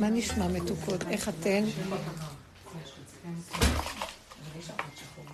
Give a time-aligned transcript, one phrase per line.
[0.00, 1.02] מה נשמע מתוקות?
[1.10, 1.64] איך אתן?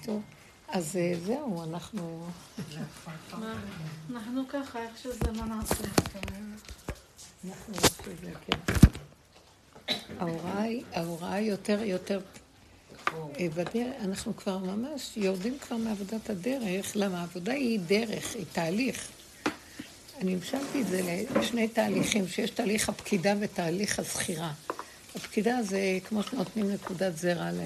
[0.04, 0.22] טוב,
[0.68, 2.26] אז אה, זהו, אנחנו...
[4.10, 5.84] אנחנו ככה, איך שזה לא נעשה.
[7.48, 7.74] אנחנו
[8.46, 8.58] כן.
[10.92, 12.20] ההוראה היא יותר, יותר...
[13.14, 16.92] אה, בדרך, אנחנו כבר ממש יורדים כבר מעבודת הדרך.
[16.94, 17.20] למה?
[17.20, 19.19] העבודה היא דרך, היא תהליך.
[20.20, 24.52] אני המשלתי את זה לשני תהליכים, שיש תהליך הפקידה ותהליך הזכירה.
[25.16, 27.60] הפקידה זה כמו שנותנים נקודת זרע, ל...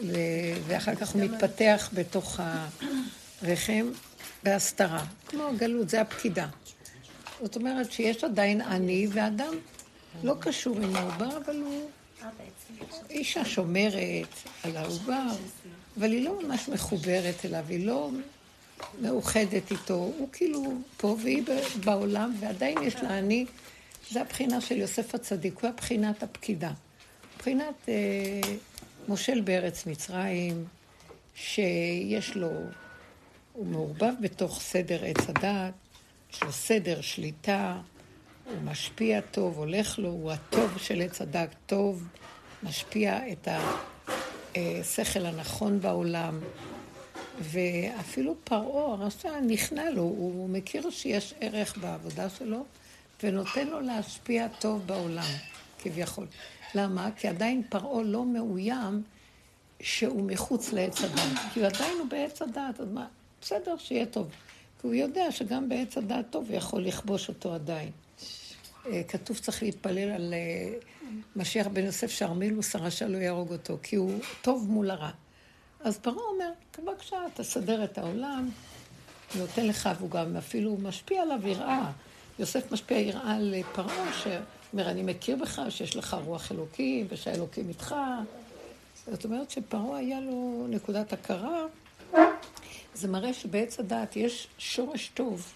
[0.00, 0.16] ל...
[0.66, 2.40] ואחר כך הוא מתפתח בתוך
[3.42, 3.90] הרחם
[4.42, 5.04] בהסתרה.
[5.26, 6.46] כמו הגלות, זה הפקידה.
[7.40, 9.54] זאת אומרת שיש עדיין עני, ואדם
[10.22, 11.90] לא קשור עם העובר, אבל הוא
[13.10, 14.28] אישה שומרת
[14.62, 15.26] על העובר,
[15.98, 18.10] אבל היא לא ממש מחוברת אליו, היא לא
[19.00, 19.94] מאוחדת איתו.
[19.94, 21.42] הוא כאילו פה והיא
[21.84, 23.46] בעולם, ועדיין יש לה אני.
[24.10, 26.70] זה הבחינה של יוסף הצדיק, הוא הבחינת הפקידה.
[27.36, 28.40] מבחינת אה,
[29.08, 30.64] מושל בארץ מצרים,
[31.34, 32.50] שיש לו,
[33.52, 35.74] הוא מעורבב בתוך סדר עץ הדת,
[36.32, 37.80] יש לו סדר שליטה,
[38.44, 42.04] הוא משפיע טוב, הולך לו, הוא הטוב של עץ הדת, טוב,
[42.62, 43.48] משפיע את
[44.56, 46.40] השכל הנכון בעולם.
[47.40, 52.64] ואפילו פרעה, הרשע, נכנע לו, הוא מכיר שיש ערך בעבודה שלו,
[53.22, 55.32] ונותן לו להשפיע טוב בעולם,
[55.78, 56.26] כביכול.
[56.74, 57.10] למה?
[57.16, 59.02] כי עדיין פרעה לא מאוים
[59.80, 61.38] שהוא מחוץ לעץ הדת.
[61.54, 63.06] כי עדיין הוא בעץ הדת, אז מה?
[63.40, 64.28] בסדר, שיהיה טוב.
[64.80, 67.90] כי הוא יודע שגם בעץ הדת טוב הוא יכול לכבוש אותו עדיין.
[68.86, 70.78] אה, כתוב צריך להתפלל על אה,
[71.36, 75.10] משיח בן יוסף שארמילוס הרשע לא יהרוג אותו, כי הוא טוב מול הרע.
[75.84, 78.50] אז פרעה אומר, בבקשה, תסדר את העולם,
[79.34, 81.90] נותן לך, והוא גם אפילו משפיע עליו יראה.
[82.38, 87.94] יוסף משפיע יראה על פרעה, שאומר, אני מכיר בך, שיש לך רוח אלוקים, ושהאלוקים איתך.
[89.06, 91.66] זאת אומרת שפרעה היה לו נקודת הכרה.
[92.94, 95.52] זה מראה שבעץ הדעת יש שורש טוב,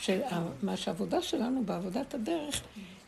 [0.00, 0.20] של
[0.62, 2.62] מה שהעבודה שלנו בעבודת הדרך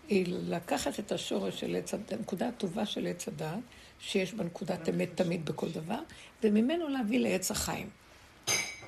[0.09, 3.59] היא לקחת את השורש של עץ הדעת, הנקודה הטובה של עץ הדעת,
[4.01, 5.99] שיש בה נקודת אמת תמיד בכל דבר,
[6.43, 7.89] וממנו להביא לעץ החיים.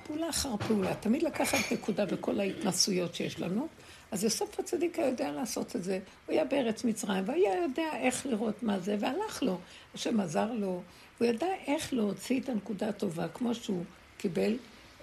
[0.06, 3.68] פעולה אחר פעולה, תמיד לקחת נקודה בכל ההתנסויות שיש לנו,
[4.12, 5.98] אז יוסף הצדיק היה יודע לעשות את זה.
[6.26, 9.58] הוא היה בארץ מצרים, והיה יודע איך לראות מה זה, והלך לו.
[9.94, 10.82] השם עזר לו.
[11.18, 13.84] הוא ידע איך להוציא את הנקודה הטובה, כמו שהוא
[14.18, 14.56] קיבל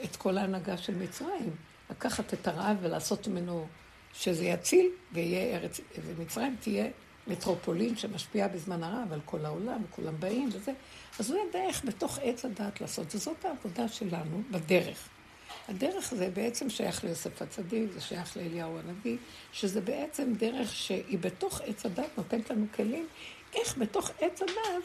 [0.04, 1.50] את כל ההנהגה של מצרים.
[1.90, 3.68] לקחת את הרעב ולעשות ממנו
[4.14, 6.88] שזה יציל, ויהיה ארץ, ומצרים תהיה
[7.30, 10.72] מטרופולין שמשפיעה בזמן הרעב על כל העולם, וכולם באים וזה.
[11.20, 15.10] אז הוא ידע איך בתוך עץ הדעת לעשות, וזאת העבודה שלנו בדרך.
[15.68, 19.18] הדרך זה בעצם שייך ליוסף הצדיק, זה שייך לאליהו הנביא,
[19.52, 23.08] שזה בעצם דרך שהיא בתוך עץ הדת נותנת לנו כלים,
[23.56, 24.84] איך בתוך עץ הדת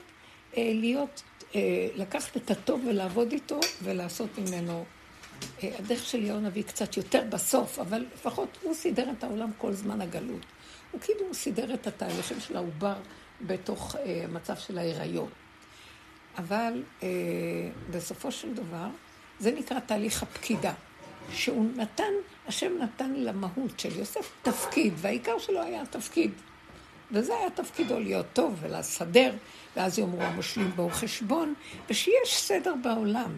[0.57, 1.23] אה, להיות,
[1.55, 1.61] אה,
[1.95, 4.85] לקחת את הטוב ולעבוד איתו ולעשות ממנו.
[5.63, 9.73] אה, הדרך של אליהו הנביא קצת יותר בסוף, אבל לפחות הוא סידר את העולם כל
[9.73, 10.47] זמן הגלות.
[10.95, 12.95] הוא כאילו סידר את התהליכים של העובר
[13.41, 15.29] בתוך אה, המצב של ההיריון.
[16.39, 17.09] אבל אה,
[17.91, 18.87] בסופו של דבר,
[19.41, 20.73] זה נקרא תהליך הפקידה.
[21.33, 22.13] שהוא נתן,
[22.47, 26.31] השם נתן למהות של יוסף תפקיד, והעיקר שלו היה התפקיד.
[27.11, 29.33] וזה היה תפקידו להיות טוב ולסדר,
[29.77, 31.55] ואז יאמרו המושלים בו חשבון,
[31.91, 33.37] ושיש סדר בעולם.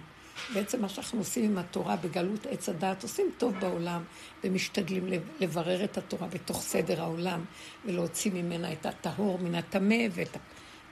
[0.55, 4.03] בעצם מה שאנחנו עושים עם התורה בגלות עץ הדעת, עושים טוב בעולם,
[4.45, 5.09] ומשתדלים
[5.41, 7.45] לברר את התורה בתוך סדר העולם,
[7.85, 10.37] ולהוציא ממנה את הטהור מן הטמא, ואת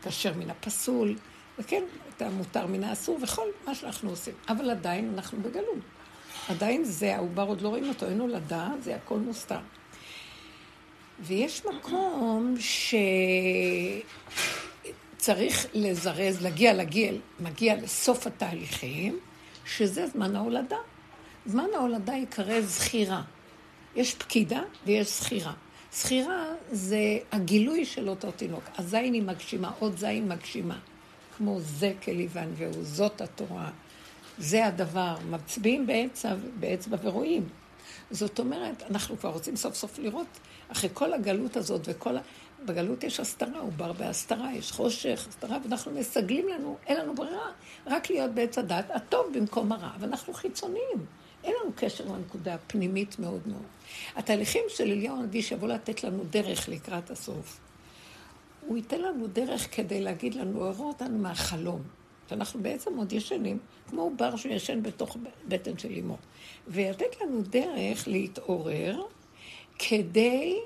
[0.00, 1.16] הכשר מן הפסול.
[1.59, 1.83] וכן,
[2.16, 4.34] את המותר מן האסור וכל מה שאנחנו עושים.
[4.49, 5.78] אבל עדיין אנחנו בגלות.
[6.49, 8.27] עדיין זה, העובר עוד לא רואים אותו, אין לו
[8.81, 9.59] זה הכל מוסתר.
[11.21, 12.54] ויש מקום
[15.19, 19.19] שצריך לזרז, להגיע, להגיע, מגיע לסוף התהליכים,
[19.64, 20.76] שזה זמן ההולדה.
[21.47, 23.22] זמן ההולדה ייקרא זכירה.
[23.97, 25.52] יש פקידה ויש זכירה.
[25.92, 28.65] זכירה זה הגילוי של אותו תינוק.
[28.78, 30.78] הזין היא מגשימה, עוד זין מגשימה.
[31.36, 33.71] כמו זה כליבן והוא, זאת התורה.
[34.39, 35.16] זה הדבר.
[35.30, 37.48] מצביעים באצבע, באצבע ורואים.
[38.10, 40.27] זאת אומרת, אנחנו כבר רוצים סוף סוף לראות,
[40.68, 42.21] אחרי כל הגלות הזאת וכל ה...
[42.66, 47.51] בגלות יש הסתרה, הוא בר בהסתרה, יש חושך, הסתרה, ואנחנו מסגלים לנו, אין לנו ברירה,
[47.87, 51.07] רק להיות בעץ הדת, הטוב במקום הרע, ואנחנו חיצוניים.
[51.45, 53.63] אין לנו קשר לנקודה הפנימית מאוד מאוד.
[54.16, 57.61] התהליכים של אליהו הנביא שיבוא לתת לנו דרך לקראת הסוף.
[58.66, 61.83] הוא ייתן לנו דרך כדי להגיד לנו, הוא יראה אותנו מהחלום.
[62.28, 63.59] שאנחנו בעצם עוד ישנים,
[63.91, 65.16] כמו עובר שישן בתוך
[65.49, 66.16] בטן של אמו.
[66.69, 69.03] ויתת לנו דרך להתעורר
[69.78, 70.57] כדי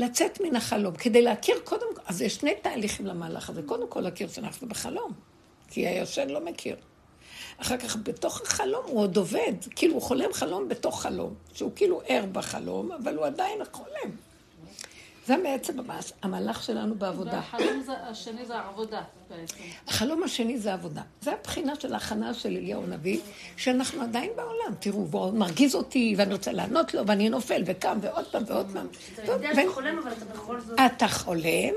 [0.00, 3.62] לצאת מן החלום, כדי להכיר קודם כל, אז יש שני תהליכים למהלך הזה.
[3.62, 5.12] קודם כל להכיר שאנחנו בחלום,
[5.70, 6.76] כי הישן לא מכיר.
[7.56, 12.00] אחר כך בתוך החלום הוא עוד עובד, כאילו הוא חולם חלום בתוך חלום, שהוא כאילו
[12.06, 14.10] ער בחלום, אבל הוא עדיין חולם.
[15.30, 15.76] זה בעצם
[16.22, 17.40] המהלך שלנו בעבודה.
[17.40, 19.54] והחלום השני זה העבודה בעצם.
[19.88, 21.02] החלום השני זה עבודה.
[21.20, 23.20] זה הבחינה של ההכנה של אליהו הנביא,
[23.56, 24.74] שאנחנו עדיין בעולם.
[24.80, 28.86] תראו, הוא מרגיז אותי, ואני רוצה לענות לו, ואני נופל, וקם, ועוד פעם, ועוד פעם.
[29.14, 30.80] אתה יודע שאתה חולם, אבל אתה בכל זאת...
[30.86, 31.74] אתה חולם,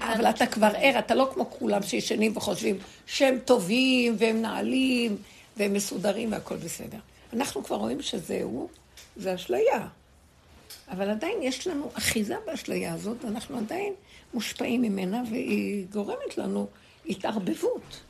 [0.00, 5.16] אבל אתה כבר ער, אתה לא כמו כולם שישנים וחושבים שהם טובים, והם נעלים,
[5.56, 6.98] והם מסודרים, והכול בסדר.
[7.32, 8.68] אנחנו כבר רואים שזהו,
[9.16, 9.86] זה אשליה.
[10.88, 13.92] אבל עדיין יש לנו אחיזה באשליה הזאת, אנחנו עדיין
[14.34, 16.66] מושפעים ממנה, והיא גורמת לנו
[17.06, 18.00] התערבבות.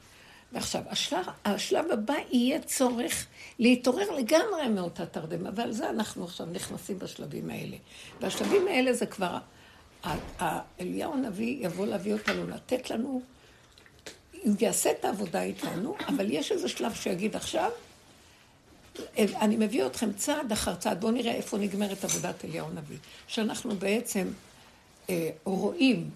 [0.53, 3.26] ועכשיו, השלב, השלב הבא יהיה צורך
[3.59, 7.76] להתעורר לגמרי מאותה תרדמה, ועל זה אנחנו עכשיו נכנסים בשלבים האלה.
[8.21, 9.38] והשלבים האלה זה כבר,
[10.81, 13.23] אליהו הנביא יבוא להביא אותנו, לתת לנו,
[14.43, 17.70] הוא יעשה את העבודה איתנו, אבל יש איזה שלב שיגיד עכשיו,
[19.19, 22.96] אני מביא אתכם צעד אחר צעד, בואו נראה איפה נגמרת עבודת אליהו הנביא.
[23.26, 24.29] שאנחנו בעצם
[25.11, 26.11] אה, רואים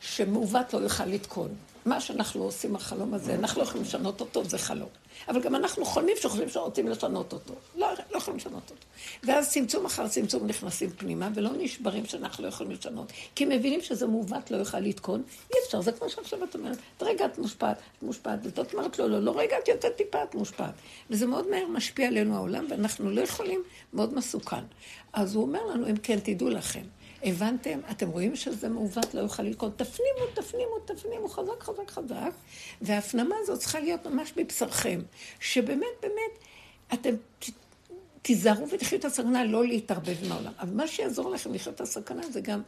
[0.00, 1.48] שמעוות לא יוכל לתקון.
[1.86, 4.88] מה שאנחנו עושים החלום הזה, אנחנו לא יכולים לשנות אותו, זה חלום.
[5.28, 7.54] אבל גם אנחנו חולמים שחושבים שרוצים לשנות אותו.
[7.76, 8.82] לא, לא יכולים לשנות אותו.
[9.22, 13.12] ואז צמצום אחר צמצום נכנסים פנימה, ולא נשברים שאנחנו לא יכולים לשנות.
[13.34, 15.22] כי מבינים שזה מעוות, לא יוכל לתקון.
[15.54, 19.08] אי אפשר, זה כמו שעכשיו את אומרת, רגע את מושפעת, את מושפעת, ואת אומרת לו,
[19.08, 20.74] לא, לא, רגע את יוצאת טיפה, את מושפעת.
[21.10, 23.62] וזה מאוד מהר משפיע עלינו העולם, ואנחנו לא יכולים,
[23.92, 24.64] מאוד מסוכן.
[25.12, 26.82] אז הוא אומר לנו, אם כן, תדעו לכם.
[27.26, 27.80] הבנתם?
[27.90, 29.72] אתם רואים שזה מעוות, לא יוכל ללכוד.
[29.76, 32.30] תפנימו, תפנימו, תפנימו, חזק, חזק, חזק.
[32.80, 35.00] וההפנמה הזאת צריכה להיות ממש מבשרכם.
[35.40, 36.38] שבאמת, באמת,
[36.92, 37.14] אתם
[38.22, 40.52] תיזהרו ותחיו את הסכנה, לא להתערבב עם העולם.
[40.60, 42.62] אבל מה שיעזור לכם לחיות את הסכנה זה גם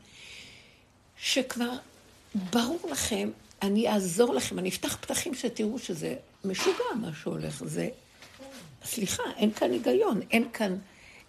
[1.17, 1.71] שכבר
[2.35, 3.31] ברור לכם,
[3.63, 6.15] אני אעזור לכם, אני אפתח פתחים שתראו שזה
[6.45, 7.65] משוגע מה שהולך.
[7.65, 7.89] זה,
[8.85, 10.77] סליחה, אין כאן היגיון, אין כאן,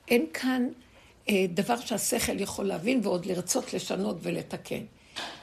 [0.08, 0.68] אין כאן...
[1.30, 4.84] אה, דבר שהשכל יכול להבין ועוד לרצות לשנות ולתקן.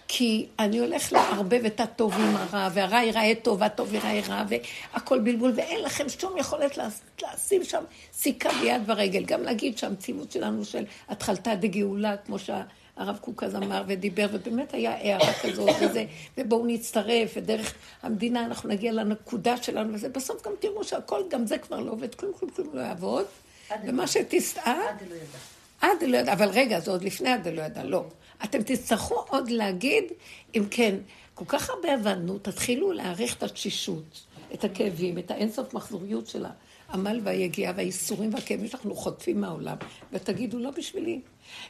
[0.08, 5.18] כי אני הולך לערבב את הטוב עם הרע, והרע ייראה טוב, והטוב ייראה רע, והכל
[5.18, 6.78] בלבול, ואין לכם שום יכולת
[7.22, 9.24] לשים שם סיכה ביד ורגל.
[9.24, 14.94] גם להגיד שהמציאות שלנו של התחלתה דגאולה, כמו שהרב קוק אז אמר ודיבר, ובאמת היה
[14.94, 16.04] הערה כזאת וזה,
[16.38, 21.58] ובואו נצטרף, ודרך המדינה אנחנו נגיע לנקודה שלנו, וזה בסוף גם תראו שהכל, גם זה
[21.58, 23.24] כבר לא עובד, כלום כלום כלום לא יעבוד.
[23.84, 24.80] ומה שתסעה...
[25.81, 26.32] עד לא ידע.
[26.32, 28.05] אבל רגע, זה עוד לפני עד לא ידע, לא.
[28.44, 30.05] אתם תצטרכו עוד להגיד,
[30.55, 30.94] אם כן,
[31.34, 34.20] כל כך הרבה עבדנו, תתחילו להעריך את התשישות,
[34.55, 36.44] את הכאבים, את האינסוף מחזוריות של
[36.88, 39.76] העמל והיגיעה והאיסורים והכאבים שאנחנו חוטפים מהעולם,
[40.12, 41.20] ותגידו, לא בשבילי.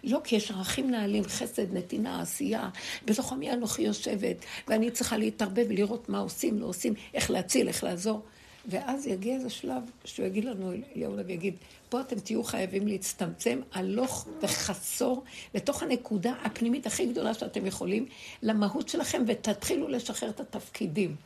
[0.04, 2.68] לא, כי יש ערכים נעלים, חסד, נתינה, עשייה.
[3.04, 4.36] בתוך עמי אנוכי יושבת,
[4.68, 8.22] ואני צריכה להתערבב ולראות מה עושים, לא עושים, איך להציל, איך לעזור.
[8.68, 11.54] ואז יגיע איזה שלב שהוא יגיד לנו, אליהו הנביא יגיד,
[11.96, 18.06] פה אתם תהיו חייבים להצטמצם הלוך וחסור לתוך הנקודה הפנימית הכי גדולה שאתם יכולים,
[18.42, 21.16] למהות שלכם, ותתחילו לשחרר את התפקידים.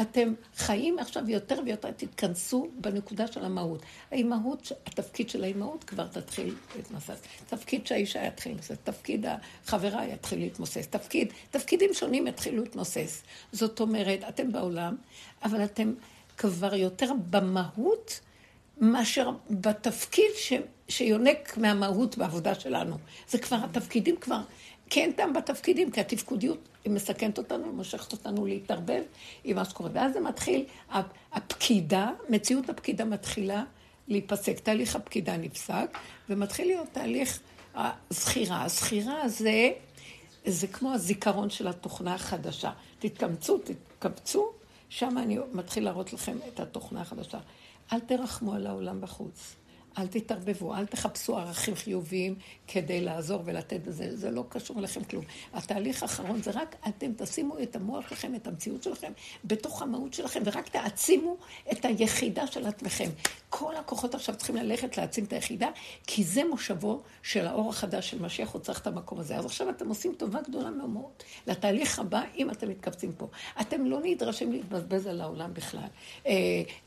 [0.00, 3.82] אתם חיים עכשיו יותר ויותר, תתכנסו בנקודה של המהות.
[4.10, 7.20] האימהות, התפקיד של האימהות כבר תתחיל להתמסס.
[7.46, 9.26] תפקיד שהאישה יתחיל להתמסס, תפקיד
[9.64, 13.22] החברה יתחיל להתמוסס, תפקיד, תפקידים שונים יתחילו להתמוסס.
[13.52, 14.96] זאת אומרת, אתם בעולם,
[15.44, 15.92] אבל אתם
[16.36, 18.20] כבר יותר במהות
[18.80, 20.52] מאשר בתפקיד ש,
[20.88, 22.96] שיונק מהמהות בעבודה שלנו.
[23.28, 24.40] זה כבר, התפקידים כבר,
[24.90, 29.02] כי אין טעם בתפקידים, כי התפקודיות היא מסכנת אותנו, היא מושכת אותנו להתערבב
[29.44, 29.90] עם מה שקורה.
[29.92, 30.64] ואז זה מתחיל,
[31.32, 33.64] הפקידה, מציאות הפקידה מתחילה
[34.08, 34.58] להיפסק.
[34.60, 37.40] תהליך הפקידה נפסק, ומתחיל להיות תהליך
[37.74, 38.64] הזכירה.
[38.64, 39.70] הזכירה זה,
[40.44, 42.70] זה כמו הזיכרון של התוכנה החדשה.
[42.98, 44.52] תתקמצו, תתקבצו,
[44.88, 47.38] שם אני מתחיל להראות לכם את התוכנה החדשה.
[47.92, 49.54] אל תרחמו על העולם בחוץ.
[49.98, 52.34] אל תתערבבו, אל תחפשו ערכים חיוביים
[52.66, 55.24] כדי לעזור ולתת לזה, זה לא קשור אליכם כלום.
[55.52, 59.12] התהליך האחרון זה רק אתם תשימו את המוח שלכם, את המציאות שלכם,
[59.44, 61.36] בתוך המהות שלכם, ורק תעצימו
[61.72, 63.10] את היחידה של עצמכם.
[63.50, 65.68] כל הכוחות עכשיו צריכים ללכת להעצים את היחידה,
[66.06, 69.36] כי זה מושבו של האור החדש של משיח, הוא צריך את המקום הזה.
[69.36, 71.10] אז עכשיו אתם עושים טובה גדולה מאוד
[71.46, 73.26] לתהליך הבא, אם אתם מתכווצים פה.
[73.60, 75.88] אתם לא נדרשים להתבזבז על העולם בכלל.
[76.26, 76.32] אה,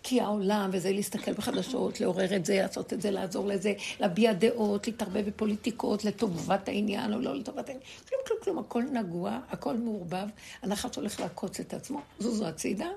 [0.03, 4.88] כי העולם, וזה להסתכל בחדשות, לעורר את זה, לעשות את זה, לעזור לזה, להביע דעות,
[4.88, 7.86] להתערבב בפוליטיקות, לטובת העניין או לא לטובת העניין.
[8.10, 10.27] כלום, כלום, כלום, הכל נגוע, הכל מעורבב,
[10.62, 12.88] הנחש הולך לעקוץ את עצמו, זוזו הצידה.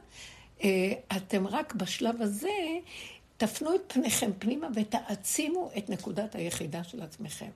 [0.64, 2.48] אה, אתם רק בשלב הזה
[3.36, 7.50] תפנו את פניכם פנימה ותעצימו את נקודת היחידה של עצמכם.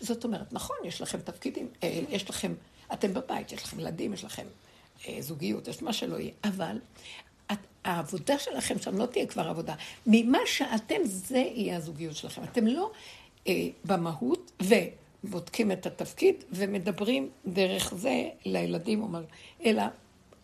[0.00, 2.54] זאת אומרת, נכון, יש לכם תפקידים, אה, יש לכם,
[2.92, 4.46] אתם בבית, יש לכם ילדים, יש לכם
[5.08, 6.78] אה, זוגיות, יש מה שלא יהיה, אבל
[7.84, 9.74] העבודה שלכם שם לא תהיה כבר עבודה.
[10.06, 12.44] ממה שאתם, זה יהיה הזוגיות שלכם.
[12.44, 12.90] אתם לא
[13.46, 14.62] אה, במהות,
[15.24, 19.24] ובודקים את התפקיד, ומדברים דרך זה לילדים, אומר,
[19.64, 19.82] אלא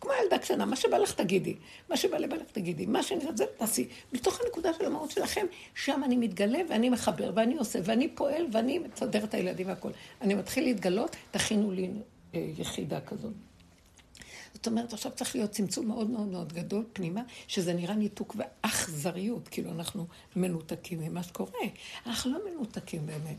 [0.01, 1.55] כמו ילדה קטנה, מה שבא לך תגידי,
[1.89, 3.87] מה שבא לבא לך תגידי, מה שאני רוצה תעשי.
[4.13, 8.79] מתוך הנקודה של המהות שלכם, שם אני מתגלה ואני מחבר ואני עושה ואני פועל ואני
[8.79, 9.91] מסדר את הילדים והכול.
[10.21, 11.89] אני מתחיל להתגלות, תכינו לי
[12.35, 13.33] אה, יחידה כזאת.
[14.53, 19.47] זאת אומרת, עכשיו צריך להיות צמצום מאוד מאוד מאוד גדול פנימה, שזה נראה ניתוק ואכזריות,
[19.47, 21.51] כאילו אנחנו מנותקים ממה שקורה.
[22.05, 23.37] אנחנו לא מנותקים באמת.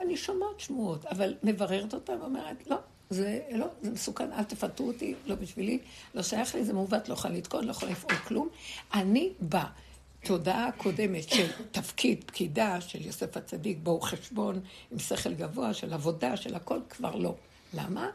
[0.00, 2.76] אני שומעת שמועות, אבל מבררת אותן ואומרת, לא,
[3.10, 5.78] זה לא, זה מסוכן, אל תפטרו אותי, לא בשבילי,
[6.14, 8.48] לא שייך לי, זה מעוות, לא יכולה לתקון, לא יכולה לפעול כלום.
[8.94, 14.60] אני בתודעה הקודמת של תפקיד, פקידה, של יוסף הצדיק, בואו חשבון,
[14.92, 17.34] עם שכל גבוה, של עבודה, של הכל, כבר לא.
[17.74, 18.10] למה?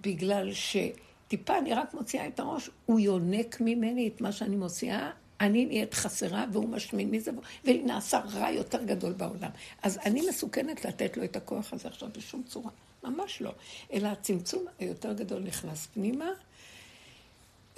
[0.00, 5.66] בגלל שטיפה אני רק מוציאה את הראש, הוא יונק ממני את מה שאני מוציאה, אני
[5.66, 7.30] נהיית חסרה והוא משמין מזה,
[7.64, 9.50] ונעשה רע יותר גדול בעולם.
[9.82, 12.70] אז אני מסוכנת לתת לו את הכוח הזה עכשיו בשום צורה.
[13.08, 13.52] ממש לא.
[13.92, 16.28] אלא הצמצום היותר גדול נכנס פנימה,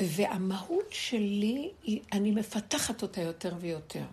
[0.03, 1.71] והמהות שלי,
[2.13, 4.05] אני מפתחת אותה יותר ויותר.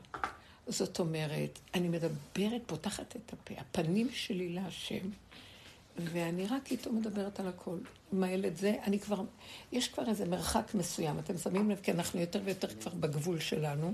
[0.68, 5.10] זאת אומרת, אני מדברת, פותחת את הפה, הפנים שלי להשם,
[5.98, 7.78] ואני רק איתו מדברת על הכל.
[8.14, 9.22] עם הילד זה, אני כבר,
[9.72, 13.94] יש כבר איזה מרחק מסוים, אתם שמים לב, כי אנחנו יותר ויותר כבר בגבול שלנו,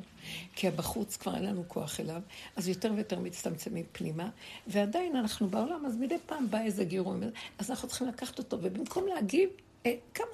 [0.55, 2.21] כי בחוץ כבר אין לנו כוח אליו,
[2.55, 4.29] אז יותר ויותר מצטמצמים פנימה,
[4.67, 7.19] ועדיין אנחנו בעולם, אז מדי פעם בא איזה גירוי,
[7.57, 9.49] אז אנחנו צריכים לקחת אותו, ובמקום להגיב,
[9.85, 10.27] אה, כמה,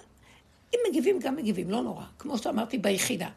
[0.74, 3.30] אם מגיבים, גם מגיבים, לא נורא, כמו שאמרתי, ביחידה.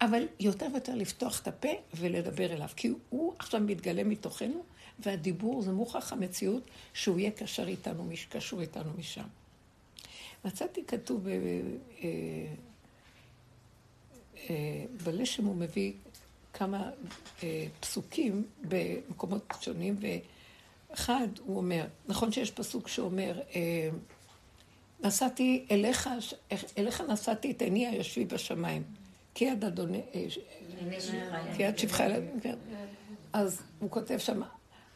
[0.00, 4.64] אבל יותר ויותר לפתוח את הפה ולדבר אליו, כי הוא עכשיו מתגלה מתוכנו,
[4.98, 6.62] והדיבור זה מוכח המציאות
[6.94, 9.24] שהוא יהיה קשר איתנו, קשור איתנו משם.
[10.44, 11.28] מצאתי כתוב ב...
[11.28, 12.08] אה,
[14.50, 15.92] אה, בלשם הוא מביא
[16.52, 16.90] כמה
[17.42, 19.96] אה, פסוקים במקומות שונים,
[20.90, 23.40] ואחד הוא אומר, נכון שיש פסוק שאומר,
[25.00, 26.08] נסעתי אליך,
[26.78, 28.82] אליך נסעתי את עיני היושבי בשמיים.
[29.34, 30.00] כי יד אדוני,
[31.56, 32.04] כי יד שבחה,
[32.42, 32.54] כן.
[33.32, 34.42] אז הוא כותב שם,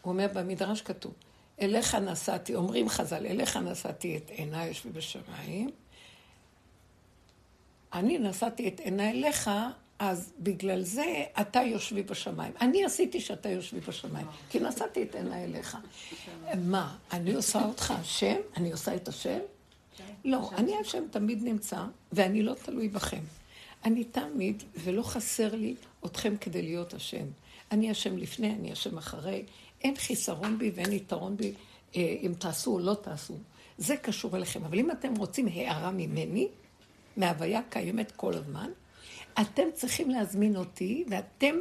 [0.03, 1.15] הוא אומר במדרש כתוב,
[1.61, 5.71] אליך נסעתי, אומרים חז"ל, אליך נסעתי את עיניי יושבי בשמיים.
[7.93, 9.51] אני נשאתי את עיניי אליך,
[9.99, 12.53] אז בגלל זה אתה יושבי בשמיים.
[12.61, 15.77] אני עשיתי שאתה יושבי בשמיים, כי נשאתי את עיניי אליך.
[16.59, 18.37] מה, אני עושה אותך השם?
[18.57, 19.39] אני עושה את השם?
[20.25, 23.23] לא, אני השם תמיד נמצא, ואני לא תלוי בכם.
[23.85, 25.75] אני תמיד, ולא חסר לי
[26.07, 27.25] אתכם כדי להיות השם.
[27.71, 29.45] אני השם לפני, אני השם אחרי.
[29.85, 31.53] אין חיסרון בי ואין יתרון בי
[31.97, 33.35] אה, אם תעשו או לא תעשו.
[33.79, 34.65] זה קשור אליכם.
[34.65, 36.49] אבל אם אתם רוצים הערה ממני,
[37.17, 38.71] מהוויה קיימת כל הזמן,
[39.41, 41.55] אתם צריכים להזמין אותי, ואתם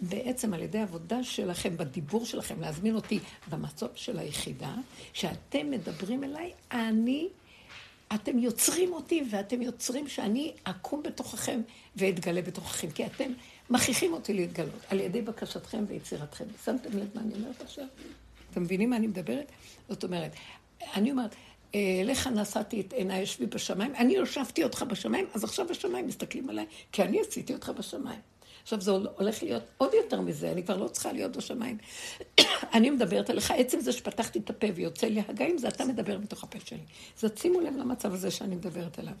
[0.00, 3.18] בעצם על ידי עבודה שלכם, בדיבור שלכם, להזמין אותי
[3.50, 4.74] במצב של היחידה,
[5.12, 7.28] שאתם מדברים אליי, אני,
[8.14, 11.60] אתם יוצרים אותי, ואתם יוצרים שאני אקום בתוככם
[11.96, 13.32] ואתגלה בתוככם, כי אתם
[13.72, 16.44] מכריחים אותי להתגלות על ידי בקשתכם ויצירתכם.
[16.64, 17.84] שמתם לב מה אני אומרת עכשיו?
[18.50, 19.52] אתם מבינים מה אני מדברת?
[19.88, 20.32] זאת אומרת,
[20.94, 21.34] אני אומרת,
[21.74, 26.66] אליך נשאתי את עיניי יושבי בשמיים, אני הושבתי אותך בשמיים, אז עכשיו השמיים מסתכלים עליי,
[26.92, 28.20] כי אני עשיתי אותך בשמיים.
[28.62, 31.78] עכשיו זה הולך להיות עוד יותר מזה, אני כבר לא צריכה להיות בשמיים.
[32.74, 36.44] אני מדברת עליך, עצם זה שפתחתי את הפה ויוצא לי הגאים, זה אתה מדבר בתוך
[36.44, 36.78] הפה שלי.
[37.22, 39.14] אז שימו לב למצב הזה שאני מדברת עליו.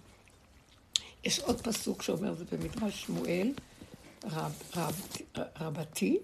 [1.24, 3.52] יש עוד פסוק שאומר, זה במדרש שמואל,
[4.24, 5.08] רב, רב,
[5.60, 6.18] רבתי,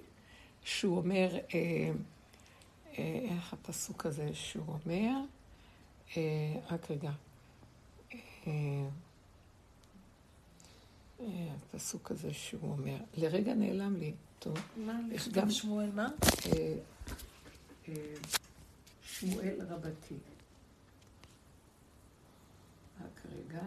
[0.64, 1.90] שהוא אומר, אה,
[2.98, 5.10] אה, איך הפסוק הזה שהוא אומר,
[6.16, 7.10] אה, רק רגע,
[8.46, 8.88] אה,
[11.20, 16.08] אה, הפסוק הזה שהוא אומר, לרגע נעלם לי, טוב, מה, יש גם שמואל מה?
[16.46, 16.74] אה,
[17.88, 17.94] אה,
[19.02, 20.14] שמואל רבתי.
[23.04, 23.62] רק רגע,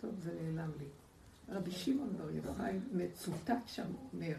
[0.00, 0.86] טוב, זה נעלם לי.
[1.48, 4.34] רבי שמעון בר יוחאי מצוטט שם אומר.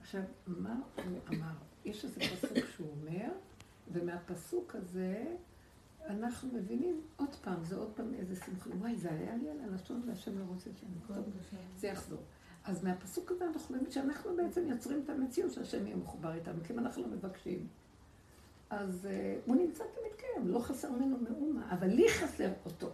[0.00, 1.54] עכשיו, מה הוא אמר?
[1.84, 3.28] יש איזה פסוק שהוא אומר,
[3.92, 5.24] ומהפסוק הזה
[6.06, 8.70] אנחנו מבינים עוד פעם, זה עוד פעם איזה שמחה.
[8.70, 11.20] וואי, זה היה לי על הלשון והשם לא רוצה שאני...
[11.76, 12.22] זה יחזור.
[12.64, 16.72] אז מהפסוק הזה אנחנו מבינים שאנחנו בעצם יוצרים את המציאות שהשם יהיה מחובר איתנו, כי
[16.72, 17.66] אם אנחנו לא מבקשים.
[18.70, 22.92] אז uh, הוא נמצא תמיד קיים, לא חסר ממנו מאומה, אבל לי חסר אותו.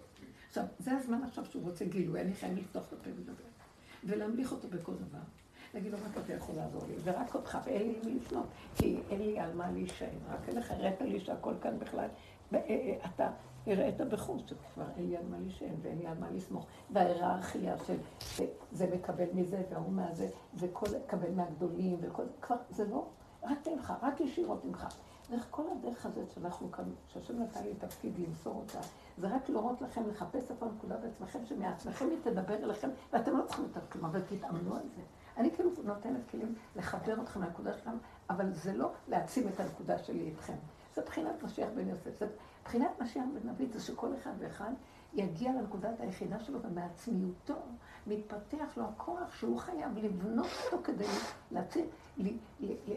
[0.54, 3.44] עכשיו, זה הזמן עכשיו שהוא רוצה גילוי, אני חייב לפתוח את הפה ולדבר.
[4.04, 5.18] ולהמליך אותו בכל דבר.
[5.74, 8.46] להגיד לו, רק אתה יכול לעזור לי, ורק אותך, ואין לי מי לפנות,
[8.76, 12.08] כי אין לי על מה להישען, רק לך, הראת לי שהכל כאן בכלל,
[12.54, 13.30] אה, אתה
[13.66, 17.96] הראית בחוץ, שכבר אין לי על מה להישען ואין לי על מה לסמוך, וההיררכיה של
[18.72, 23.06] זה מקבל מזה והוא מהזה, וכל מקבל מהגדולים, וכל זה, כבר, זה לא,
[23.42, 24.86] רק ממך, רק ישירות ממך.
[25.30, 28.80] דרך כל הדרך הזאת שאנחנו כאן, שהשם נתן לי תפקיד למסור אותה,
[29.18, 33.64] זה רק להורות לכם לחפש איפה הנקודה בעצמכם, שמעצמכם היא תדבר אליכם, ואתם לא צריכים
[33.64, 35.02] יותר כלום, אבל תתאמנו על זה.
[35.36, 37.96] אני כאילו נותנת כלים לחבר אתכם לנקודה שלכם,
[38.30, 40.56] אבל זה לא להעצים את הנקודה שלי איתכם.
[40.94, 42.18] זה בחינת משיח בן יוסף.
[42.18, 42.26] זה
[42.64, 44.72] בחינת משיח בן דוד, זה שכל אחד ואחד
[45.14, 47.54] יגיע לנקודת היחידה שלו, ומעצמיותו
[48.06, 51.06] מתפתח לו הכוח שהוא חייב לבנות אותו כדי
[51.50, 51.86] להציל,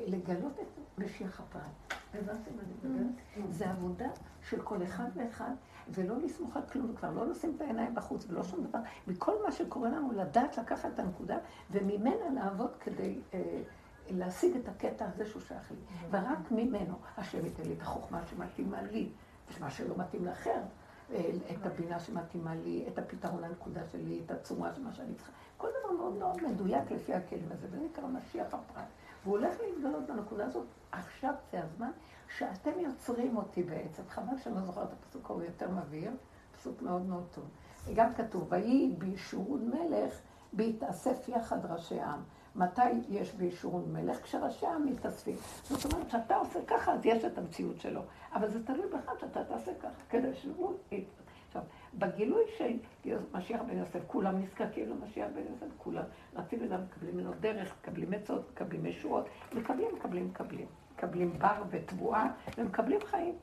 [0.08, 1.98] לגלות את משיח הפרט.
[2.14, 3.16] הבנתם מה אני מדברת?
[3.36, 3.40] Mm.
[3.50, 4.10] זה עבודה
[4.42, 5.52] של כל אחד ואחד,
[5.92, 8.80] ולא לסמוך על כלום, וכבר לא לשים את העיניים בחוץ ולא שום דבר.
[9.08, 11.38] מכל מה שקורה לנו, לדעת לקחת את הנקודה,
[11.72, 13.62] וממנה לעבוד כדי אה,
[14.10, 15.78] להשיג את הקטע הזה שהוא שייך לי.
[16.12, 19.10] ורק ממנו השם ייתן לי את החוכמה שמתאימה לי,
[19.60, 20.62] מה שלא מתאים לאחר.
[21.12, 25.32] אה, את הבינה שמתאימה לי, את הפתרון לנקודה שלי, את הצורה של מה שאני צריכה.
[25.58, 28.86] כל דבר מאוד מאוד מדויק לפי הכלים הזה, וזה נקרא משיח הפרט.
[29.24, 31.92] והוא הולך להתגלות בנקודה הזאת, עכשיו זה הזמן
[32.38, 34.04] שאתם יוצרים אותי בעצם.
[34.10, 36.12] חבל שאני לא זוכרת את הפסוק ההוא יותר מבהיר,
[36.58, 37.44] פסוק מאוד מאוד טוב.
[37.96, 40.20] גם כתוב, ויהי בישורון מלך,
[40.54, 42.20] בהתאסף יחד ראשי עם.
[42.56, 44.24] מתי יש בישורון מלך?
[44.24, 45.36] כשראשי העם מתאספים.
[45.64, 48.02] זאת אומרת, כשאתה עושה ככה, אז יש את המציאות שלו.
[48.34, 50.74] אבל זה תלוי בך שאתה תעשה ככה, כדי שהוא...
[51.48, 51.62] עכשיו,
[51.94, 52.78] בגילוי של
[53.34, 56.04] משיח בן יוסף, כולם נזקקים למשיח בן יוסף, כולם
[56.36, 60.68] רצים אליו, מקבלים ממנו דרך, מקבלים עצות, מקבלים ישועות, מקבלים, מקבלים, מקבלים.
[60.98, 62.28] מקבלים בר ותבואה,
[62.58, 63.36] ומקבלים חיים.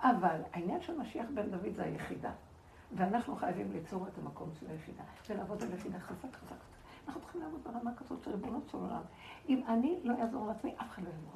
[0.00, 2.30] אבל העניין של משיח בן דוד זה היחידה.
[2.96, 6.56] ואנחנו חייבים ליצור את המקום של היחידה, ולעבוד על היחידה חזק, חזק.
[7.06, 9.02] אנחנו צריכים לעבוד ברמה כזאת של ריבונות של עולם.
[9.48, 11.32] אם אני לא אעזור לעצמי, אף אחד לא יעזור.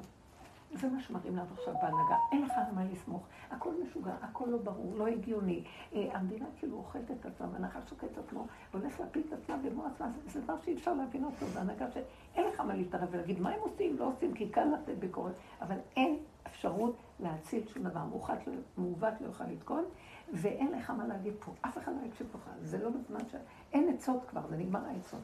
[0.75, 2.17] זה מה שמראים לנו עכשיו בהנהגה.
[2.31, 3.23] אין לך על מה לסמוך.
[3.51, 5.63] הכל משוגע, הכל לא ברור, לא הגיוני.
[5.93, 9.85] אה, המדינה כאילו אוכלת את עצמה, והנחש שוקט את עצמו, והולך להפיל את עצמה במו
[9.85, 10.11] עצמה.
[10.27, 11.45] זה דבר שאי אפשר להבין אותו.
[11.45, 14.97] זה הנהגה שאין לך מה להתערב ולהגיד מה הם עושים, לא עושים, כי קל לתת
[14.99, 15.33] ביקורת.
[15.61, 16.17] אבל אין
[16.47, 18.03] אפשרות להציל שום דבר.
[18.77, 19.83] מעוות לא יוכל לתקון,
[20.33, 21.51] ואין לך מה להגיד פה.
[21.61, 22.49] אף אחד לא יקשיב לך.
[22.61, 23.35] זה לא בזמן ש...
[23.73, 25.19] אין עצות כבר, זה נגמר העצות.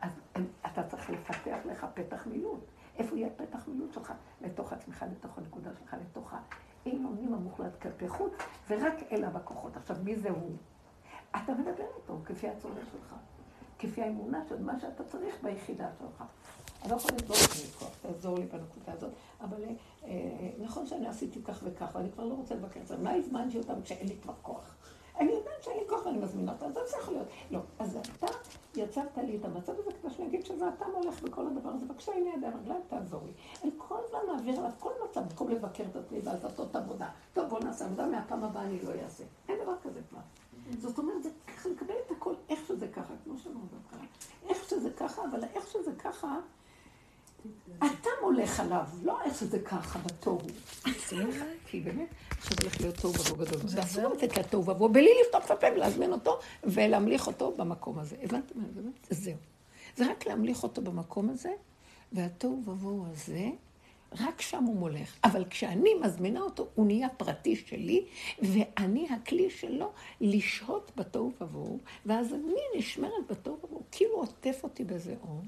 [0.00, 0.20] אז
[0.66, 2.71] אתה צריך לפתח לך פתח מילוט.
[2.98, 4.12] איפה יהיה פתח מילוט שלך?
[4.40, 8.32] לתוך עצמך, לתוך הנקודה שלך, לתוך האין אונים המוחלט כלפי חוץ,
[8.70, 9.76] ורק אליו הכוחות.
[9.76, 10.56] עכשיו, מי זה הוא?
[11.30, 13.14] אתה מדבר איתו כפי הצורך שלך,
[13.78, 16.24] כפי האמונה של מה שאתה צריך ביחידה שלך.
[16.82, 19.64] אני לא יכולה לסבור לי כוח, תעזור לי בנקודה הזאת, אבל
[20.04, 22.96] אה, נכון שאני עשיתי כך וכך, ואני כבר לא רוצה לבקר את זה.
[22.98, 24.74] מה הזמנתי אותם כשאין לי כבר כוח?
[25.68, 27.28] אני לי כוח ואני מזמינה אותה, זה יכול להיות.
[27.50, 28.26] לא, אז אתה
[28.74, 32.12] יצרת לי את המצב הזה כדי שאני אגיד שזה אתה מולך בכל הדבר הזה, בבקשה,
[32.12, 33.32] הנה ידי הרגליים, תעזור לי.
[33.64, 37.08] אני כל הזמן מעביר עליו כל מצב, במקום לבקר את עצמי ואז לעשות עבודה.
[37.32, 39.24] טוב, בוא נעשה עבודה, מהפעם הבאה אני לא אעשה.
[39.48, 40.20] אין דבר כזה כבר.
[40.78, 44.04] זאת אומרת, זה ככה לקבל את הכל איך שזה ככה, כמו שאמרנו ככה.
[44.48, 46.38] איך שזה ככה, אבל איך שזה ככה...
[47.78, 50.40] אתה מולך עליו, לא איך שזה ככה בתוהו.
[51.66, 53.60] כי באמת, עכשיו הולך להיות תוהו ובוהו גדול.
[53.68, 58.16] ואסור לתת לתוהו ובוהו, בלי לפתוח את הפה ולהזמין אותו ולהמליך אותו במקום הזה.
[58.22, 58.80] הבנתם מה זה?
[59.10, 59.36] זהו.
[59.96, 61.52] זה רק להמליך אותו במקום הזה,
[62.12, 63.50] והתוהו ובוהו הזה,
[64.20, 65.16] רק שם הוא מולך.
[65.24, 68.06] אבל כשאני מזמינה אותו, הוא נהיה פרטי שלי,
[68.38, 75.14] ואני הכלי שלו לשהות בתוהו ובוהו, ואז אני נשמרת בתוהו ובוהו, כאילו עוטף אותי בזה
[75.22, 75.42] אור.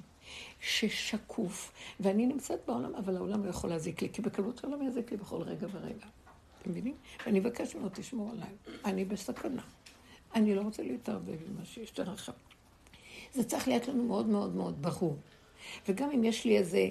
[0.61, 5.17] ששקוף, ואני נמצאת בעולם, אבל העולם לא יכול להזיק לי, כי בקלות שלום יזיק לי
[5.17, 6.07] בכל רגע ורגע.
[6.63, 6.95] אתם מבינים?
[7.27, 8.79] ואני מבקש ממנו, תשמור עליי.
[8.85, 9.63] אני בסכנה.
[10.35, 12.31] אני לא רוצה להתערבב עם מה שיש דרך
[13.35, 15.17] זה צריך להיות לנו מאוד מאוד מאוד ברור.
[15.89, 16.89] וגם אם יש לי איזה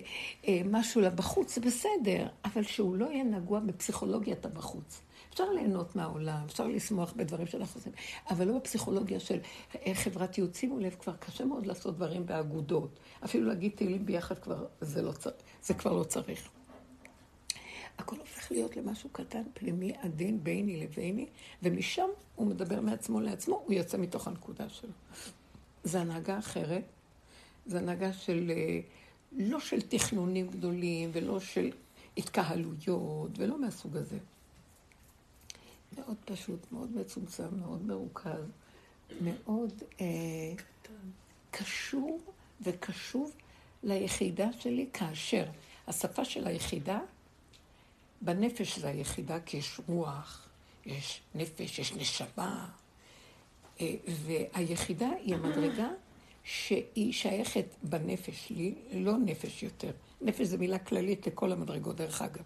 [0.48, 5.02] אה, משהו לבחוץ, זה בסדר, אבל שהוא לא יהיה נגוע בפסיכולוגיית הבחוץ.
[5.34, 7.94] אפשר ליהנות מהעולם, אפשר לשמוח בדברים שאנחנו עושים,
[8.30, 9.40] אבל לא בפסיכולוגיה של
[9.76, 10.56] אה, חברתיות.
[10.56, 13.00] שימו לב, כבר קשה מאוד לעשות דברים באגודות.
[13.26, 15.30] אפילו להגיד תהילים ביחד כבר, זה, לא צר...
[15.64, 16.50] זה כבר לא צריך.
[17.98, 21.28] הכל הופך להיות למשהו קטן, פנימי, עדין, ביני לביני,
[21.64, 24.92] ומשם הוא מדבר מעצמו לעצמו, הוא יוצא מתוך הנקודה שלו.
[25.84, 26.84] זו הנהגה אחרת,
[27.66, 28.80] זו הנהגה של, אה,
[29.32, 31.72] לא של תכנונים גדולים, ולא של
[32.18, 34.18] התקהלויות, ולא מהסוג הזה.
[35.98, 38.44] מאוד פשוט, מאוד מצומצם, מאוד מרוכז,
[39.22, 40.06] מאוד אה,
[41.52, 42.20] קשור
[42.62, 43.32] וקשוב
[43.84, 45.46] ליחידה שלי כאשר
[45.88, 47.00] השפה של היחידה,
[48.22, 50.50] בנפש זה היחידה כי יש רוח,
[50.86, 52.70] יש נפש, יש נשמה,
[53.82, 55.88] אה, והיחידה היא המדרגה
[56.44, 59.92] שהיא שייכת בנפש לי, לא נפש יותר.
[60.22, 62.44] נפש זו מילה כללית לכל המדרגות, דרך אגב.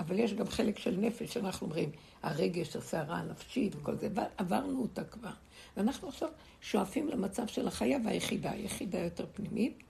[0.00, 1.90] אבל יש גם חלק של נפש, שאנחנו אומרים,
[2.22, 5.30] הרגש, הסערה הנפשית וכל זה, עברנו אותה כבר.
[5.76, 6.28] ואנחנו עכשיו
[6.60, 9.82] שואפים למצב של החיה והיחידה, יחידה יותר פנימית,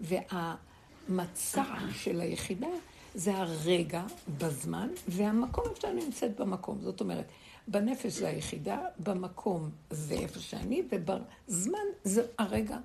[0.00, 2.66] והמצע של היחידה
[3.14, 4.04] זה הרגע
[4.38, 6.78] בזמן, והמקום איפה שאני נמצאת במקום.
[6.82, 7.24] זאת אומרת,
[7.68, 12.78] בנפש זה היחידה, במקום זה איפה שאני, ובזמן זה הרגע.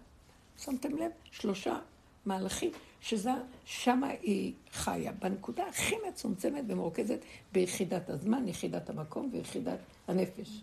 [0.57, 1.11] שמתם לב?
[1.31, 1.79] שלושה
[2.25, 3.31] מהלכים, שזה,
[3.65, 5.11] שמה היא חיה.
[5.11, 7.19] בנקודה הכי מצומצמת ומרוכזת
[7.51, 10.61] ביחידת הזמן, יחידת המקום ויחידת הנפש.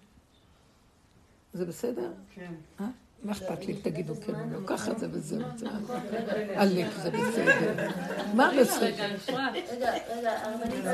[1.53, 2.13] זה בסדר?
[2.35, 2.55] כן.
[2.81, 2.87] אה?
[3.23, 3.75] מה אכפת לי?
[3.75, 4.67] תגידו כן או לא.
[4.67, 5.41] ככה זה וזהו.
[6.57, 7.89] עלק זה בסדר.
[8.35, 9.15] מה בסדר?
[9.53, 10.85] רגע, רגע, הרבנית,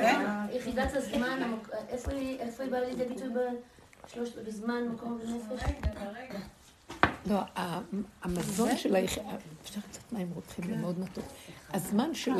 [0.53, 1.53] יחידת הזמן,
[1.89, 3.29] איפה היא באה לידי ביטוי
[4.45, 5.63] בזמן, מקום ונפש?
[7.27, 7.39] לא,
[8.23, 11.25] המזון של היחידה, אפשר קצת מים רותחים, זה מאוד מתוק.
[11.73, 12.33] הזמן של,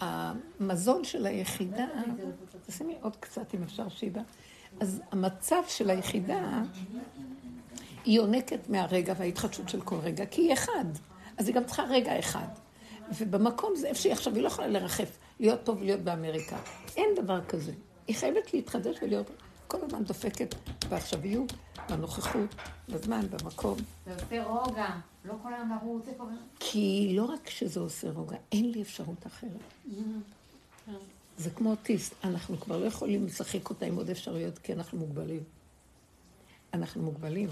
[0.00, 1.86] המזון של היחידה,
[2.66, 4.20] תשימי עוד קצת אם אפשר שיבה.
[4.80, 6.62] אז המצב של היחידה,
[8.04, 10.84] היא יונקת מהרגע וההתחדשות של כל רגע, כי היא אחד.
[11.38, 12.46] אז היא גם צריכה רגע אחד.
[13.18, 16.56] ובמקום זה איפה שהיא עכשיו, היא לא יכולה לרחף, להיות טוב ולהיות באמריקה.
[16.96, 17.72] אין דבר כזה.
[18.06, 19.30] היא חייבת להתחדש ולהיות
[19.66, 20.54] כל הזמן דופקת
[20.88, 21.52] בעכשוויות,
[21.90, 22.54] בנוכחות,
[22.88, 23.78] בזמן, במקום.
[24.06, 24.90] זה עושה רוגע,
[25.24, 26.04] לא כל היום לרוץ.
[26.60, 29.50] כי לא רק שזה עושה רוגע, אין לי אפשרות אחרת.
[29.50, 30.90] Mm-hmm.
[31.38, 35.42] זה כמו אוטיסט, אנחנו כבר לא יכולים לשחק אותה עם עוד אפשרויות, כי אנחנו מוגבלים.
[36.74, 37.48] אנחנו מוגבלים.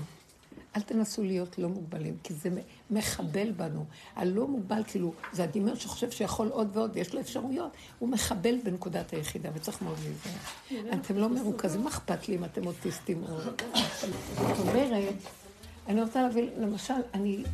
[0.77, 2.51] אל תנסו להיות לא מוגבלים, כי זה
[2.91, 3.85] מחבל בנו.
[4.17, 7.73] הלא מוגבל, כאילו, זה הדמיון שחושב שיכול עוד ועוד, ויש לו אפשרויות.
[7.99, 10.95] הוא מחבל בנקודת היחידה, וצריך מאוד להיזהר.
[11.01, 13.41] אתם לא מרוכזים, מה אכפת לי אם אתם אוטיסטים או...
[13.41, 15.15] זאת אומרת,
[15.89, 17.45] אני רוצה להבין, למשל, אני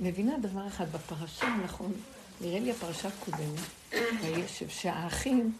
[0.00, 1.92] מבינה דבר אחד בפרשה, נכון,
[2.40, 3.60] נראה לי הפרשה הקודמת,
[4.68, 5.52] שהאחים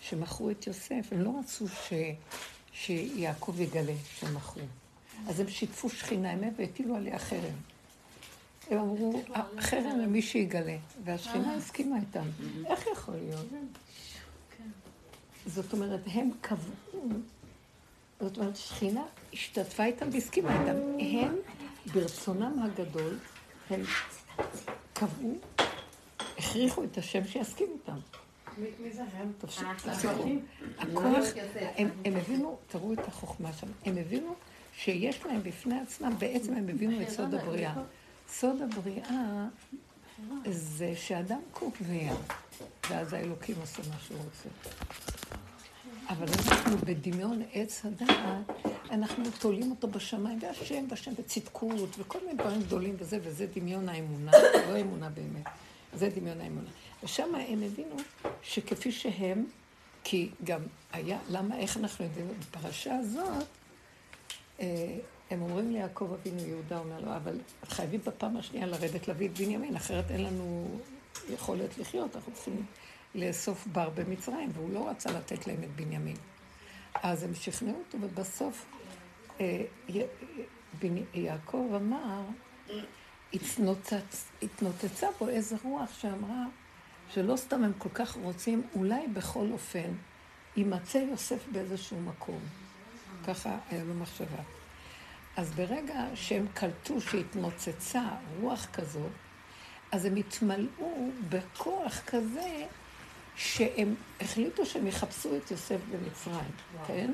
[0.00, 1.66] שמכרו את יוסף, הם לא רצו
[2.72, 4.62] שיעקב יגלה שהם מכרו.
[5.26, 7.54] אז הם שיתפו שכינה אמת והטילו עליה חרם.
[8.70, 9.22] הם אמרו,
[9.60, 12.26] חרם למי שיגלה, והשכינה הסכימה איתם.
[12.66, 13.46] איך יכול להיות?
[15.46, 17.08] זאת אומרת, הם קבעו,
[18.20, 19.02] זאת אומרת, שכינה
[19.32, 20.76] השתתפה איתם והסכימה איתם.
[21.00, 21.36] הם,
[21.92, 23.18] ברצונם הגדול,
[23.70, 23.82] הם
[24.92, 25.34] קבעו,
[26.38, 27.98] הכריחו את השם שיסכים איתם.
[28.80, 29.32] מי זה הם?
[30.78, 31.24] הכוח,
[32.04, 34.34] הם הבינו, תראו את החוכמה שם, הם הבינו
[34.78, 37.74] שיש להם בפני עצמם, בעצם הם הבינו את סוד הבריאה.
[38.28, 39.46] סוד הבריאה
[40.50, 42.14] זה שאדם קובע,
[42.90, 44.48] ואז האלוקים עושה מה שהוא רוצה.
[46.08, 48.56] אבל אנחנו בדמיון עץ הדעת,
[48.90, 54.32] אנחנו תולים אותו בשמיים, והשם והשם בצדקות, וכל מיני דברים גדולים וזה, וזה דמיון האמונה,
[54.70, 55.46] לא אמונה באמת,
[55.94, 56.70] זה דמיון האמונה.
[57.04, 57.96] ושם הם הבינו
[58.42, 59.44] שכפי שהם,
[60.04, 60.60] כי גם
[60.92, 63.46] היה, למה, איך אנחנו יודעים, בפרשה הזאת,
[65.30, 69.76] הם אומרים ליעקב אבינו, יהודה אומר לו, אבל חייבים בפעם השנייה לרדת להביא את בנימין,
[69.76, 70.78] אחרת אין לנו
[71.30, 72.66] יכולת לחיות, אנחנו צריכים
[73.14, 76.16] לאסוף בר במצרים, והוא לא רצה לתת להם את בנימין.
[76.94, 78.66] אז הם שכנעו אותו, ובסוף
[79.40, 79.64] אה,
[81.14, 82.22] יעקב אמר,
[84.42, 86.44] התנוצצה פה איזה רוח שאמרה
[87.10, 89.92] שלא סתם הם כל כך רוצים, אולי בכל אופן
[90.56, 92.40] יימצא יוסף באיזשהו מקום.
[93.28, 94.42] ככה היה במחשבה.
[95.36, 98.02] אז ברגע שהם קלטו שהתנוצצה
[98.40, 99.10] רוח כזאת,
[99.92, 102.64] אז הם התמלאו בכוח כזה
[103.36, 106.50] שהם החליטו שהם יחפשו את יוסף במצרים,
[106.86, 107.10] כן?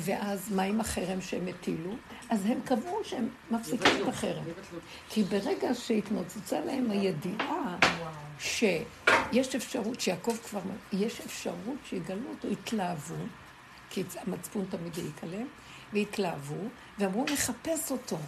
[0.00, 1.94] ואז מה עם החרם שהם הטילו?
[2.30, 4.44] אז הם קבעו שהם מפסיקים את החרם.
[5.08, 7.76] כי ברגע שהתנוצצה להם הידיעה
[8.38, 10.60] שיש אפשרות, שיעקב כבר,
[10.92, 13.14] יש אפשרות שיגלו אותו, התלהבו,
[13.90, 15.46] כי המצפון תמיד עליהם,
[15.92, 18.18] והתלהבו, ואמרו נחפש אותו.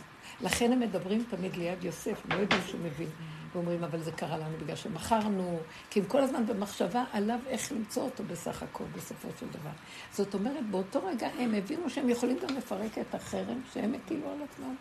[0.40, 3.08] לכן הם מדברים תמיד ליד יוסף, לא יודעים שהוא מבין.
[3.54, 8.02] ואומרים, אבל זה קרה לנו בגלל שמכרנו, כי הם כל הזמן במחשבה עליו איך למצוא
[8.02, 9.70] אותו בסך הכל, בסופו של דבר.
[10.12, 14.42] זאת אומרת, באותו רגע הם הבינו שהם יכולים גם לפרק את החרם שהם הטילו על
[14.42, 14.74] עצמם.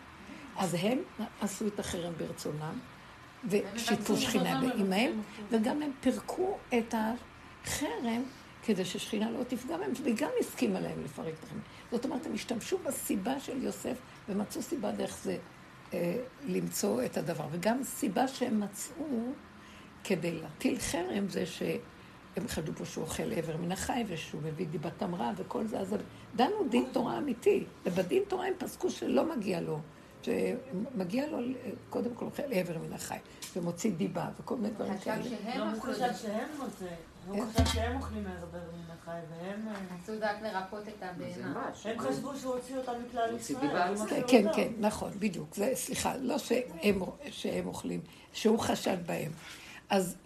[0.56, 0.98] אז הם
[1.40, 2.78] עשו את החרם ברצונם,
[3.44, 8.22] ושיתפו שכינה עמהם, וגם הם פירקו את החרם
[8.62, 11.60] כדי ששכינה לא תפגע בהם, וגם הסכימה להם לפרק את החיים.
[11.92, 15.36] זאת אומרת, הם השתמשו בסיבה של יוסף, ומצאו סיבה דרך זה
[15.94, 17.44] אה, למצוא את הדבר.
[17.50, 19.04] וגם סיבה שהם מצאו
[20.04, 25.14] כדי להטיל חרם, זה שהם חשדו פה שהוא אוכל עבר מן החי, ושהוא מביא דיבתם
[25.14, 25.94] רע וכל זה, אז
[26.36, 27.64] דנו דין תורה אמיתי.
[27.86, 29.80] ובדין תורה הם פסקו שלא מגיע לו
[30.22, 31.38] שמגיע לו
[31.90, 33.18] קודם כל לעבר מן החי,
[33.56, 35.24] ומוציא דיבה וכל מיני דברים כאלה.
[35.58, 36.86] לא, הוא חשב שהם מוצא.
[37.30, 39.68] הוא חשב שהם אוכלים מעבר מן החי, והם...
[40.02, 41.70] רצו רק לרפות את הבהמה.
[41.84, 44.22] הם חשבו שהוא הוציא אותם מכלל ישראל.
[44.28, 45.54] כן, כן, נכון, בדיוק.
[45.74, 46.36] סליחה, לא
[47.30, 48.00] שהם אוכלים,
[48.32, 49.32] שהוא חשד בהם.
[49.90, 50.16] אז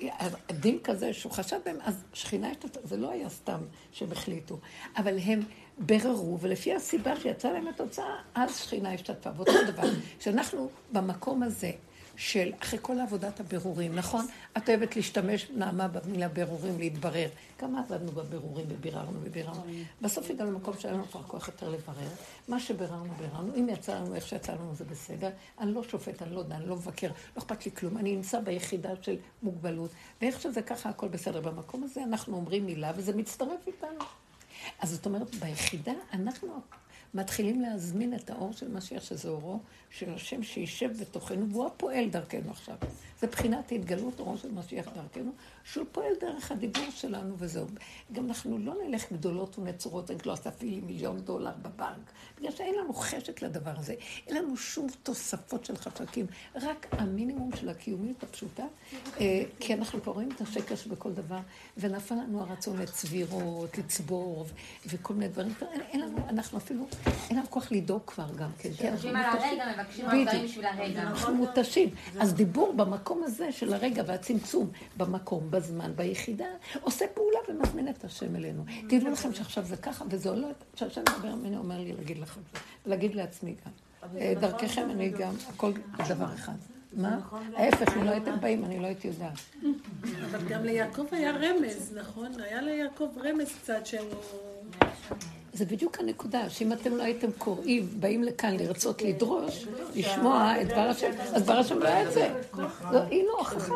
[0.48, 3.60] הדין כזה שהוא חשב בהם, אז שכינה השתתפה, זה לא היה סתם
[3.92, 4.58] שהם החליטו,
[4.96, 5.40] אבל הם
[5.78, 9.30] בררו, ולפי הסיבה שיצאה להם התוצאה, אז שכינה השתתפה.
[9.36, 9.82] ואותו דבר,
[10.20, 11.70] שאנחנו במקום הזה,
[12.16, 14.26] של אחרי כל עבודת הבירורים, נכון?
[14.56, 17.28] את אוהבת להשתמש, נעמה, במילה בירורים, להתברר.
[17.58, 19.62] כמה עבדנו בבירורים וביררנו וביררנו.
[20.02, 22.08] בסוף הגענו למקום שהיה לנו כבר כוח יותר לברר.
[22.48, 23.54] מה שביררנו, ביררנו.
[23.54, 25.30] אם יצא לנו איך שיצא לנו זה בסדר.
[25.60, 27.98] אני לא שופט, אני לא יודע, אני לא מבקר, לא אכפת לי כלום.
[27.98, 31.40] אני נמצא ביחידה של מוגבלות, ואיך שזה ככה, הכל בסדר.
[31.40, 34.04] במקום הזה אנחנו אומרים מילה, וזה מצטרף איתנו.
[34.78, 36.60] אז זאת אומרת, ביחידה אנחנו
[37.14, 39.60] מתחילים להזמין את האור של משיח, שזה אורו
[39.98, 42.76] של השם שישב בתוכנו, והוא הפועל דרכנו עכשיו.
[43.20, 45.32] זה בחינת התגלות אורו של משיח דרכנו,
[45.64, 47.66] שהוא פועל דרך הדיבור שלנו וזהו.
[48.12, 52.74] גם אנחנו לא נלך גדולות ונצורות, אני לא עשיתי לי מיליון דולר בבנק, בגלל שאין
[52.74, 53.94] לנו חשק לדבר הזה.
[54.26, 58.64] אין לנו שום תוספות של חשקים, רק המינימום של הקיומיות הפשוטה,
[59.20, 61.38] אה, כי אנחנו כבר רואים את השקר שבכל דבר,
[61.76, 64.46] ונפל לנו הרצון לצבירות, לצבור,
[64.86, 65.54] וכל מיני דברים.
[65.72, 66.86] אין, אין לנו, אנחנו אפילו,
[67.30, 68.70] אין לנו כוח לדאוג כבר גם כן.
[69.84, 71.02] מבקשים דברים בשביל הרגע.
[71.02, 71.88] אנחנו מותשים.
[72.20, 76.46] אז דיבור במקום הזה של הרגע והצמצום, במקום, בזמן, ביחידה,
[76.80, 78.64] עושה פעולה ומזמין את השם אלינו.
[78.88, 82.58] תדעו לכם שעכשיו זה ככה, וזה עולה, שהשם מדבר ממני, אומר לי להגיד לכם זה,
[82.86, 83.72] ולהגיד לעצמי גם.
[84.16, 85.72] אה, נכון דרככם אני גם, הכל
[86.08, 86.52] דבר אחד.
[86.92, 87.16] מה?
[87.16, 89.38] נכון ההפך, אם לא הייתם באים, אני לא הייתי יודעת.
[90.30, 92.40] אבל גם ליעקב היה רמז, נכון?
[92.40, 94.08] היה ליעקב רמז קצת שהוא...
[95.54, 100.80] זה בדיוק הנקודה, שאם אתם לא הייתם קוראים, באים לכאן לרצות לדרוש, לשמוע את דבר
[100.80, 102.28] השם, אז דבר השם לא היה זה.
[102.90, 103.74] הנה הוכחה.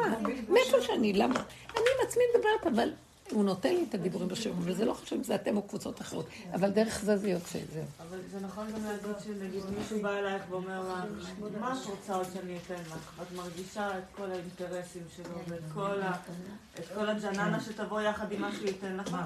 [0.49, 1.35] מאיפה שאני, למה?
[1.71, 2.91] אני עם עצמי מדברת, אבל
[3.31, 6.27] הוא נותן לי את הדיבורים בשם, וזה לא חשוב אם זה אתם או קבוצות אחרות,
[6.55, 7.85] אבל דרך זה זה יוצא, זהו.
[8.09, 11.29] אבל זה נכון גם להגיד שנגיד מישהו בא אלייך ואומר לך,
[11.61, 13.21] מה את רוצה עוד שאני אתן לך?
[13.23, 15.61] את מרגישה את כל האינטרסים שלו ואת
[16.95, 19.17] כל הג'ננה שתבוא יחד עם מה שהוא ייתן לך.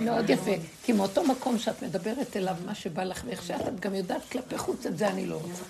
[0.00, 0.50] מאוד יפה,
[0.82, 4.58] כי מאותו מקום שאת מדברת אליו, מה שבא לך ואיך שאת, את גם יודעת כלפי
[4.58, 5.62] חוץ, את זה אני לא רוצה.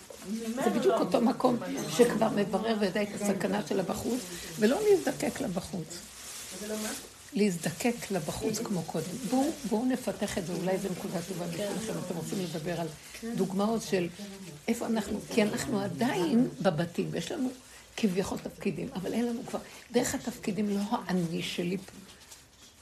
[0.64, 1.56] זה בדיוק אותו מקום
[1.88, 4.20] שכבר מברר ויודע את הסכנה שלה בחוץ,
[4.58, 5.98] ולא להזדקק לה בחוץ.
[7.32, 9.16] להזדקק לה בחוץ כמו קודם.
[9.30, 12.88] בואו בוא נפתח את זה, אולי זו נקודה טובה בשבילכם, אתם רוצים לדבר על
[13.34, 14.08] דוגמאות של
[14.68, 17.50] איפה אנחנו, כי אנחנו עדיין בבתים, ויש לנו
[17.96, 19.58] כביכול תפקידים, אבל אין לנו כבר,
[19.92, 21.76] דרך התפקידים לא האני שלי,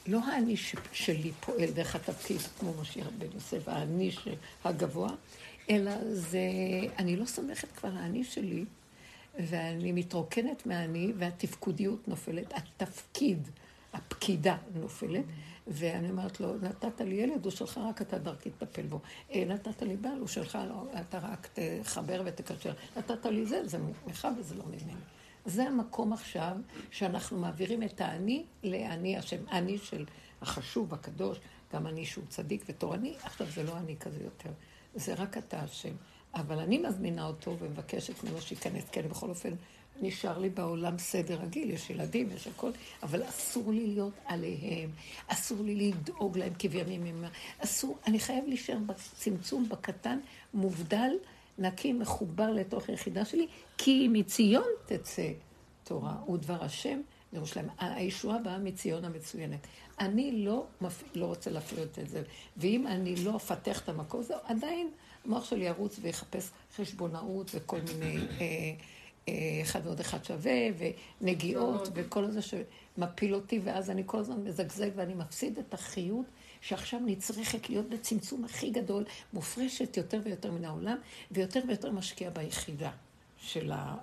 [0.07, 0.55] לא האני
[0.93, 4.11] שלי פועל דרך התפקיד, כמו משיח בן יוסף, האני
[4.63, 5.09] הגבוה,
[5.69, 6.39] אלא זה,
[6.99, 8.65] אני לא סומכת כבר האני שלי,
[9.39, 13.49] ואני מתרוקנת מהאני, והתפקודיות נופלת, התפקיד,
[13.93, 15.25] הפקידה נופלת,
[15.67, 18.99] ואני אומרת לו, נתת לי ילד, הוא שלך, רק אתה דרכי תטפל בו.
[19.31, 21.49] אה, נתת לי בעל, הוא שלך, לא, אתה רק
[21.83, 22.73] תחבר ותקשר.
[22.97, 24.99] נתת לי זה, זה ממך וזה לא ממני.
[25.45, 26.57] זה המקום עכשיו
[26.91, 30.05] שאנחנו מעבירים את האני לאני השם, אני של
[30.41, 31.37] החשוב, הקדוש,
[31.73, 34.49] גם אני שהוא צדיק ותורני, עכשיו זה לא אני כזה יותר.
[34.95, 35.95] זה רק אתה השם.
[36.35, 39.53] אבל אני מזמינה אותו ומבקשת ממנו שייכנס, כי אני בכל אופן,
[40.01, 42.71] נשאר לי בעולם סדר רגיל, יש ילדים, יש הכל,
[43.03, 44.89] אבל אסור לי להיות עליהם,
[45.27, 50.19] אסור לי לדאוג להם כבימים ימימה, אסור, אני חייב להישאר בצמצום, בקטן,
[50.53, 51.11] מובדל,
[51.57, 55.31] נקי, מחובר לתוך היחידה שלי, כי מציון תצא
[55.83, 57.01] תורה ודבר השם
[57.33, 57.67] לירושלים.
[57.79, 59.59] הישועה באה מציון המצוינת.
[59.99, 61.03] אני לא, מפ...
[61.15, 62.23] לא רוצה להפריע את זה,
[62.57, 64.89] ואם אני לא אפתח את המקום הזה, עדיין
[65.25, 68.17] המוח שלי ירוץ ויחפש חשבונאות וכל מיני...
[68.17, 68.73] אה,
[69.29, 70.51] אה, אחד ועוד אחד שווה,
[71.21, 76.25] ונגיעות, וכל זה שמפיל אותי, ואז אני כל הזמן מזגזג ואני מפסיד את החיות
[76.61, 80.97] שעכשיו נצרכת להיות בצמצום הכי גדול, מופרשת יותר ויותר מן העולם,
[81.31, 82.91] ויותר ויותר משקיע ביחידה
[83.37, 83.95] של ה...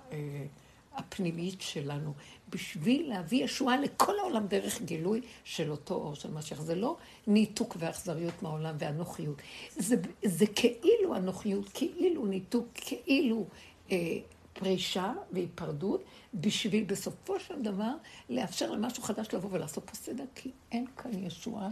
[0.95, 2.13] הפנימית שלנו,
[2.49, 6.61] בשביל להביא ישועה לכל העולם דרך גילוי של אותו אור של משיח.
[6.61, 9.41] זה לא ניתוק ואכזריות מהעולם ואנוכיות.
[9.75, 13.45] זה, זה כאילו אנוכיות, כאילו ניתוק, כאילו
[13.91, 14.17] אה,
[14.53, 16.03] פרישה והיפרדות,
[16.33, 17.93] בשביל בסופו של דבר
[18.29, 21.69] לאפשר למשהו חדש לבוא ולעשות פה סדר, כי אין כאן ישועה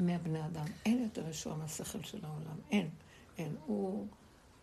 [0.00, 0.64] מהבני אדם.
[0.86, 2.56] אין יותר ישועה מהשכל של העולם.
[2.70, 2.88] אין,
[3.38, 3.54] אין.
[3.66, 4.06] הוא...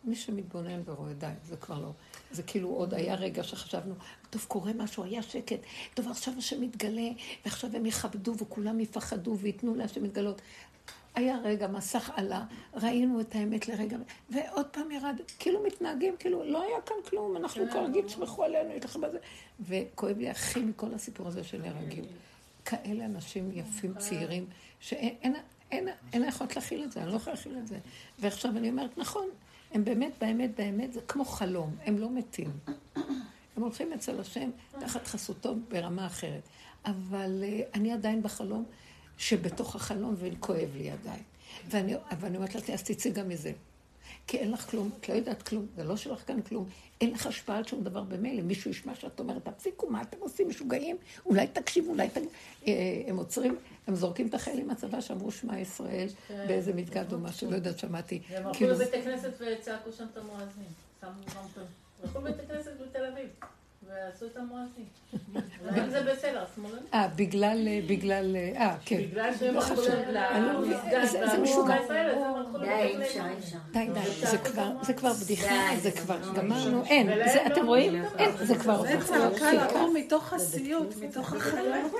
[0.03, 1.91] מי שמתבונן ורואה, די, זה כבר לא.
[2.31, 3.93] זה כאילו עוד היה רגע שחשבנו,
[4.29, 5.59] טוב, קורה משהו, היה שקט,
[5.93, 7.09] טוב, עכשיו השם מתגלה,
[7.45, 10.41] ועכשיו הם יכבדו וכולם יפחדו וייתנו להשם מתגלות.
[11.15, 13.97] היה רגע, מסך עלה, ראינו את האמת לרגע,
[14.29, 18.85] ועוד פעם ירד, כאילו מתנהגים, כאילו לא היה כאן כלום, אנחנו כרגיל, תשמחו עלינו, יש
[18.85, 19.17] לכם בזה.
[19.59, 22.03] וכואב לי הכי מכל הסיפור הזה של נהרגים.
[22.65, 24.45] כאלה אנשים יפים, צעירים,
[24.79, 25.35] שאין אין,
[25.71, 27.77] אין, אין יכולת להכיל את זה, אני לא יכולה להכיל את זה.
[28.19, 29.27] ועכשיו אני אומרת, נכון,
[29.73, 32.51] הם באמת, באמת, באמת, זה כמו חלום, הם לא מתים.
[33.55, 36.41] הם הולכים אצל השם תחת חסותו ברמה אחרת.
[36.85, 38.65] אבל uh, אני עדיין בחלום,
[39.17, 41.23] שבתוך החלום וכואב לי עדיין.
[41.69, 43.51] ואני אומרת לה, אז תצאי גם מזה.
[44.27, 46.69] כי אין לך כלום, את לא יודעת כלום, זה לא שלך כאן כלום.
[47.01, 48.41] אין לך השפעה על שום דבר במילא.
[48.41, 50.97] מישהו ישמע שאת אומרת, תפסיקו, מה אתם עושים, משוגעים?
[51.25, 52.17] אולי תקשיבו, אולי ת...
[52.67, 52.73] אה,
[53.07, 53.57] הם עוצרים,
[53.87, 58.21] הם זורקים את החיילים מהצבא שאמרו שמע ישראל באיזה מסגד או משהו, לא יודעת, שמעתי.
[58.29, 60.63] הם הלכו כאילו, לבית הכנסת וצעקו שם את המואזין.
[61.01, 61.63] שמו טוב.
[62.03, 63.29] הלכו לבית הכנסת בתל אביב.
[63.87, 64.85] ועשו את המואזין.
[65.65, 66.83] אולי זה בסדר, שמאלנים.
[66.93, 68.97] אה, בגלל, אה, בגלל, אה, אה, כן.
[68.97, 71.75] בגלל שהם הלכו אני לא למסגד זה- משוגע.
[73.71, 73.87] די.
[73.93, 73.99] די,
[74.83, 78.03] זה כבר, בדיחה, די, זה כבר, לא- גמרנו, אין, זה, אתם רואים?
[78.17, 81.91] אין, זה כבר, זה צעקה לאור מתוך הסיוט, מתוך החלום.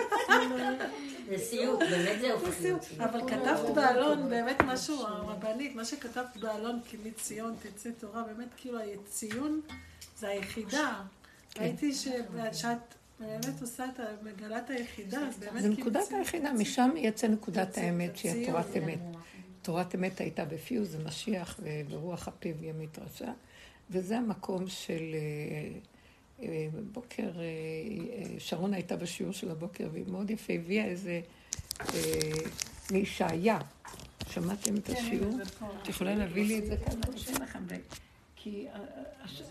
[1.30, 2.82] זה סיוט, באמת זה סיוט.
[3.00, 8.80] אבל כתבת בעלון באמת משהו, הרבנית, מה שכתבת בעלון, כי מציון תצא תורה, באמת כאילו
[8.80, 9.62] הציון
[10.18, 10.94] זה היחידה.
[11.60, 11.94] ראיתי
[12.54, 14.00] שאת באמת עושה את,
[14.58, 16.12] את היחידה, אז באמת זה כאילו נקודת.
[16.12, 18.48] היחידה, משם יצא נקודת האמת, שהיא.
[18.48, 19.00] תורת אמת.
[19.62, 23.32] תורת אמת הייתה בפיוז, זה משיח, וברוח הפיו ימית רשע,
[23.90, 25.16] וזה המקום של...
[25.16, 25.80] אה,
[26.44, 31.22] אה, בוקר, אה, שרון הייתה בשיעור של הבוקר, והיא מאוד יפה, הביאה איזה...
[32.92, 33.60] מישעיה.
[34.30, 35.40] שמעתם את כן, השיעור?
[35.84, 37.00] את יכולה להביא לי את זה כאן?
[38.44, 38.80] כי אה,
[39.22, 39.42] הש-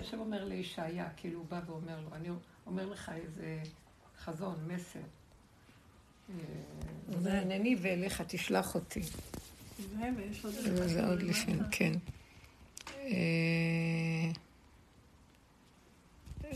[0.00, 2.28] השם אומר לישעיה, כאילו הוא בא ואומר לו, אני
[2.66, 3.58] אומר לך איזה
[4.18, 4.98] חזון, מסר.
[4.98, 6.34] אה,
[7.22, 9.00] וענני ואליך תשלח אותי.
[10.86, 11.92] זה, עוד לפני, כן.
[12.96, 14.30] אה,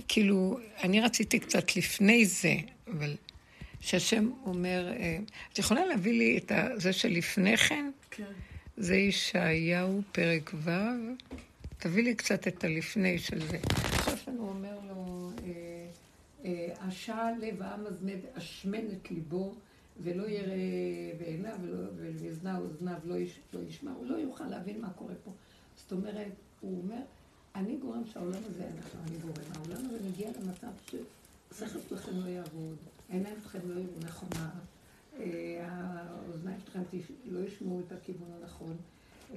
[0.08, 2.54] כאילו, אני רציתי קצת לפני זה,
[2.86, 3.16] אבל
[3.80, 5.18] שהשם אומר, אה,
[5.52, 7.90] את יכולה להביא לי את זה שלפני כן?
[8.10, 8.32] כן.
[8.76, 10.70] זה ישעיהו, פרק ו',
[11.82, 13.58] תביא לי קצת את הלפני של זה.
[13.64, 15.86] עכשיו שלנו אומר לו, אה,
[16.44, 17.84] אה, השע לב העם
[18.34, 19.54] אשמן את ליבו,
[20.02, 20.54] ולא ירא
[21.18, 21.56] בעיניו,
[21.96, 23.16] ואוזניו אוזניו לא,
[23.52, 25.30] לא ישמע, הוא לא יוכל להבין מה קורה פה.
[25.76, 27.02] זאת אומרת, הוא אומר,
[27.54, 32.76] אני גורם שהעולם הזה, אנחנו, אני גורם, העולם הזה מגיע למצב ששכל שלכם לא יעבוד,
[33.10, 34.50] העיניים שלכם לא יראו נכונה,
[35.20, 36.82] אה, האוזניים שלכם
[37.24, 38.76] לא ישמעו את הכיוון הנכון,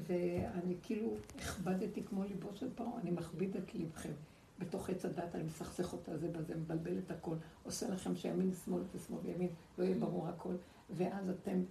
[0.08, 4.12] ואני כאילו הכבדתי כמו ליבו של פרעה, אני מכביד את ליבכם.
[4.60, 8.81] בתוך עץ הדת, אני מסכסך אותה זה בזה, מבלבל את הכל, עושה לכם שימין שמאל
[8.95, 10.53] ושמאל וימין, לא יהיה ברור הכל,
[10.89, 11.63] ואז אתם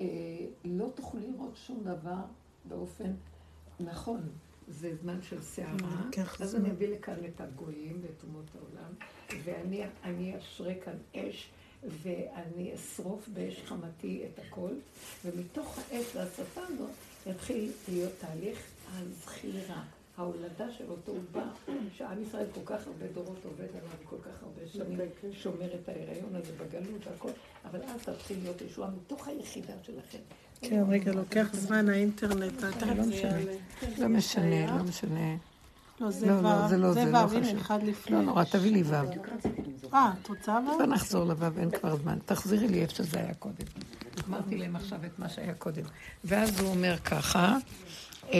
[0.00, 0.06] אה,
[0.64, 2.22] לא תוכלו לראות שום דבר
[2.64, 3.12] באופן
[3.80, 4.20] נכון.
[4.68, 6.60] זה זמן של סערה, לוקח אז זמן.
[6.60, 8.92] אני אביא לכאן את הגויים ואת אומות העולם,
[9.44, 11.50] ואני אני אשרה כאן אש,
[11.82, 14.70] ואני אשרוף באש חמתי את הכל,
[15.24, 16.90] ומתוך האש והשטן הזאת
[17.26, 18.58] יתחיל להיות תהליך
[18.92, 19.82] הזכירה,
[20.16, 24.68] ההולדה של אותו עובר, שעם ישראל כל כך הרבה דורות עובד עליו, כל כך הרבה
[24.72, 24.98] שנים
[25.32, 27.30] שומר את ההיריון הזה בגלות והכל,
[27.70, 30.18] אבל אז תתחיל להיות ישועה מתוך היחידה שלכם.
[30.60, 33.40] כן, רגע, לוקח זמן האינטרנט, תכף לא משנה.
[33.98, 35.36] לא משנה, לא משנה.
[36.02, 37.58] לא, זה לא, לא, זה לא זה זה, לא הנה, חשוב.
[37.58, 38.16] אחד לפני.
[38.16, 38.94] לא נורא, תביא לי ו'.
[39.94, 40.86] אה, את רוצה בוא ו'?
[40.86, 42.18] נחזור לו', אין כבר זמן.
[42.26, 43.64] תחזירי לי איפה שזה היה קודם.
[44.28, 45.82] אמרתי להם עכשיו את מה שהיה קודם.
[46.24, 47.56] ואז הוא אומר ככה,
[48.32, 48.38] אה,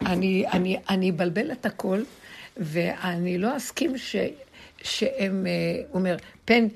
[0.00, 2.02] אני, אני, אני אבלבל את הכל,
[2.56, 3.92] ואני לא אסכים
[4.82, 5.52] שהם, אה,
[5.90, 6.66] הוא אומר, פן,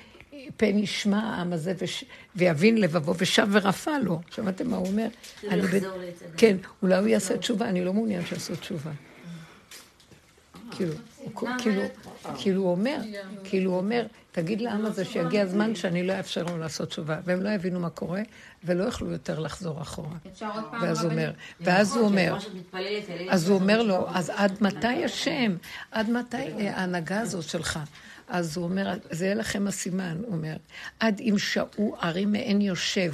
[0.57, 2.05] פן ישמע העם הזה וש,
[2.37, 4.21] ויבין לבבו ושב ורפא לו.
[4.31, 5.07] שמעתם מה הוא אומר?
[5.40, 6.33] שהוא אני ב- יחזור לעץ הדת.
[6.37, 8.90] כן, אולי הוא יעשה תשובה, אני לא מעוניין שיעשו תשובה.
[10.70, 11.83] כאילו, הוא- כאילו,
[12.38, 12.96] כאילו הוא אומר,
[13.44, 17.42] כאילו הוא אומר, תגיד לעם הזה שיגיע הזמן שאני לא אאפשר לו לעשות תשובה, והם
[17.42, 18.20] לא יבינו מה קורה,
[18.64, 20.16] ולא יוכלו יותר לחזור אחורה.
[20.83, 21.11] ואז הוא?
[21.12, 22.37] אומר, ואז הוא אומר,
[23.31, 25.57] אז הוא אומר לו, אז עד מתי השם?
[25.90, 27.79] עד מתי אה, ההנהגה הזאת שלך?
[28.29, 30.57] אז הוא אומר, זה יהיה לכם הסימן, הוא אומר,
[31.01, 33.12] עד אם שעו ערים מעין יושב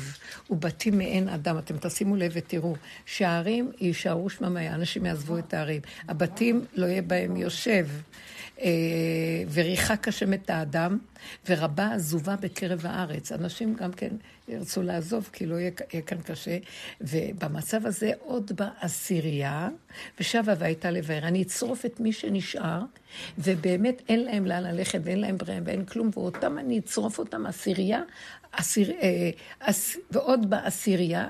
[0.50, 1.58] ובתים מעין אדם.
[1.58, 5.80] אתם תשימו לב ותראו, שהערים יישארו שממיה, אנשים יעזבו את הערים.
[6.08, 7.86] הבתים לא יהיה בהם יושב.
[8.60, 8.70] אה,
[9.52, 10.98] וריחק השם את האדם,
[11.48, 13.32] ורבה עזובה בקרב הארץ.
[13.32, 14.10] אנשים גם כן
[14.50, 16.58] ירצו לעזוב, כי לא יהיה, יהיה כאן קשה.
[17.00, 19.68] ובמצב הזה עוד באה עשירייה,
[20.20, 21.28] ושבה והייתה לבאר.
[21.28, 22.80] אני אצרוף את מי שנשאר,
[23.38, 28.02] ובאמת אין להם לאן ללכת, ואין להם בריאה, ואין כלום, ואותם אני אצרוף אותם עשירייה,
[28.52, 29.30] עשיר, אה,
[29.60, 31.28] עש, ועוד באה עשירייה.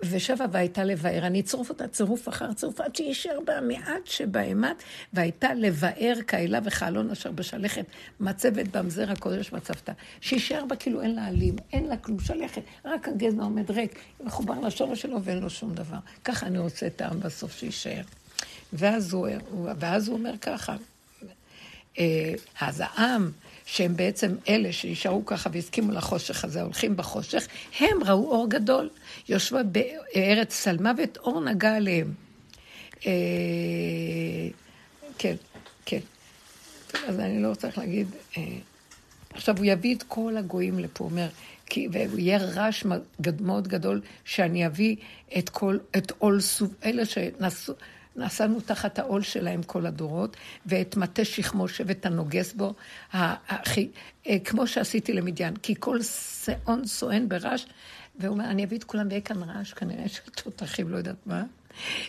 [0.00, 1.26] ושבה והייתה לבאר.
[1.26, 4.82] אני אצרוף אותה צירוף אחר צירוף, עד שישאר בה המעט שבהמת,
[5.12, 7.84] והייתה לבאר כאלה וכאלון אשר בשלכת,
[8.20, 9.92] מצבת במזר הקודש מצבתה.
[10.20, 14.60] שישאר בה כאילו אין לה עלים, אין לה כלום, שלכת, רק הגזע עומד ריק, מחובר
[14.60, 15.98] לשורש שלו ואין לו שום דבר.
[16.24, 18.02] ככה אני רוצה את העם בסוף שיישאר.
[18.72, 19.28] ואז הוא,
[19.78, 20.76] ואז הוא אומר ככה,
[21.98, 23.30] אה, אז העם,
[23.66, 27.46] שהם בעצם אלה שנשארו ככה והסכימו לחושך הזה, הולכים בחושך,
[27.80, 28.90] הם ראו אור גדול.
[29.28, 32.14] יושבה בארץ צלמוות, אור נגע עליהם.
[33.06, 33.12] אה,
[35.18, 35.34] כן,
[35.86, 36.00] כן.
[37.08, 38.06] אז אני לא צריך להגיד...
[38.36, 38.42] אה,
[39.30, 41.28] עכשיו, הוא יביא את כל הגויים לפה, הוא אומר,
[41.66, 42.84] כי, והוא יהיה רעש
[43.40, 44.96] מאוד גדול, שאני אביא
[45.38, 47.74] את כל, את עול סוב, אלה שנשאו...
[48.16, 50.36] נסענו תחת העול שלהם כל הדורות,
[50.66, 52.74] ואת מטה שכמו שבט הנוגס בו,
[53.12, 53.88] הכי,
[54.26, 57.66] אה, כמו שעשיתי למדיין, כי כל שאון סואן ברעש,
[58.18, 61.42] והוא אומר, אני אביא את כולם ויהיה כאן רעש, כנראה של תותחים, לא יודעת מה,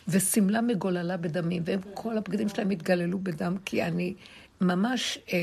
[0.08, 4.14] ושמלה מגוללה בדמים, והם כל הבגדים שלהם התגללו בדם, כי אני
[4.62, 5.38] ממש, אה,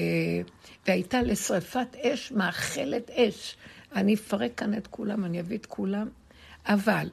[0.87, 3.57] והייתה לשרפת אש, מאכלת אש.
[3.95, 6.09] אני אפרק כאן את כולם, אני אביא את כולם,
[6.67, 7.09] אבל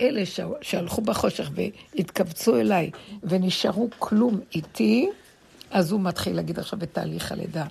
[0.00, 0.22] אלה
[0.62, 1.50] שהלכו בחושך
[1.94, 2.90] והתכווצו אליי
[3.22, 5.08] ונשארו כלום איתי,
[5.70, 7.66] אז הוא מתחיל להגיד עכשיו את תהליך הלידה.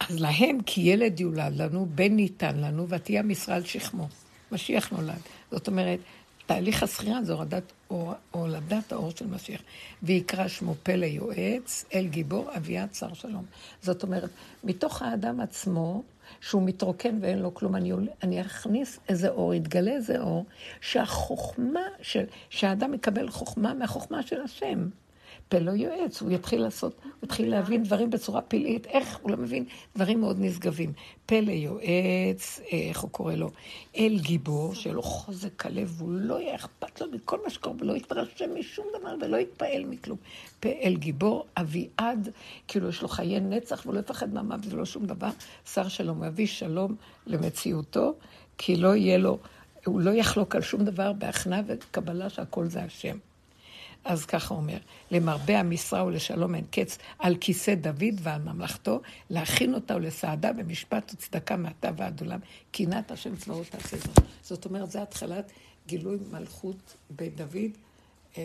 [0.00, 4.08] אז להם, כי ילד יולד לנו, בן ניתן לנו, ותהיה משרה על שכמו.
[4.52, 5.20] משיח נולד.
[5.50, 5.98] זאת אומרת,
[6.46, 7.72] תהליך הזכירה זה הורדת,
[8.30, 9.60] הולדת האור של משיח.
[10.02, 13.44] ויקרא שמו פלא יועץ, אל גיבור, אביעד שר שלום.
[13.82, 14.30] זאת אומרת,
[14.64, 16.02] מתוך האדם עצמו,
[16.40, 20.44] שהוא מתרוקן ואין לו כלום, אני, אני אכניס איזה אור, יתגלה איזה אור,
[20.80, 24.88] שהחוכמה, של, שהאדם מקבל חוכמה מהחוכמה של השם.
[25.48, 29.36] פה לא יועץ, הוא יתחיל לעשות, הוא יתחיל להבין דברים בצורה פלאית, איך הוא לא
[29.36, 29.64] מבין
[29.96, 30.92] דברים מאוד נשגבים.
[31.26, 33.50] פה ליועץ, איך הוא קורא לו?
[33.96, 37.96] אל גיבור, שיהיה לו חוזק הלב, והוא לא יהיה אכפת לו מכל מה שקורה, ולא
[37.96, 40.18] יתרשם משום דבר, ולא יתפעל מכלום.
[40.60, 42.28] פה אל גיבור, אביעד,
[42.68, 45.30] כאילו יש לו חיי נצח, ולא יפחד מהמוות ולא שום דבר.
[45.72, 48.14] שר שלום, הוא יביא שלום למציאותו,
[48.58, 49.38] כי לא יהיה לו,
[49.84, 53.18] הוא לא יחלוק על שום דבר בהכנעה וקבלה שהכל זה השם.
[54.04, 54.78] אז ככה אומר,
[55.10, 59.00] למרבה המשרה ולשלום אין קץ על כיסא דוד ועל ממלכתו,
[59.30, 62.40] להכין אותה ולסעדה במשפט וצדקה מעתה ועד עולם,
[62.70, 64.18] קינת השם צבאות תעשה זאת.
[64.42, 65.52] זאת אומרת, זה התחלת
[65.86, 67.70] גילוי מלכות בדוד,
[68.38, 68.42] אה,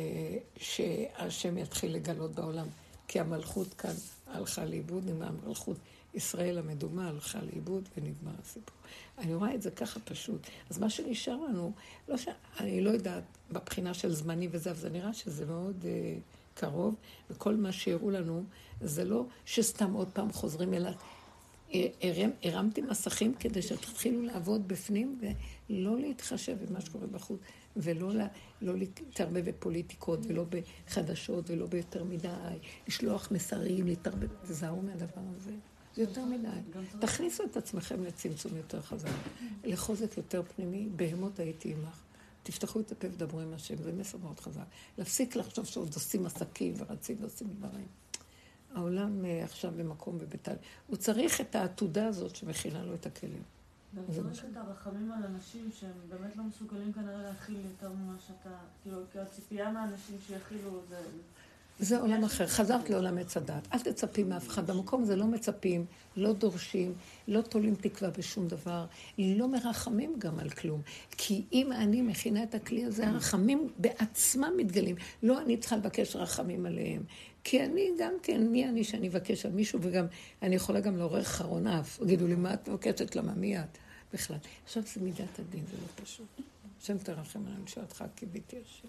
[0.57, 2.68] שהשם יתחיל לגלות בעולם.
[3.10, 3.93] כי המלכות כאן
[4.28, 5.78] הלכה לאיבוד עם המלכות.
[6.14, 8.76] ישראל המדומה הלכה לאיבוד ונגמר הסיפור.
[9.18, 10.47] אני רואה את זה ככה פשוט.
[10.70, 11.72] אז מה שנשאר לנו,
[12.07, 12.28] לא ש...
[12.60, 16.95] אני לא יודעת, בבחינה של זמני וזה, אבל זה נראה שזה מאוד uh, קרוב,
[17.30, 18.43] וכל מה שהראו לנו,
[18.82, 20.93] זה לא שסתם עוד פעם חוזרים אליו.
[22.01, 25.20] הרם, הרמתי מסכים כדי שתתחילו לעבוד בפנים
[25.70, 27.39] ולא להתחשב במה שקורה בחוץ,
[27.78, 28.28] ולא לה,
[28.62, 32.28] לא להתערבב בפוליטיקות ולא בחדשות ולא ביותר מדי,
[32.88, 35.51] לשלוח מסרים, להתערבב, תזהרו מהדבר הזה.
[36.00, 36.47] זה יותר מדי.
[37.00, 39.10] תכניסו את עצמכם לצמצום יותר חזק,
[39.64, 42.02] לחוזק יותר פנימי, בהמות הייתי עמך.
[42.43, 44.64] תפתחו את הפה ודברו עם השם, זה מסר מאוד חזק.
[44.97, 47.88] להפסיק לחשוב שעוד עושים עסקים ורצים ועושים דברים.
[48.76, 50.56] העולם אה, עכשיו במקום ובטל.
[50.88, 53.43] הוא צריך את העתודה הזאת שמכינה לו את הכלים.
[53.95, 58.58] גם צריך את הרחמים על אנשים שהם באמת לא מסוגלים כנראה להכיל יותר ממה שאתה,
[58.84, 61.02] כאילו, כי הציפייה מהאנשים שיכילו זה...
[61.80, 62.48] זה עולם אחר.
[62.48, 63.68] חזרת לעולם עץ הדת.
[63.74, 64.72] אל תצפי מאף אחד.
[64.72, 65.86] במקום זה לא מצפים,
[66.18, 66.94] לא דורשים,
[67.28, 68.86] לא תולים תקווה בשום דבר,
[69.18, 70.82] לא מרחמים גם על כלום.
[71.18, 74.96] כי אם אני מכינה את הכלי הזה, הרחמים בעצמם מתגלים.
[75.24, 77.04] לא אני צריכה לבקש רחמים עליהם.
[77.44, 80.06] כי אני גם כן, מי אני שאני אבקש על מישהו, וגם,
[80.42, 82.00] אני יכולה גם לעורר חרון אף.
[82.00, 83.16] תגידו לי, מה את מבקשת?
[83.16, 83.34] למה?
[83.34, 83.78] מי את?
[84.14, 84.38] בכלל.
[84.66, 86.42] עכשיו זה מידת הדין, זה לא פשוט.
[86.82, 88.88] השם תרחם עלינו, שאתך קיוויתי השם.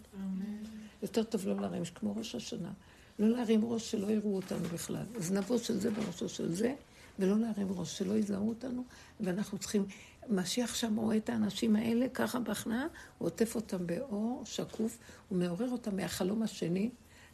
[1.03, 2.73] יותר טוב לא להרים, כמו ראש השנה.
[3.19, 5.05] לא להרים ראש שלא יראו אותנו בכלל.
[5.19, 6.75] זנבו של זה בראשו של זה,
[7.19, 8.85] ולא להרים ראש, שלא יזהו אותנו,
[9.21, 9.87] ואנחנו צריכים...
[10.29, 12.87] משיח שם רואה את האנשים האלה ככה בהכנעה,
[13.19, 16.91] הוא עוטף אותם באור שקוף, הוא מעורר אותם מהחלום השני,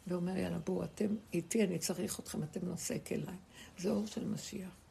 [0.07, 3.39] ואומר, יאללה, בואו, אתם איתי, אני צריך אתכם, אתם נושא כליים.
[3.79, 4.86] זה אור של משיח.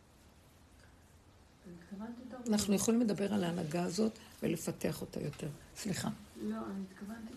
[2.50, 4.12] אנחנו יכולים לדבר על ההנהגה הזאת
[4.44, 5.48] ולפתח אותה יותר.
[5.76, 6.10] סליחה.
[6.42, 7.34] לא, אני התכוונתי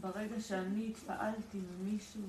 [0.00, 2.22] שברגע שאני התפעלתי ממישהו,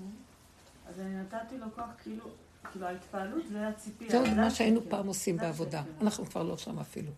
[0.90, 2.26] אז אני נתתי לו כוח כאילו,
[2.72, 4.12] כאילו ההתפעלות זה הציפייה.
[4.12, 5.84] זה מה שהיינו פעם עושים בעבודה.
[6.02, 7.12] אנחנו כבר לא שם אפילו.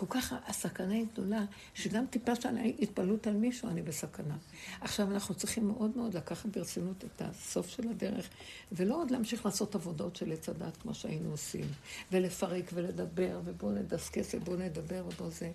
[0.00, 1.44] כל כך הסכנה היא גדולה,
[1.74, 2.48] שגם טיפה של
[2.78, 4.36] התפעלות על מישהו, אני בסכנה.
[4.80, 8.28] עכשיו, אנחנו צריכים מאוד מאוד לקחת ברצינות את הסוף של הדרך,
[8.72, 11.64] ולא עוד להמשיך לעשות עבודות של עץ הדת כמו שהיינו עושים,
[12.12, 15.50] ולפרק ולדבר, ובואו נדסקס ובואו נדבר ובואו זה.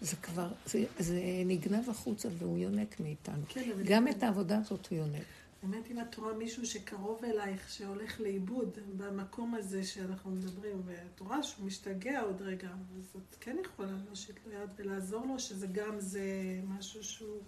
[0.00, 3.42] זה כבר, זה, זה נגנב החוצה והוא יונק מאיתנו.
[3.48, 5.24] כן, גם את העבודה הזאת הוא יונק.
[5.62, 11.42] באמת אם את רואה מישהו שקרוב אלייך, שהולך לאיבוד במקום הזה שאנחנו מדברים, ואת רואה
[11.42, 16.00] שהוא משתגע עוד רגע, אז את כן יכולה להושיט לו יד ולעזור לו, שזה גם
[16.00, 16.22] זה
[16.68, 17.40] משהו שהוא...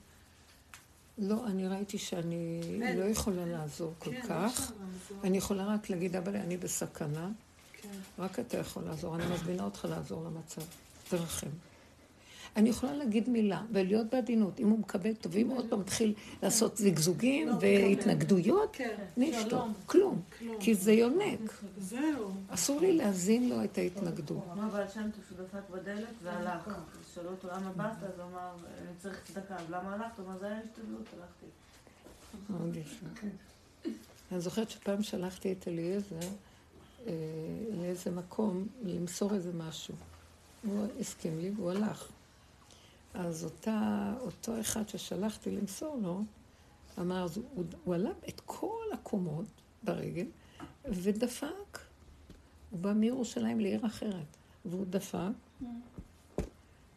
[1.19, 2.99] לא, אני ראיתי שאני אין.
[2.99, 4.73] לא יכולה לעזור כל כן, כך.
[4.81, 5.25] לעזור.
[5.25, 7.31] אני יכולה רק להגיד, אבל אני בסכנה,
[7.73, 7.89] כן.
[8.19, 9.17] רק אתה יכול לעזור.
[9.17, 10.63] אני מזמינה אותך לעזור למצב.
[11.09, 11.51] תרחם.
[12.57, 14.61] אני יכולה להגיד מילה ולהיות בעדינות.
[14.61, 19.69] אם הוא מקבל טוב, אם עוד פעם מתחיל לעשות זגזוגים לא, והתנגדויות, כן, נשתוק.
[19.87, 20.21] כלום.
[20.61, 21.63] כי זה יונק.
[21.79, 22.31] זהו.
[22.49, 24.45] אסור לי להזין לו את ההתנגדות.
[24.53, 26.79] אמר בעל שם טוב דפק בדלת והלך.
[27.15, 29.57] שאלו אותו למה באת, אז הוא אמר, אני צריך צדקה.
[29.57, 30.19] אז למה הלכת?
[30.19, 31.47] הוא אמר, זה היה השתדלות, הלכתי.
[32.51, 33.07] מאוד יפה.
[34.33, 36.17] אני זוכרת שפעם שלחתי את אליעזר
[37.07, 37.13] אה,
[37.81, 39.95] לאיזה מקום למסור איזה משהו.
[40.67, 42.09] הוא הסכים לי והוא הלך.
[43.15, 46.23] אז אותה, אותו אחד ששלחתי למסור לו,
[46.99, 49.47] אמר, אז הוא, הוא עלה את כל הקומות
[49.83, 50.27] ברגל
[50.85, 51.79] ודפק.
[52.71, 55.19] הוא בא מירושלים לעיר אחרת, והוא דפק.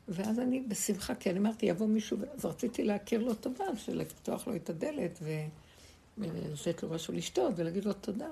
[0.07, 4.47] ואז אני בשמחה, כי אני אמרתי, יבוא מישהו, אז רציתי להכיר לו טובה, של לפתוח
[4.47, 5.19] לו את הדלת
[6.17, 8.29] ולתת לו משהו לשתות ולהגיד לו תודה.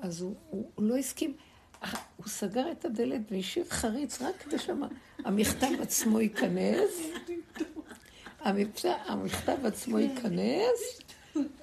[0.00, 1.36] אז הוא, הוא, הוא לא הסכים.
[2.16, 6.90] הוא סגר את הדלת והשאיר חריץ רק כדי שהמכתב עצמו ייכנס.
[9.06, 11.00] המכתב עצמו ייכנס,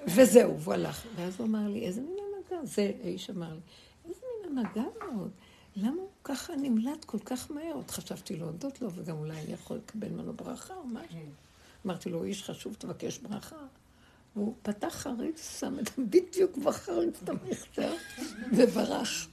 [0.06, 1.06] וזהו, והוא הלך.
[1.16, 2.66] ואז הוא אמר לי, איזה מין הנהגה?
[2.66, 3.60] זה, האיש אמר לי,
[4.08, 5.30] איזה מין הנהגה מאוד.
[5.76, 7.72] למה הוא ככה נמלט כל כך מהר?
[7.74, 11.18] עוד חשבתי להודות לו, וגם אולי אני יכול לקבל ממנו ברכה או משהו.
[11.86, 13.56] אמרתי לו, איש חשוב, תבקש ברכה.
[14.36, 17.92] והוא פתח חריץ, שם את בדיוק בחריץ את המכתב,
[18.52, 19.28] וברח.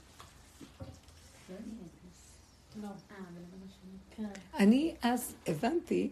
[4.60, 6.10] אני אז הבנתי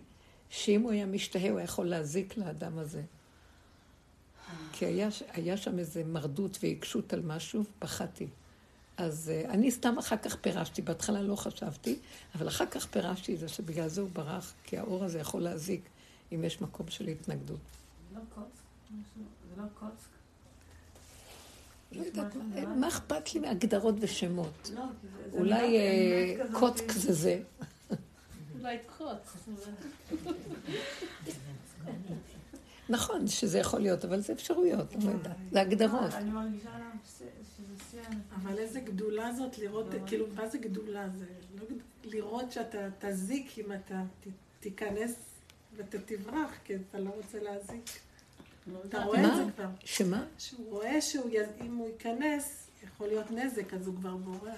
[0.49, 3.01] שאם הוא היה משתהה, הוא יכול להזיק לאדם הזה.
[4.71, 8.27] כי היה, היה שם איזה מרדות ועיקשות על משהו, פחדתי.
[8.97, 11.99] אז uh, אני סתם אחר כך פירשתי, בהתחלה לא חשבתי,
[12.35, 15.81] אבל אחר כך פירשתי את זה שבגלל זה הוא ברח, כי האור הזה יכול להזיק
[16.31, 17.59] אם יש מקום של התנגדות.
[18.13, 18.43] זה לא?
[18.91, 19.23] משהו-
[19.55, 20.20] זה לא קוצק?
[21.91, 22.35] לא יודעת,
[22.77, 24.69] מה- אכפת לי מהגדרות ושמות?
[24.75, 24.83] לא,
[25.33, 26.59] אולי אה, כזאת.
[26.59, 27.41] קוצק זה זה.
[28.59, 29.35] אולי קרוץ.
[32.89, 35.35] נכון שזה יכול להיות, אבל זה אפשרויות, אני לא יודעת.
[35.51, 36.13] זה הגדרות.
[36.13, 36.69] אני מרגישה
[37.17, 37.25] שזה
[37.91, 38.35] שיא הנקודה.
[38.49, 41.07] אבל איזה גדולה זאת לראות, כאילו, מה זה גדולה?
[41.19, 41.25] זה
[41.59, 41.65] לא
[42.03, 44.03] לראות שאתה תזיק אם אתה
[44.59, 45.13] תיכנס
[45.77, 47.89] ואתה תברח, כי אתה לא רוצה להזיק.
[48.85, 49.35] אתה רואה את?
[49.35, 49.67] זה כבר.
[49.85, 50.23] שמה?
[50.37, 54.53] שהוא רואה שאם הוא ייכנס, יכול להיות נזק, אז הוא כבר בורח.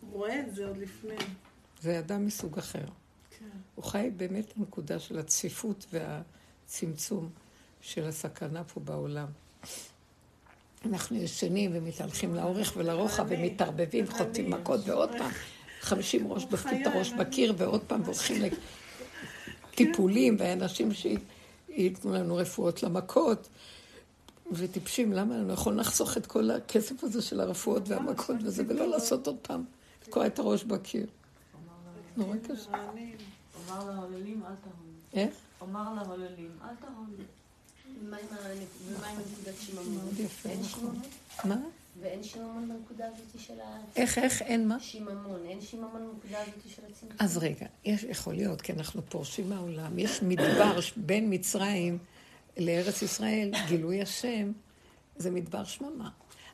[0.00, 1.16] הוא רואה את זה עוד לפני.
[1.80, 2.84] זה אדם מסוג אחר.
[3.38, 3.44] כן.
[3.74, 7.30] הוא חי באמת בנקודה של הצפיפות והצמצום
[7.80, 9.26] של הסכנה פה בעולם.
[10.84, 15.30] אנחנו ישנים ומתהלכים לאורך ולרוחב ומתערבבים, חוטפים מכות ועוד פעם,
[15.80, 18.42] חמישים ראש בפית הראש בקיר ועוד פעם והולכים
[19.72, 20.92] לטיפולים ואנשים
[21.76, 23.48] שייתנו לנו רפואות למכות.
[24.52, 29.26] וטיפשים, למה אנחנו יכולים לחסוך את כל הכסף הזה של הרפואות והמכות וזה, ולא לעשות
[29.26, 29.64] עוד פעם,
[30.02, 31.06] לתקוע את הראש בקיר.
[32.16, 32.70] נורא קשה.
[33.68, 34.92] אמר להוללים, אל תהון.
[35.12, 35.34] איך?
[35.62, 37.14] אמר להוללים, אל תהון.
[38.04, 39.94] ומה עם הנק- ומה עם נקודת שיממון?
[39.94, 40.80] מאוד יפה, אין נכון.
[40.80, 41.02] שיממון?
[41.44, 41.56] מה?
[42.00, 43.80] ואין שיממון בנקודה הזאת של ה...
[43.96, 44.80] איך, איך, אין מה?
[44.80, 47.16] שיממון, אין שיממון בנקודה הזאת של הצמצום?
[47.18, 49.98] אז רגע, יש, יכול להיות, כי אנחנו פורשים מהעולם.
[49.98, 51.98] יש מדבר בין מצרים
[52.58, 54.52] לארץ ישראל, גילוי השם,
[55.16, 56.10] זה מדבר שממה.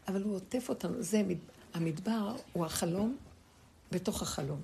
[0.08, 1.36] אבל הוא עוטף אותנו, זה, מד-
[1.74, 3.16] המדבר הוא החלום
[3.92, 4.60] בתוך החלום.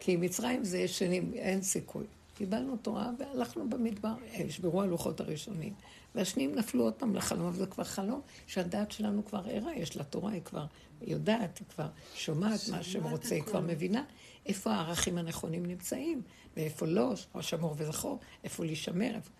[0.00, 2.04] כי מצרים זה ישנים, אין סיכוי.
[2.34, 4.14] קיבלנו תורה והלכנו במדבר,
[4.44, 5.74] נשברו הלוחות הראשונים.
[6.14, 10.04] והשניים נפלו עוד פעם לחלום, אבל זה כבר חלום שהדעת שלנו כבר ערה, יש לה
[10.04, 10.66] תורה, היא כבר
[11.02, 14.04] יודעת, היא כבר שומעת מה שהם רוצה, היא כבר מבינה
[14.46, 16.22] איפה הערכים הנכונים נמצאים,
[16.56, 19.30] ואיפה לא, או שמור וזכור, איפה להישמר, איפה...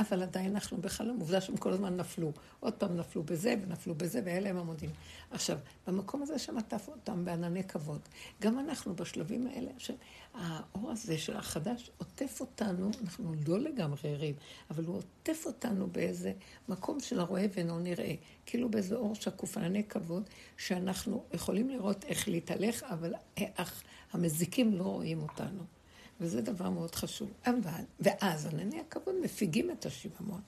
[0.00, 2.32] אבל עדיין אנחנו בחלום, עובדה שהם כל הזמן נפלו.
[2.60, 4.94] עוד פעם נפלו בזה ונפלו בזה, ואלה הם המודיעין.
[5.30, 8.00] עכשיו, במקום הזה שמטף אותם בענני כבוד,
[8.40, 14.34] גם אנחנו בשלבים האלה, שהאור הזה של החדש עוטף אותנו, אנחנו לא לגמרי ערים,
[14.70, 16.32] אבל הוא עוטף אותנו באיזה
[16.68, 18.14] מקום של הרואה ואינו נראה,
[18.46, 20.22] כאילו באיזה אור שקוף, ענני כבוד,
[20.56, 23.14] שאנחנו יכולים לראות איך להתהלך, אבל
[23.54, 23.82] אך
[24.12, 25.79] המזיקים לא רואים אותנו.
[26.20, 27.30] וזה דבר מאוד חשוב.
[27.46, 30.40] אבל, ואז ענני הכבוד מפיגים את השיממון.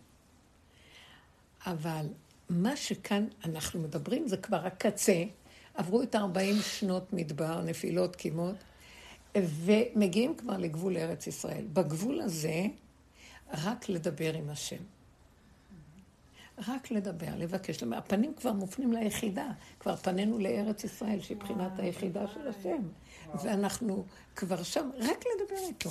[1.66, 2.06] אבל
[2.48, 5.24] מה שכאן אנחנו מדברים זה כבר הקצה.
[5.74, 8.56] עברו את 40 שנות מדבר, נפילות, קימות.
[9.36, 11.64] ומגיעים כבר לגבול ארץ ישראל.
[11.72, 12.62] בגבול הזה,
[13.52, 14.82] רק לדבר עם השם.
[16.68, 17.82] רק לדבר, לבקש.
[17.96, 19.46] הפנים כבר מופנים ליחידה,
[19.80, 22.82] כבר פנינו לארץ ישראל, שהיא בחינת היחידה של השם.
[23.42, 24.04] ואנחנו
[24.36, 25.90] כבר שם, רק לדבר איתו.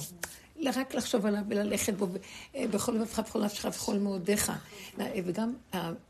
[0.75, 2.07] רק לחשוב עליו וללכת בו
[2.55, 4.51] אה, בכל לבבך, בכל נפשך, בכל מאודיך.
[4.97, 5.53] וגם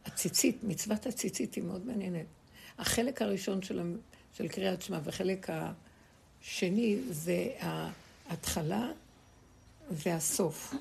[0.06, 2.26] הציצית, מצוות הציצית היא מאוד מעניינת.
[2.78, 3.95] החלק הראשון של,
[4.34, 8.89] של קריאת שמע והחלק השני זה ההתחלה
[9.91, 10.74] והסוף.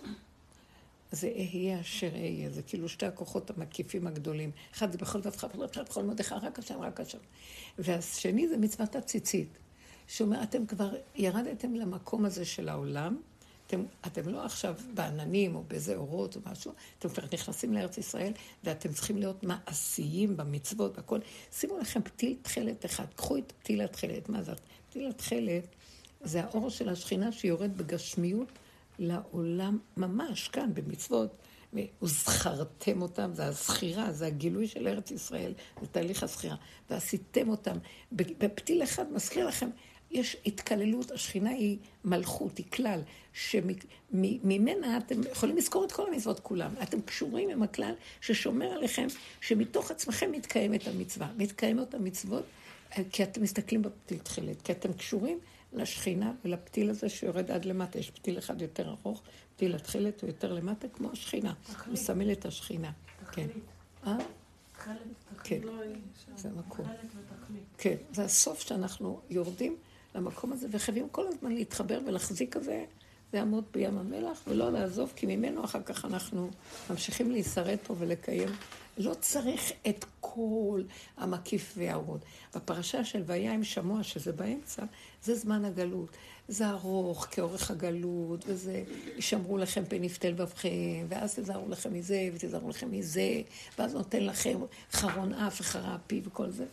[1.12, 4.50] זה אהיה אשר אהיה, זה כאילו שתי הכוחות המקיפים הגדולים.
[4.74, 7.18] אחד זה בכל בכל לבבך, בכל מאודיך, רק השם, רק השם.
[7.78, 9.48] והשני זה מצוות הציצית.
[10.06, 13.16] שאומר, אתם כבר ירדתם למקום הזה של העולם,
[13.66, 18.32] אתם, אתם לא עכשיו בעננים או באיזה אורות או משהו, אתם כבר נכנסים לארץ ישראל
[18.64, 21.18] ואתם צריכים להיות מעשיים במצוות, והכל.
[21.52, 24.52] שימו לכם פתיל תכלת אחד, קחו את פתיל התכלת, מה זה?
[24.90, 25.66] פתיל התכלת
[26.20, 28.48] זה האור של השכינה שיורד בגשמיות
[29.00, 31.36] לעולם ממש, כאן, במצוות.
[32.02, 36.56] וזכרתם אותם, זה הזכירה, זה הגילוי של ארץ ישראל, זה תהליך הזכירה.
[36.90, 37.76] ועשיתם אותם.
[38.12, 39.70] בפתיל אחד מזכיר לכם
[40.10, 46.74] יש התקללות, השכינה היא מלכות, היא כלל, שממנה אתם יכולים לזכור את כל המצוות כולם.
[46.82, 49.06] אתם קשורים עם הכלל ששומר עליכם,
[49.40, 51.28] שמתוך עצמכם מתקיימת המצווה.
[51.36, 52.44] מתקיימות המצוות
[53.12, 55.38] כי אתם מסתכלים בפתיל תכלת, כי אתם קשורים
[55.72, 57.98] לשכינה ולפתיל הזה שיורד עד למטה.
[57.98, 59.22] יש פתיל אחד יותר ארוך,
[59.56, 61.54] פתיל התכלת הוא יותר למטה, כמו השכינה.
[61.86, 62.92] הוא מסמל את השכינה.
[63.32, 63.46] כן.
[64.06, 64.16] אה?
[65.44, 65.60] כן,
[66.36, 66.86] זה מקום.
[67.78, 69.76] כן, זה הסוף שאנחנו יורדים.
[70.14, 72.84] למקום הזה, וחייבים כל הזמן להתחבר ולהחזיק כזה,
[73.32, 76.50] לעמוד בים המלח, ולא לעזוב, כי ממנו אחר כך אנחנו
[76.90, 78.48] ממשיכים להישרד פה ולקיים.
[78.98, 80.82] לא צריך את כל
[81.16, 82.20] המקיף והערוד.
[82.54, 84.82] בפרשה של והיה עם שמוע, שזה באמצע,
[85.22, 86.08] זה זמן הגלות.
[86.48, 88.82] זה ארוך כאורך הגלות, וזה,
[89.16, 93.42] ישמרו לכם פן יפתל בבכם, ואז תזהרו לכם מזה, ותזהרו לכם מזה,
[93.78, 94.58] ואז נותן לכם
[94.92, 96.64] חרון אף וחרה פי וכל זה.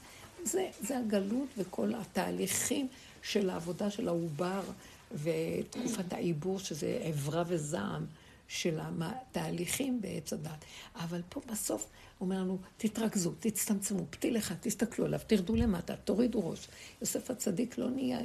[0.44, 2.88] זה, זה הגלות וכל התהליכים
[3.22, 4.62] של העבודה של העובר
[5.12, 8.06] ותקופת העיבור, שזה עברה וזעם
[8.48, 10.66] של התהליכים בעץ הדת.
[10.96, 11.90] אבל פה בסוף
[12.22, 16.68] אומר לנו, תתרכזו, תצטמצמו, פתיל אחד, תסתכלו עליו, תרדו למטה, תורידו ראש.
[17.02, 18.20] יוסף הצדיק לא נהיה,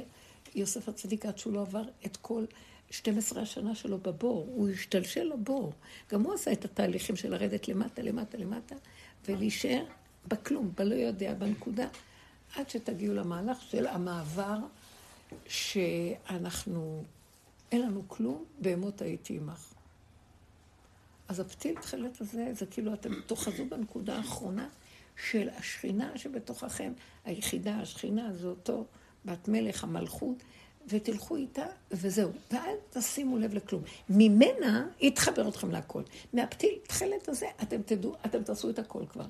[0.55, 2.45] יוסף הצדיק עד שהוא לא עבר את כל
[2.89, 5.73] 12 השנה שלו בבור, הוא השתלשל לבור.
[6.11, 8.75] גם הוא עשה את התהליכים של לרדת למטה, למטה, למטה,
[9.27, 9.83] ולהישאר
[10.27, 11.87] בכלום, בלא יודע, בנקודה,
[12.55, 14.57] עד שתגיעו למהלך של המעבר
[15.47, 17.03] שאנחנו,
[17.71, 19.73] אין לנו כלום, בהמות הייתי עמך.
[21.27, 24.69] אז הפתיל תכלת הזה, זה כאילו אתם תאחזו בנקודה האחרונה
[25.15, 26.93] של השכינה שבתוככם,
[27.25, 28.85] היחידה, השכינה, זה אותו
[29.25, 30.43] בת מלך, המלכות,
[30.87, 32.31] ותלכו איתה, וזהו.
[32.51, 33.81] ואל תשימו לב לכלום.
[34.09, 36.01] ממנה יתחבר אתכם להכל.
[36.33, 39.25] מהפתיל תכלת הזה, אתם תדעו, אתם תעשו את הכל כבר.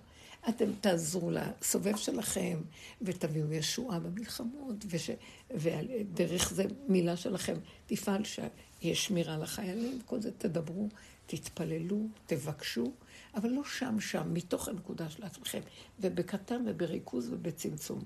[0.50, 2.62] אתם תעזרו לסובב שלכם,
[3.02, 5.10] ותביאו ישועה במלחמות, וש...
[5.52, 10.88] ודרך זה מילה שלכם תפעל שיש שמירה לחיילים, כל זה תדברו,
[11.26, 12.92] תתפללו, תבקשו,
[13.36, 15.60] אבל לא שם שם, מתוך הנקודה של עצמכם,
[16.00, 18.04] ובקטן ובריכוז ובצמצום.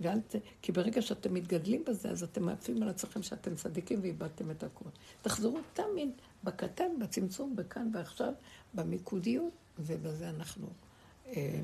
[0.00, 0.34] ואל ת...
[0.62, 4.92] כי ברגע שאתם מתגדלים בזה, אז אתם מעפים על עצמכם שאתם צדיקים ואיבדתם את הכול.
[5.22, 6.10] תחזרו תמיד
[6.44, 8.32] בקטן, בצמצום, בכאן ועכשיו,
[8.74, 10.68] במיקודיות, ובזה אנחנו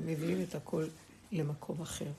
[0.05, 0.85] מביאים את הכל
[1.31, 2.11] למקום אחר.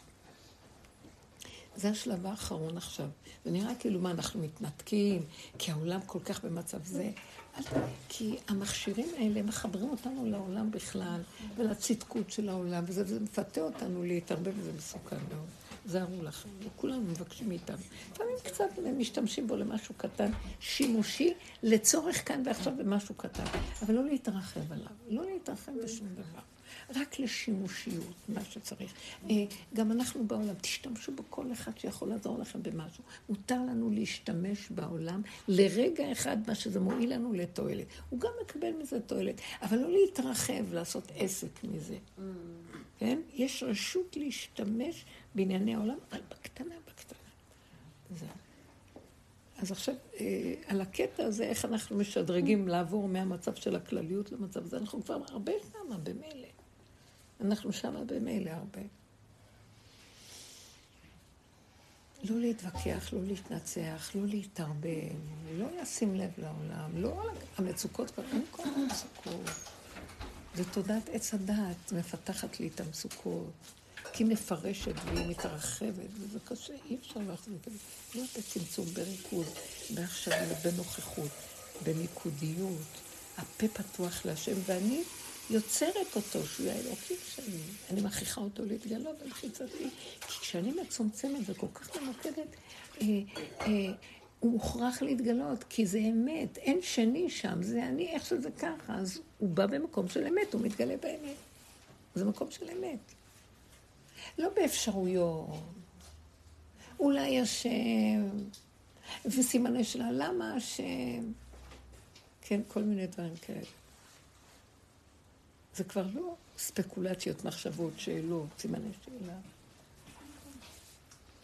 [1.77, 3.09] זה השלב האחרון עכשיו.
[3.45, 5.23] זה נראה כאילו מה, אנחנו מתנתקים,
[5.59, 7.11] כי העולם כל כך במצב זה.
[8.09, 11.21] כי המכשירים האלה מחברים אותנו לעולם בכלל,
[11.57, 15.47] ולצדקות של העולם, וזה, וזה מפתה אותנו להתערבב, וזה מסוכן מאוד.
[15.87, 17.77] זהרו לכם, וכולנו מבקשים מאיתנו.
[18.13, 18.65] לפעמים קצת
[18.99, 20.31] משתמשים בו למשהו קטן,
[20.61, 23.45] שימושי, לצורך כאן ועכשיו במשהו קטן,
[23.83, 26.56] אבל לא להתרחב עליו, לא להתרחב בשום דבר.
[26.95, 28.93] רק לשימושיות, מה שצריך.
[29.31, 33.05] אה, גם אנחנו בעולם, תשתמשו בכל אחד שיכול לעזור לכם במשהו.
[33.29, 37.87] מותר לנו להשתמש בעולם לרגע אחד, מה שזה מועיל לנו לתועלת.
[38.11, 41.97] הוא גם מקבל מזה תועלת, אבל לא להתרחב, לעשות עסק מזה.
[42.99, 43.21] כן?
[43.35, 47.19] יש רשות להשתמש בענייני העולם, אבל בקטנה, בקטנה.
[48.11, 48.29] זהו.
[49.59, 54.77] אז עכשיו, אה, על הקטע הזה, איך אנחנו משדרגים לעבור מהמצב של הכלליות למצב הזה,
[54.77, 56.49] אנחנו כבר הרבה שמה, במילא.
[57.41, 58.81] אנחנו שמה במילא הרבה.
[62.23, 65.17] לא להתווכח, לא להתנצח, לא להתערבב,
[65.53, 69.51] לא לשים לב לעולם, לא על המצוקות, אין כל המצוקות.
[70.55, 73.53] זה תודעת עץ הדעת מפתחת לי את המצוקות.
[74.13, 77.79] כי מפרשת והיא מתרחבת, וזה קשה, אי אפשר להחזיק את זה.
[78.15, 79.47] להיות בצמצום, בריכוז,
[79.91, 81.31] בעכשוויות, בנוכחות,
[81.87, 83.01] במיקודיות.
[83.39, 85.03] הפה פתוח להשם, ואני
[85.51, 87.59] יוצרת אותו, שהוא האלוקים שלי.
[87.91, 89.89] אני מכריחה אותו להתגלות במחיצתי.
[90.21, 92.57] כי כשאני מצומצמת וכל כך ממוקדת,
[93.01, 93.07] אה,
[93.61, 93.67] אה,
[94.41, 98.95] הוא מוכרח להתגלות, כי זה אמת, אין שני שם, זה אני, איך שזה ככה.
[98.95, 101.37] אז הוא בא במקום של אמת, הוא מתגלה באמת.
[102.15, 102.99] זה מקום של אמת.
[104.39, 105.49] לא באפשרויות.
[107.01, 108.29] אולי השם,
[109.25, 111.33] וסימני שלה, למה השם?
[112.43, 113.67] כן, כל מיני דברים כאלה.
[115.77, 119.33] זה כבר לא ספקולציות, מחשבות, שאלות, סימני שאלה.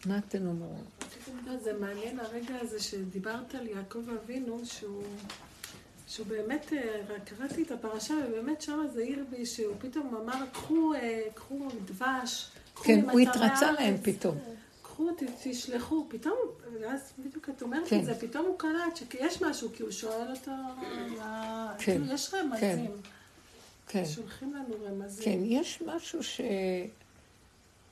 [0.05, 1.05] מה אתן אומרות?
[1.45, 5.03] לא, זה מעניין הרגע הזה שדיברת על יעקב אבינו, שהוא,
[6.07, 10.93] שהוא באמת, אה, קראתי את הפרשה, ובאמת שם זה העיר בי, שהוא פתאום אמר, קחו,
[10.93, 14.37] אה, קחו דבש, קחו כן, הוא התרצה הארץ, להם פתאום.
[14.81, 15.09] קחו,
[15.43, 16.37] תשלחו, פתאום,
[16.81, 17.99] ואז בדיוק את אומרת כן.
[17.99, 20.51] את זה, פתאום הוא קלט שיש משהו, כי הוא שואל אותו,
[21.77, 22.85] כן, כאילו יש רמזים, כן.
[24.05, 25.25] שולחים לנו רמזים.
[25.25, 26.41] כן, יש משהו ש...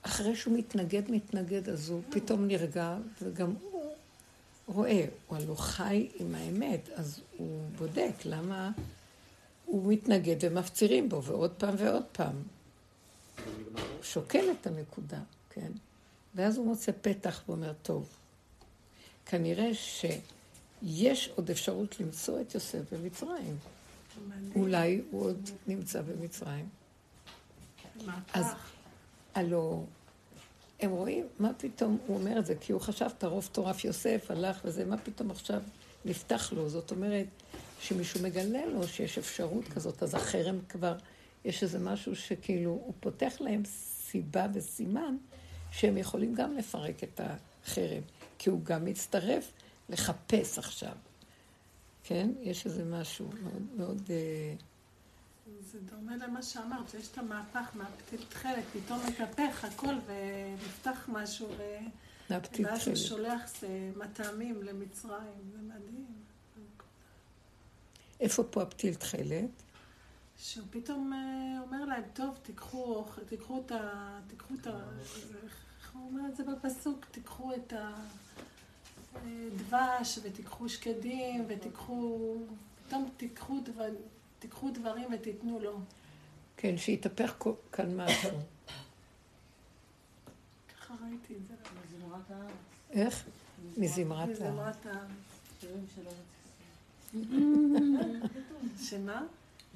[0.02, 3.94] אחרי שהוא מתנגד, מתנגד, אז הוא פתאום נרגע, וגם הוא
[4.66, 8.70] רואה, הוא הלוא חי עם האמת, אז הוא בודק למה
[9.64, 12.42] הוא מתנגד ומפצירים בו, ועוד פעם ועוד פעם.
[13.74, 15.72] הוא שוקל את הנקודה, כן?
[16.34, 18.08] ואז הוא מוצא פתח ואומר, טוב,
[19.26, 23.56] כנראה שיש עוד אפשרות למצוא את יוסף במצרים.
[24.56, 26.68] אולי הוא עוד נמצא במצרים.
[28.32, 28.46] אז.
[29.34, 29.86] הלו,
[30.80, 34.60] הם רואים, מה פתאום, הוא אומר את זה, כי הוא חשב, טרוף טורף יוסף, הלך
[34.64, 35.62] וזה, מה פתאום עכשיו
[36.04, 36.68] נפתח לו?
[36.68, 37.26] זאת אומרת,
[37.80, 40.96] שמישהו מגלה לו שיש אפשרות כזאת, אז החרם כבר,
[41.44, 43.62] יש איזה משהו שכאילו, הוא פותח להם
[44.10, 45.16] סיבה וסימן
[45.70, 48.02] שהם יכולים גם לפרק את החרם,
[48.38, 49.52] כי הוא גם מצטרף
[49.88, 50.92] לחפש עכשיו.
[52.04, 52.30] כן?
[52.40, 54.10] יש איזה משהו מאוד מאוד...
[54.10, 54.54] אה,
[55.60, 61.48] זה דומה למה שאמרת, שיש את המהפך מהפתיל תכלת, פתאום מתהפך הכל ונפתח משהו,
[62.30, 62.96] ואז הוא.
[62.96, 63.52] שולח
[63.96, 66.06] מטעמים למצרים, זה מדהים.
[68.20, 69.62] איפה פה הפתיל תכלת?
[70.36, 73.04] שהוא פתאום אה, אומר להם, טוב, תיקחו,
[73.66, 74.20] את ה...
[74.26, 74.70] תיקחו את ה...
[75.44, 77.04] איך הוא אומר את זה בפסוק?
[77.10, 77.72] תיקחו את
[79.14, 82.36] הדבש ותיקחו שקדים ותיקחו...
[82.86, 83.84] פתאום תיקחו, דבר,
[84.38, 85.78] תיקחו דברים ותיתנו לו.
[86.56, 88.30] כן, שהתהפך כל- כאן משהו.
[90.80, 91.54] ככה ראיתי את זה.
[91.98, 92.52] זמרת הארץ,
[92.90, 93.24] איך?
[93.76, 94.32] מזמרת ה...
[94.50, 94.90] מזמרת ה...
[95.60, 96.16] שירים של ארץ
[97.14, 98.28] ישראל.
[98.82, 99.22] שמה?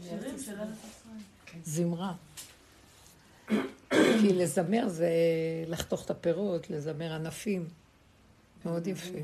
[0.03, 1.19] שירים של ארץ ישראל.
[1.65, 2.15] זמרה.
[3.91, 5.11] כי לזמר זה
[5.67, 7.69] לחתוך את הפירות, לזמר ענפים.
[8.67, 9.19] מאוד יפה.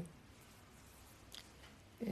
[2.06, 2.08] אה,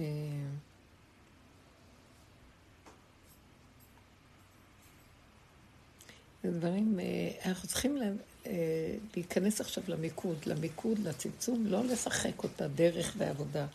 [6.43, 8.07] זה דברים, אה, אנחנו צריכים לה-
[8.47, 8.53] אה,
[9.17, 13.67] להיכנס עכשיו למיקוד, למיקוד, לצמצום, לא לשחק אותה דרך ועבודה.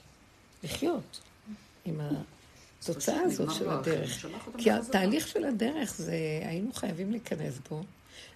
[0.63, 1.21] לחיות
[1.85, 1.99] עם
[2.81, 4.25] התוצאה הזאת של הדרך.
[4.57, 7.83] כי התהליך של הדרך זה, היינו חייבים להיכנס בו,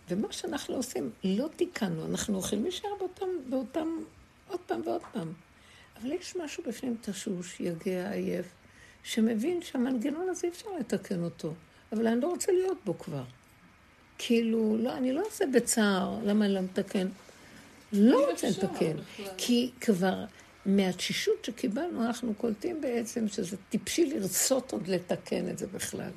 [0.10, 3.88] ומה שאנחנו עושים, לא תיקנו, אנחנו הולכים להישאר באותם, באותם,
[4.50, 5.34] עוד פעם ועוד פעם.
[6.02, 8.46] אבל יש משהו בפנים תשוש, יגע, עייף,
[9.04, 11.54] שמבין שהמנגנון הזה אי אפשר לתקן אותו,
[11.92, 13.24] אבל אני לא רוצה להיות בו כבר.
[14.18, 17.08] כאילו, לא, אני לא אעשה בצער, למה אני לא מתקן?
[17.94, 18.98] לא רוצה לתקן,
[19.38, 20.26] כי כבר
[20.66, 26.12] מהתשישות שקיבלנו, אנחנו קולטים בעצם שזה טיפשי לרצות עוד לתקן את זה בכלל.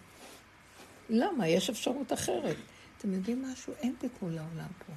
[1.10, 1.48] למה?
[1.48, 2.56] יש אפשרות אחרת.
[2.98, 3.72] אתם יודעים משהו?
[3.80, 4.92] אין תיקון לעולם פה.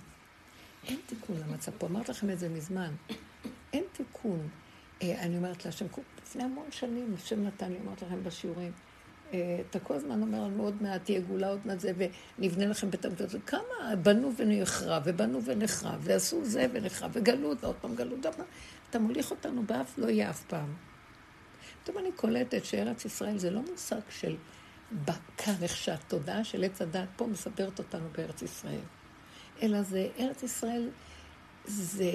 [0.88, 1.88] אין תיקון למצב פה.
[1.88, 2.92] אמרתי לכם את זה מזמן.
[3.74, 4.48] אין תיקון.
[5.02, 5.86] אה, אני אומרת להשם,
[6.24, 8.72] לפני המון שנים, השם נתן לי, אמרתי לכם בשיעורים,
[9.34, 11.92] אה, אתה כל הזמן אומר לנו עוד מעט תהיה גאולה, עוד מעט זה,
[12.38, 13.36] ונבנה לכם בית המקדש.
[13.46, 18.46] כמה בנו ונחרב, ובנו ונחרב, ועשו זה ונחרב, וגלות, ועוד פעם גלות, ועוד פעם.
[18.90, 20.74] אתה מוליך אותנו באף, לא יהיה אף פעם.
[21.84, 24.36] פתאום אני קולטת שארץ ישראל זה לא מושג של
[24.92, 28.80] בקר, איך שהתודעה של עץ הדת פה מספרת אותנו בארץ ישראל.
[29.62, 30.90] אלא זה, ארץ ישראל
[31.66, 32.12] זה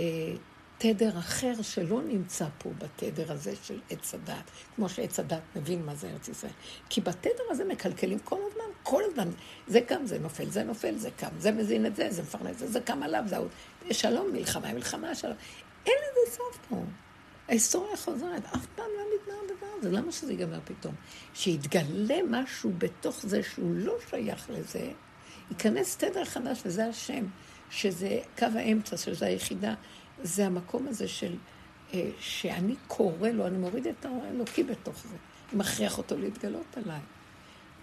[0.79, 5.95] תדר אחר שלא נמצא פה בתדר הזה של עץ הדת, כמו שעץ הדת מבין מה
[5.95, 6.53] זה ארץ ישראל.
[6.89, 9.29] כי בתדר הזה מקלקלים כל הזמן, כל הזמן.
[9.67, 12.71] זה קם, זה נופל, זה נופל, זה קם, זה מזין את זה, זה מפרנס זה,
[12.71, 13.49] זה קם עליו, זה עוד.
[13.91, 15.37] שלום, מלחמה, מלחמה, שלום.
[15.87, 16.85] אין לזה סוף פה.
[17.49, 20.95] ההיסטוריה חוזרת, אף פעם לא נגמר הדבר הזה, למה שזה ייגמר פתאום?
[21.35, 24.91] שיתגלה משהו בתוך זה שהוא לא שייך לזה,
[25.51, 27.25] ייכנס תדר חדש, וזה השם,
[27.71, 29.75] שזה קו האמצע, שזה היחידה,
[30.23, 31.37] זה המקום הזה של,
[31.95, 35.17] אה, שאני קורא לו, אני מוריד את האלוקי בתוך זה,
[35.53, 37.01] מכריח אותו להתגלות עליי.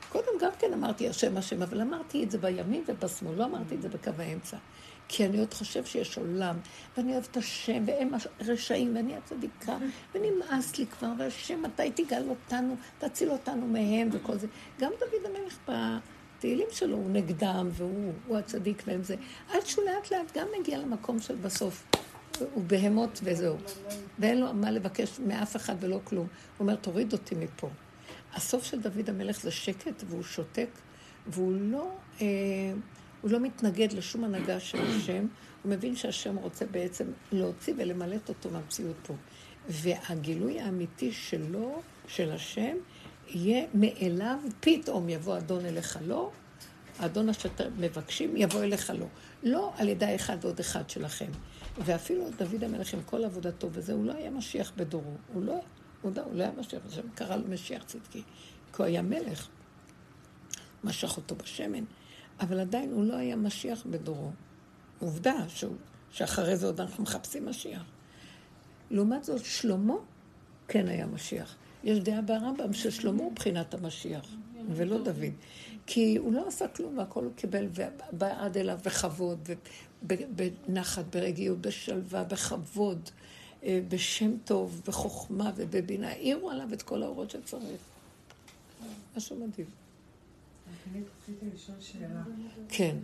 [0.09, 3.81] קודם גם כן אמרתי השם השם, אבל אמרתי את זה בימין ובשמאל, לא אמרתי את
[3.81, 4.57] זה בקו האמצע.
[5.07, 6.55] כי אני עוד חושב שיש עולם,
[6.97, 9.77] ואני אוהב את השם, והם רשעים, ואני הצדיקה,
[10.15, 14.47] ונמאס לי כבר, והשם, מתי תגאל אותנו, תציל אותנו מהם וכל זה.
[14.79, 15.57] גם דוד המלך
[16.37, 19.15] בתהילים שלו הוא נגדם, והוא הצדיק והם זה.
[19.49, 21.85] עד שהוא לאט לאט גם מגיע למקום של בסוף.
[22.53, 23.55] הוא בהמות וזהו.
[24.19, 26.27] ואין לו מה לבקש מאף אחד ולא כלום.
[26.27, 27.69] הוא אומר, תוריד אותי מפה.
[28.33, 30.69] הסוף של דוד המלך זה שקט, והוא שותק,
[31.27, 31.91] והוא לא...
[32.21, 32.27] אה,
[33.21, 35.25] הוא לא מתנגד לשום הנהגה של השם,
[35.63, 39.13] הוא מבין שהשם רוצה בעצם להוציא ולמלט אותו מהמציאות פה.
[39.69, 42.77] והגילוי האמיתי שלו, של השם,
[43.29, 46.31] יהיה מאליו, פתאום יבוא אדון אליך לא,
[46.99, 49.05] האדון אשר מבקשים יבוא אליך לא.
[49.43, 51.31] לא על ידי אחד ועוד אחד שלכם.
[51.77, 55.13] ואפילו דוד המלך עם כל עבודתו וזה, הוא לא היה משיח בדורו.
[55.33, 55.59] הוא לא,
[56.01, 58.21] הוא לא, הוא לא היה משיח, השם קרא לו משיח צדקי.
[58.73, 59.47] כי הוא היה מלך.
[60.83, 61.83] משך אותו בשמן.
[62.39, 64.31] אבל עדיין הוא לא היה משיח בדורו.
[64.99, 65.75] עובדה שהוא,
[66.11, 67.83] שאחרי זה עוד אנחנו מחפשים משיח.
[68.91, 69.95] לעומת זאת, שלמה
[70.67, 71.55] כן היה משיח.
[71.87, 74.35] יש דעה ברמב"ם ששלמה הוא בחינת המשיח,
[74.75, 75.33] ולא דוד.
[75.85, 79.49] כי הוא לא עשה כלום, והכל הוא קיבל, ובא עד אליו בכבוד,
[80.01, 83.09] בנחת, ברגיעות, בשלווה, בכבוד,
[83.63, 86.09] אה, בשם טוב, בחוכמה ובבינה.
[86.09, 87.81] העירו עליו את כל האורות שצריך.
[89.17, 89.67] משהו מדהים.
[90.91, 92.23] אני רציתי לשאול שאלה.
[92.69, 92.97] כן.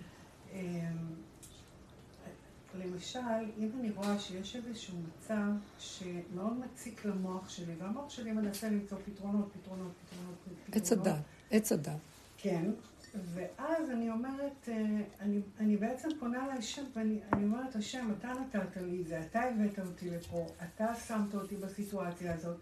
[2.75, 3.19] למשל,
[3.57, 9.51] אם אני רואה שיש איזשהו מצב שמאוד מציק למוח שלי, והמוח שלי מנסה למצוא פתרונות,
[9.53, 10.75] פתרונות, פתרונות, פתרונות.
[10.75, 11.21] עץ הדת,
[11.51, 11.99] עץ הדת.
[12.37, 12.71] כן,
[13.15, 19.01] ואז אני אומרת, אה, אני, אני בעצם פונה להשם, ואני אומרת, השם, אתה נתת לי
[19.01, 22.57] את זה, אתה הבאת אותי לפה, אתה שמת אותי בסיטואציה הזאת,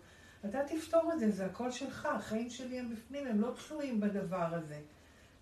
[0.45, 4.55] אתה תפתור את זה, זה הכל שלך, החיים שלי הם בפנים, הם לא תלויים בדבר
[4.55, 4.80] הזה.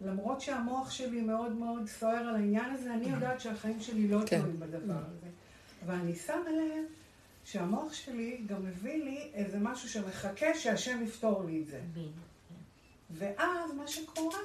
[0.02, 4.40] למרות שהמוח שלי מאוד מאוד סוער על העניין הזה, אני יודעת שהחיים שלי לא כן.
[4.40, 5.28] תלויים בדבר הזה.
[5.86, 6.86] ואני שמה לב
[7.46, 11.80] שהמוח שלי גם מביא לי איזה משהו שמחכה שהשם יפתור לי את זה.
[13.12, 14.40] ואז מה שקורה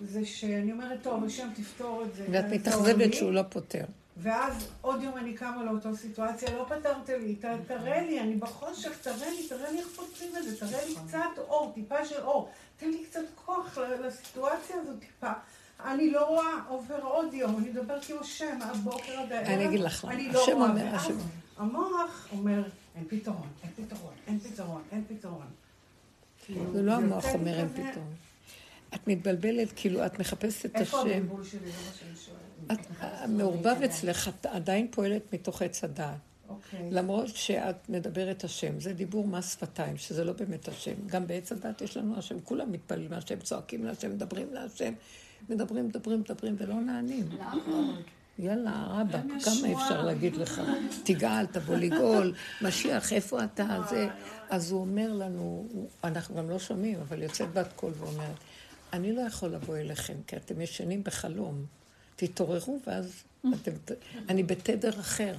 [0.00, 2.26] זה שאני אומרת, טוב, השם תפתור את זה.
[2.30, 3.84] ואת מתאכזבת שהוא לא פותר.
[4.16, 8.98] ואז עוד יום אני קמה לאותו סיטואציה, לא פתרת לי, ת, תראה לי, אני בחושך,
[9.02, 12.50] תראה לי, תראה לי איך פותרים את זה, תראה לי קצת אור, טיפה של אור,
[12.80, 15.32] תן לי קצת כוח לסיטואציה הזאת טיפה.
[15.84, 19.80] אני לא רואה, עובר עוד יום, אני מדבר כמו שם, הבוקר עד הערב, אני אגיד
[19.80, 21.12] לך, אני לא רואה, ואז
[21.56, 22.62] המוח אומר,
[22.96, 25.46] אין פתרון, אין פתרון, אין פתרון, אין פתרון.
[26.72, 28.14] זה לא המוח אומר אין פתרון.
[28.94, 30.96] את מתבלבלת, כאילו, את מחפשת את השם.
[30.96, 31.58] איפה הבלבול שלי?
[31.58, 32.86] זה מה שאני שואלת.
[33.00, 36.29] המעורבב אצלך, את עדיין פועלת מתוך עץ הדעת.
[36.50, 36.74] Okay.
[36.74, 36.90] אוקיי.
[36.90, 40.94] למרות שאת מדברת השם, זה דיבור מס שפתיים, שזה לא באמת השם.
[41.06, 44.92] גם בעץ הדת יש לנו השם, כולם מתפללים להשם, צועקים להשם, מדברים להשם,
[45.48, 47.28] מדברים, מדברים, מדברים, ולא נענים.
[48.38, 50.60] יאללה, רבאק, כמה אפשר להגיד לך?
[51.04, 53.80] תגאל, תבוא לגאול, משיח, איפה אתה?
[53.90, 54.08] זה...
[54.50, 55.68] אז הוא אומר לנו,
[56.04, 58.36] אנחנו גם לא שומעים, אבל יוצאת בת קול ואומרת,
[58.92, 61.64] אני לא יכול לבוא אליכם, כי אתם ישנים בחלום.
[62.16, 63.22] תתעוררו, ואז
[63.54, 63.72] אתם...
[64.28, 65.34] אני בתדר אחר.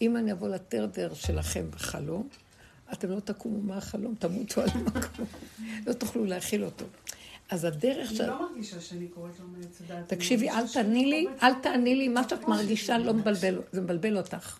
[0.00, 2.28] אם אני אבוא לתדר שלכם בחלום,
[2.92, 5.26] אתם לא תקומו מהחלום, תמותו על המקום.
[5.86, 6.84] לא תוכלו להכיל אותו.
[7.50, 8.20] אז הדרך ש...
[8.20, 9.82] אני לא מרגישה שאני קוראת לו מעץ.
[10.06, 14.58] תקשיבי, אל תעני לי, אל תעני לי, מה שאת מרגישה לא מבלבל, זה מבלבל אותך.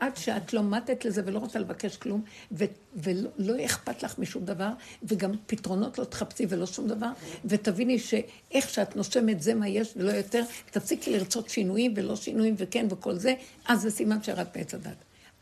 [0.00, 2.22] עד שאת לא מתת לזה ולא רוצה לבקש כלום,
[2.52, 2.64] ו-
[2.96, 4.70] ולא לא אכפת לך משום דבר,
[5.02, 7.10] וגם פתרונות לא תחפשי ולא שום דבר,
[7.44, 12.86] ותביני שאיך שאת נושמת זה מה יש ולא יותר, תפסיקי לרצות שינויים ולא שינויים וכן
[12.90, 13.34] וכל זה,
[13.68, 14.96] אז זה סימן שירת מעץ הדת.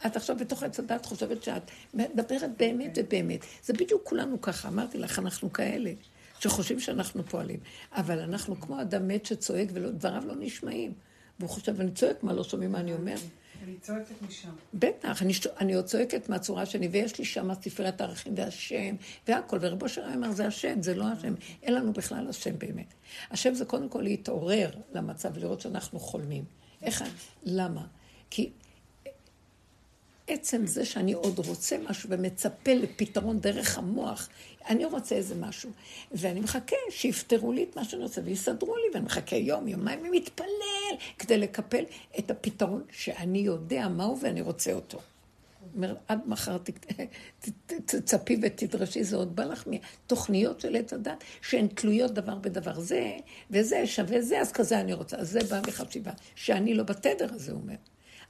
[0.07, 1.63] את עכשיו בתוך עץ הדת חושבת שאת
[1.95, 3.41] מדברת באמת ובאמת.
[3.65, 5.93] זה בדיוק כולנו ככה, אמרתי לך, אנחנו כאלה,
[6.41, 7.61] שחושבים שאנחנו פועלים.
[7.93, 10.93] אבל אנחנו כמו אדם מת שצועק ודבריו לא נשמעים.
[11.39, 13.17] והוא חושב, אני צועק, מה לא שומעים מה אני אומר?
[13.63, 14.51] אני צועקת משם.
[14.75, 15.23] בטח,
[15.61, 18.97] אני, עוד צועקת מהצורה שלי, ויש לי שם ספריית הערכים והשם,
[19.29, 21.35] והכל, ורבו של אומר, זה השם, זה לא השם.
[21.63, 22.95] אין לנו בכלל השם באמת.
[23.31, 26.45] השם זה קודם כל להתעורר למצב ולראות שאנחנו חולמים.
[26.83, 27.05] איך,
[27.43, 27.87] למה?
[28.31, 28.51] כי
[30.27, 34.29] עצם זה שאני עוד רוצה משהו ומצפה לפתרון דרך המוח,
[34.69, 35.71] אני רוצה איזה משהו,
[36.13, 40.97] ואני מחכה שיפתרו לי את מה שאני רוצה ויסדרו לי, ואני מחכה יום, יומיים, ומתפלל
[41.19, 41.85] כדי לקפל
[42.19, 44.99] את הפתרון שאני יודע מהו ואני רוצה אותו.
[45.75, 46.59] אומר, עד מחר
[47.87, 52.81] תצפי ותדרשי, זה עוד בא לך מתוכניות של עץ הדת, שהן תלויות דבר בדבר.
[52.81, 53.17] זה
[53.51, 55.17] וזה שווה זה, אז כזה אני רוצה.
[55.17, 57.75] אז זה בא מחשיבה, שאני לא בתדר הזה, הוא אומר.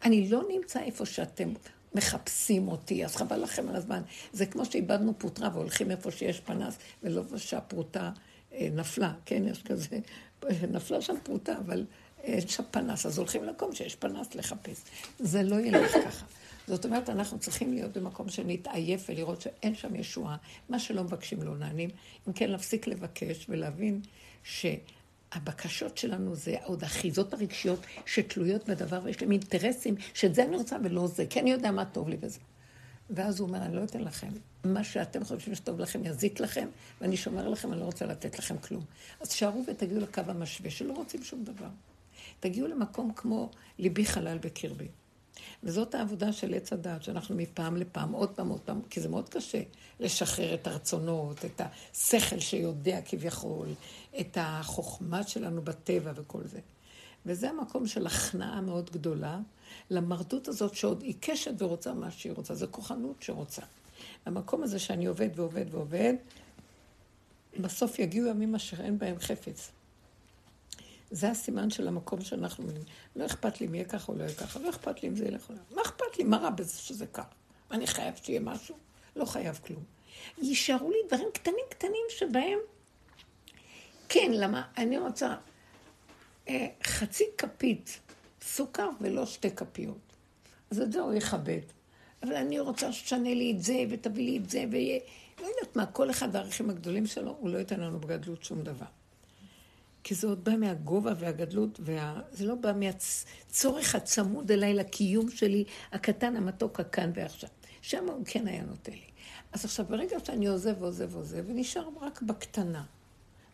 [0.05, 1.53] אני לא נמצא איפה שאתם
[1.95, 4.03] מחפשים אותי, אז חבל לכם על הזמן.
[4.33, 8.11] זה כמו שאיבדנו פוטרה והולכים איפה שיש פנס, ולא שהפרוטה
[8.53, 9.43] אה, נפלה, כן?
[9.47, 9.99] יש כזה,
[10.75, 11.85] נפלה שם פרוטה, אבל
[12.23, 14.83] אין שם פנס, אז הולכים למקום שיש פנס לחפש.
[15.19, 16.27] זה לא ילך ככה.
[16.67, 20.37] זאת אומרת, אנחנו צריכים להיות במקום שנתעייף ולראות שאין שם ישועה.
[20.69, 21.91] מה שלא מבקשים לא נענים.
[22.29, 24.01] אם כן, להפסיק לבקש ולהבין
[25.35, 30.77] שהבקשות שלנו זה עוד אחיזות הרגשיות שתלויות בדבר, ויש להם אינטרסים שאת זה אני רוצה
[30.85, 32.39] ולא זה, כי אני יודע מה טוב לי בזה.
[33.11, 34.29] ואז הוא אומר, אני לא אתן לכם.
[34.65, 36.69] מה שאתם חושבים שטוב לכם יזיק לכם,
[37.01, 38.85] ואני שומר לכם, אני לא רוצה לתת לכם כלום.
[39.21, 41.69] אז תשארו ותגיעו לקו המשווה, שלא רוצים שום דבר.
[42.41, 44.89] תגיעו למקום כמו ליבי חלל בקרבי.
[45.63, 49.29] וזאת העבודה של עץ הדעת, שאנחנו מפעם לפעם, עוד פעם, עוד פעם, כי זה מאוד
[49.29, 49.63] קשה
[50.01, 51.61] לשחרר את הרצונות, את
[51.95, 53.69] השכל שיודע כביכול,
[54.21, 56.61] את החוכמה שלנו בטבע וכל זה.
[57.27, 59.39] וזה המקום של הכנעה מאוד גדולה
[59.91, 63.63] למרדות הזאת שעוד עיקשת ורוצה מה שהיא רוצה, זו כוחנות שרוצה.
[64.27, 66.15] המקום הזה שאני עובד ועובד ועובד,
[67.61, 69.71] בסוף יגיעו ימים אשר אין בהם חפץ.
[71.13, 72.83] זה הסימן של המקום שאנחנו מבינים.
[73.17, 75.25] לא אכפת לי אם יהיה ככה או לא יהיה ככה, לא אכפת לי אם זה
[75.25, 75.61] ילך או לא.
[75.77, 76.25] מה אכפת לי?
[76.25, 77.25] מה רע בזה שזה כך?
[77.71, 78.77] אני חייב שיהיה משהו?
[79.17, 79.83] לא חייב כלום.
[80.39, 82.59] יישארו לי דברים קטנים קטנים שבהם...
[84.09, 84.63] כן, למה?
[84.79, 85.35] אני רוצה
[86.49, 88.01] אה, חצי כפית
[88.43, 90.17] סוכר ולא שתי כפיות.
[90.71, 91.61] אז את זה הוא יכבד.
[92.23, 95.01] אבל אני רוצה שתשנה לי את זה, ותביא לי את זה, ויהיה...
[95.41, 98.87] לא יודעת מה, כל אחד והערכים הגדולים שלו, הוא לא ייתן לנו בגדלות שום דבר.
[100.05, 102.21] כי זה עוד בא מהגובה והגדלות, וה...
[102.31, 107.51] זה לא בא מהצורך הצמוד אליי לקיום שלי, הקטן, המתוק, הכאן ועכשיו.
[107.83, 109.13] שם הוא כן היה נותן לי.
[109.53, 112.85] אז עכשיו, ברגע שאני עוזב ועוזב ועוזב, ונשאר רק בקטנה,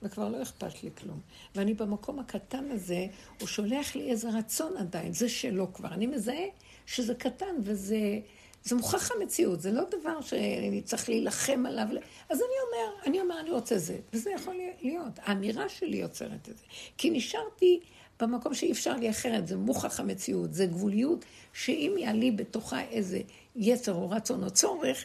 [0.03, 1.21] וכבר לא אכפת לי כלום.
[1.55, 3.07] ואני במקום הקטן הזה,
[3.41, 5.89] הוא שולח לי איזה רצון עדיין, זה שלו כבר.
[5.89, 6.45] אני מזהה
[6.87, 8.21] שזה קטן וזה...
[8.69, 11.87] זה מוכח המציאות, זה לא דבר שאני צריך להילחם עליו.
[12.29, 15.13] אז אני אומר, אני אומר, אני רוצה זה, וזה יכול להיות.
[15.17, 16.65] האמירה שלי יוצרת את זה.
[16.99, 17.81] כי נשארתי
[18.21, 23.21] במקום שאי אפשר לי אחרת, זה מוכח המציאות, זה גבוליות, שאם יעלי בתוכה איזה
[23.57, 25.05] יצר או רצון או צורך,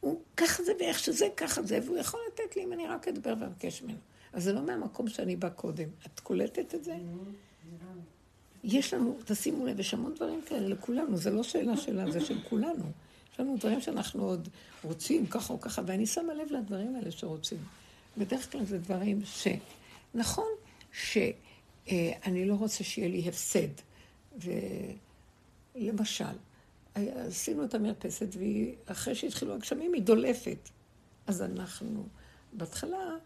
[0.00, 3.34] הוא ככה זה ואיך שזה, ככה זה, והוא יכול לתת לי אם אני רק אדבר
[3.40, 3.98] ואבקש ממנו.
[4.32, 5.88] אז זה לא מהמקום שאני באה קודם.
[6.06, 6.96] את קולטת את זה?
[8.64, 12.38] יש לנו, תשימו לב, יש המון דברים כאלה לכולנו, זה לא שאלה שלה, זה של
[12.48, 12.84] כולנו.
[13.32, 14.48] יש לנו דברים שאנחנו עוד
[14.84, 17.58] רוצים, ככה או ככה, ואני שמה לב לדברים האלה שרוצים.
[18.18, 19.48] בדרך כלל זה דברים ש...
[20.14, 20.48] נכון
[20.92, 23.68] שאני לא רוצה שיהיה לי הפסד.
[25.74, 26.24] ולמשל,
[26.94, 28.28] עשינו את המרפסת,
[28.86, 30.68] ואחרי שהתחילו הגשמים היא דולפת.
[31.26, 32.06] אז אנחנו,
[32.52, 33.16] בהתחלה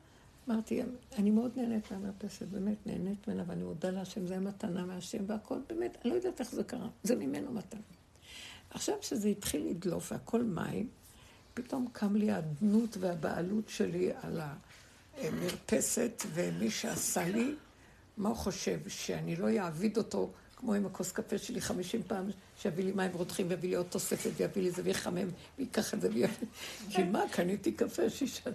[0.49, 0.83] אמרתי,
[1.19, 5.99] אני מאוד נהנית מהמרפסת, באמת נהנית ממנה, ואני מודה להשם, זה מתנה מהשם והכל, באמת,
[6.05, 7.81] אני לא יודעת איך זה קרה, זה ממנו מתנה.
[8.71, 10.89] עכשיו שזה התחיל לדלוף והכל מים,
[11.55, 14.41] פתאום קם לי האדנות והבעלות שלי על
[15.19, 17.55] המרפסת, ומי שעשה לי,
[18.17, 18.89] מה הוא חושב?
[18.89, 23.47] שאני לא אעביד אותו כמו עם הכוס קפה שלי חמישים פעם, שיביא לי מים רותחים
[23.49, 25.29] ויביא לי עוד תוספת ויביא לי זה ויחמם
[25.59, 26.27] ויקח את זה ויביא...
[26.91, 28.51] כי מה, קניתי קפה שישה,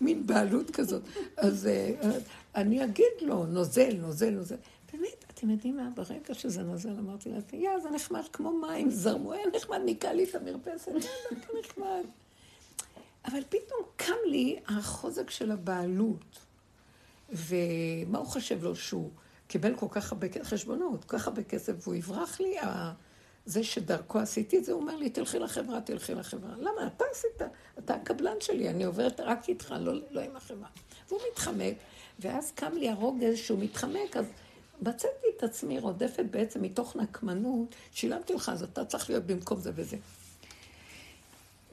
[0.00, 1.02] מין בעלות כזאת.
[1.36, 2.10] אז אה,
[2.54, 4.56] אני אגיד לו, נוזל, נוזל, נוזל.
[4.92, 5.88] באמת, אתם יודעים מה?
[5.94, 10.24] ברגע שזה נוזל, אמרתי לעצמי, יא, זה נחמד כמו מים, זרמו, היה נחמד, ניקה לי
[10.24, 12.04] את המרפסת, דווקא נחמד.
[13.24, 16.38] אבל פתאום קם לי החוזק של הבעלות.
[17.32, 19.10] ומה הוא חושב לו שהוא...
[19.52, 22.56] קיבל כל כך הרבה חשבונות, כל כך הרבה כסף, והוא יברח לי,
[23.46, 26.54] זה שדרכו עשיתי את זה, הוא אומר לי, תלכי לחברה, תלכי לחברה.
[26.56, 26.86] למה?
[26.86, 27.42] אתה עשית,
[27.78, 30.68] אתה הקבלן שלי, אני עוברת רק איתך, לא, לא עם החברה.
[31.08, 31.74] והוא מתחמק,
[32.20, 34.24] ואז קם לי הרוגז שהוא מתחמק, אז
[34.82, 39.70] מצאתי את עצמי רודפת בעצם מתוך נקמנות, שילמתי לך, אז אתה צריך להיות במקום זה
[39.74, 39.96] וזה.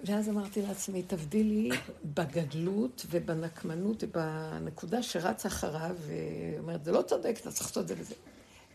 [0.04, 1.70] ואז אמרתי לעצמי, תבדילי
[2.06, 8.16] בגדלות ובנקמנות ובנקודה שרץ אחריו, ואומרת, זה לא צודק, אתה צריך לעשות את זה וזה.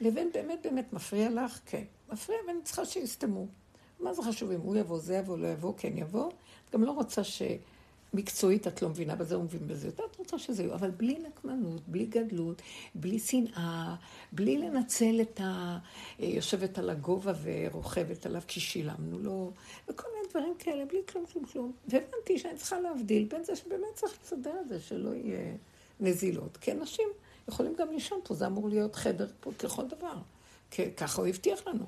[0.00, 1.60] לבין באמת באמת מפריע לך?
[1.66, 1.84] כן.
[2.12, 3.46] מפריע ואני צריכה שיסתמו.
[4.00, 6.28] מה זה חשוב אם הוא יבוא, זה יבוא, לא יבוא, כן יבוא?
[6.28, 7.42] את גם לא רוצה ש...
[8.14, 9.88] מקצועית את לא מבינה בזה, הוא מבין בזה.
[9.88, 12.62] את רוצה שזה יהיו, אבל בלי נקמנות, בלי גדלות,
[12.94, 13.94] בלי שנאה,
[14.32, 15.78] בלי לנצל את ה...
[16.18, 19.52] יושבת על הגובה ורוכבת עליו כי שילמנו לו,
[19.88, 21.72] וכל מיני דברים כאלה, בלי כלום, כלום, כלום.
[21.88, 25.56] והבנתי שאני צריכה להבדיל בין זה שבאמת צריך לסדר את זה, שלא יהיה
[26.00, 26.56] נזילות.
[26.56, 27.08] כי אנשים
[27.48, 30.16] יכולים גם לישון פה, זה אמור להיות חדר פה ככל דבר.
[30.96, 31.84] ככה הוא הבטיח לנו.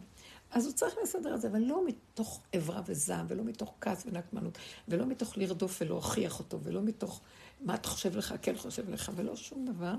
[0.50, 4.58] אז הוא צריך לסדר את זה, אבל לא מתוך עברה וזעם, ולא מתוך כעס ונקמנות,
[4.88, 7.20] ולא מתוך לרדוף ולהוכיח אותו, ולא מתוך
[7.60, 9.94] מה אתה חושב לך, כן חושב לך, ולא שום דבר.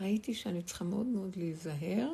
[0.00, 2.12] ראיתי שאני צריכה מאוד מאוד להיזהר,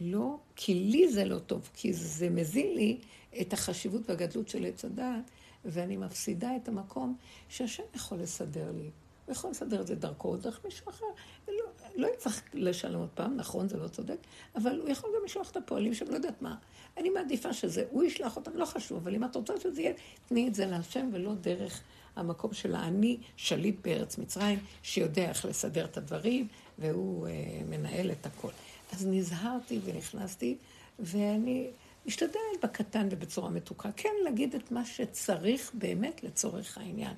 [0.00, 2.98] לא, כי לי זה לא טוב, כי זה מזין לי
[3.40, 5.30] את החשיבות והגדלות של עץ הדעת,
[5.64, 7.16] ואני מפסידה את המקום
[7.48, 8.90] שהשם יכול לסדר לי.
[9.26, 11.06] הוא יכול לסדר את זה דרכו או דרך מישהו אחר.
[11.48, 11.64] לא,
[11.96, 14.16] לא יצטרך לשלם עוד פעם, נכון, זה לא צודק,
[14.56, 16.56] אבל הוא יכול גם לשלוח את הפועלים שם, לא יודעת מה.
[16.96, 19.92] אני מעדיפה שזה, הוא ישלח אותם, לא חשוב, אבל אם את רוצה שזה יהיה,
[20.28, 21.82] תני את זה להשם ולא דרך
[22.16, 26.48] המקום של האני שליט בארץ מצרים, שיודע איך לסדר את הדברים,
[26.78, 27.32] והוא אה,
[27.68, 28.50] מנהל את הכל.
[28.92, 30.56] אז נזהרתי ונכנסתי,
[30.98, 31.70] ואני
[32.06, 37.14] משתדלת בקטן ובצורה מתוקה, כן להגיד את מה שצריך באמת לצורך העניין,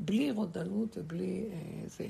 [0.00, 2.06] בלי רודנות ובלי אה, זה.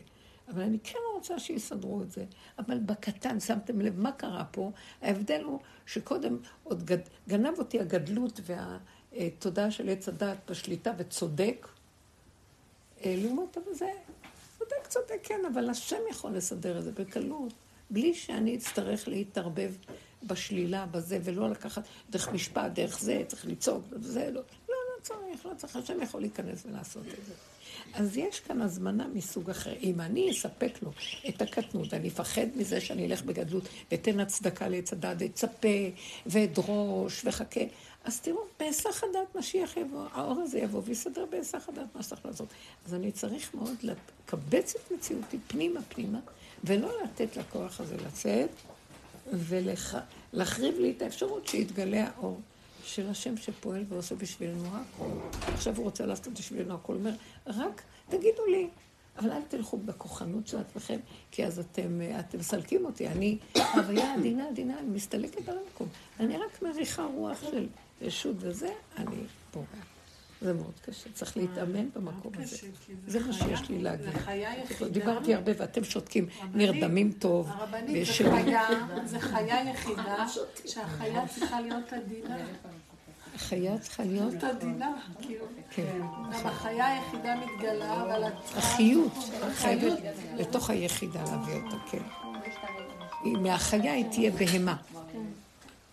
[0.49, 2.25] אבל אני כן רוצה שיסדרו את זה.
[2.59, 4.71] אבל בקטן, שמתם לב מה קרה פה?
[5.03, 6.99] ההבדל הוא שקודם עוד גד,
[7.29, 8.41] גנב אותי הגדלות
[9.13, 11.69] והתודעה של עץ הדת בשליטה וצודק.
[13.05, 13.91] אה, לעומת זה,
[14.59, 17.53] צודק, צודק, כן, אבל השם יכול לסדר את זה בקלות,
[17.91, 19.73] בלי שאני אצטרך להתערבב
[20.23, 25.47] בשלילה, בזה, ולא לקחת דרך משפט, דרך זה, צריך לצעוק, זה, לא, לא, לא צריך,
[25.47, 27.35] לא צריך, השם יכול להיכנס ולעשות את זה.
[27.95, 29.75] אז יש כאן הזמנה מסוג אחר.
[29.83, 30.91] אם אני אספק לו
[31.29, 35.69] את הקטנות, אני אפחד מזה שאני אלך בגדלות ואתן הצדקה לעץ הדת, ואצפה,
[36.27, 37.61] ואדרוש, וחכה,
[38.05, 42.49] אז תראו, בהיסח הדעת משיח יבוא, האור הזה יבוא ויסדר בהיסח הדעת מה שצריך לעשות.
[42.87, 46.19] אז אני צריך מאוד לקבץ את מציאותי פנימה פנימה,
[46.67, 48.51] ולא לתת לכוח הזה לצאת,
[49.33, 52.41] ולהחריב לי את האפשרות שיתגלה האור.
[52.85, 55.05] של השם שפועל ועושה בשבילנו הכל.
[55.55, 56.93] עכשיו הוא רוצה לעשות בשבילנו הכל.
[56.93, 57.15] הוא אומר,
[57.47, 58.69] רק תגידו לי,
[59.19, 60.99] אבל אל תלכו בכוחנות של עצמכם,
[61.31, 62.01] כי אז אתם,
[62.39, 63.09] מסלקים אותי.
[63.09, 63.39] אני,
[63.75, 65.89] הוויה עדינה עדינה, אני מסתלקת על המקום.
[66.21, 67.67] אני רק מריחה רוח של
[68.01, 69.17] ישות וזה, אני
[69.51, 69.94] פורע.
[70.45, 72.57] זה מאוד קשה, צריך להתאמן במקום הזה.
[73.07, 74.09] זה מה שיש לי להגיד.
[74.91, 77.51] דיברתי הרבה ואתם שותקים, נרדמים טוב.
[77.51, 78.07] הרבנית,
[79.05, 80.27] זה חיה יחידה,
[80.73, 82.37] שהחיה צריכה להיות עדינה.
[83.35, 84.45] החיה צריכה להיות...
[84.45, 84.93] עדינה,
[85.23, 85.45] כאילו.
[85.71, 85.99] כן.
[86.33, 89.13] גם החיה היחידה מתגלה, אבל את החיות,
[89.55, 89.99] חייבת
[90.37, 92.03] לתוך היחידה להביא אותה, כן.
[93.25, 94.77] מהחיה היא תהיה בהמה.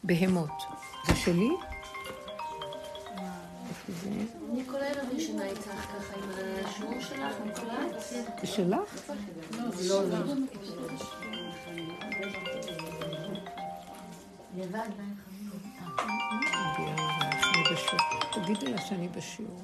[0.03, 0.63] בהמות.
[1.07, 1.49] זה שלי?
[5.21, 6.29] ישנה איתך ככה עם
[6.65, 7.99] השיעור שלך, מוקלט.
[8.41, 9.11] זה שלך?
[9.87, 10.17] לא, לא.
[18.31, 19.61] תגידי לה שאני בשיעור.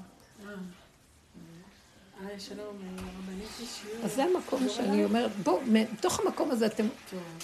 [4.03, 6.87] אז זה המקום שאני אומרת, בואו, מתוך המקום הזה אתם,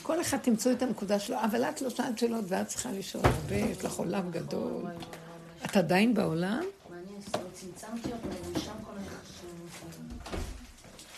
[0.03, 3.55] כל אחד תמצאו את הנקודה שלו, אבל את לא שאלת שאלות ואת צריכה לשאול הרבה,
[3.55, 4.84] יש לך עולם גדול.
[5.66, 6.59] את עדיין בעולם?
[6.89, 7.38] מה אני אעשה?
[7.53, 8.91] צמצמתי אותו, ומשם כל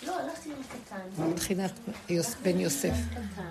[0.07, 0.17] לא,
[1.19, 1.71] מבחינת
[2.43, 2.93] בן יוסף.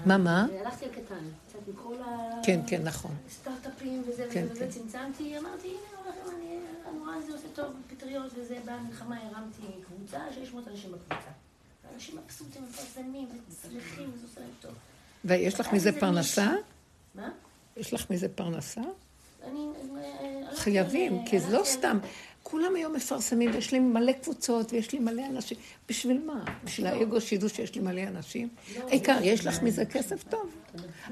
[0.07, 0.47] מה, מה?
[0.61, 1.25] הלכתי על קטן.
[1.49, 2.31] קצת מכל ה...
[2.43, 3.15] כן, כן, נכון.
[3.31, 6.29] סטארט-אפים וזה כן, וזה, צמצמתי, אמרתי, הנה,
[6.91, 11.31] אני רואה זה עושה טוב, פטריות וזה, במלחמה הרמתי קבוצה, 600 אנשים בקבוצה.
[11.95, 14.73] אנשים מבסוטים, מפרסמים, וצריכים, וזה עושה להם טוב.
[15.25, 16.53] ויש לך מזה פרנסה?
[17.15, 17.29] מה?
[17.77, 18.81] יש לך מזה פרנסה?
[19.45, 19.67] אני...
[20.55, 21.99] חייבים, כי זה לא סתם.
[22.45, 25.57] כולם היום מפרסמים, ויש לי מלא קבוצות, ויש לי מלא אנשים.
[25.89, 26.45] בשביל מה?
[26.65, 28.49] בשביל האגו שידעו שיש לי מלא אנשים?
[28.77, 30.51] העיקר, יש לך מזה כסף טוב.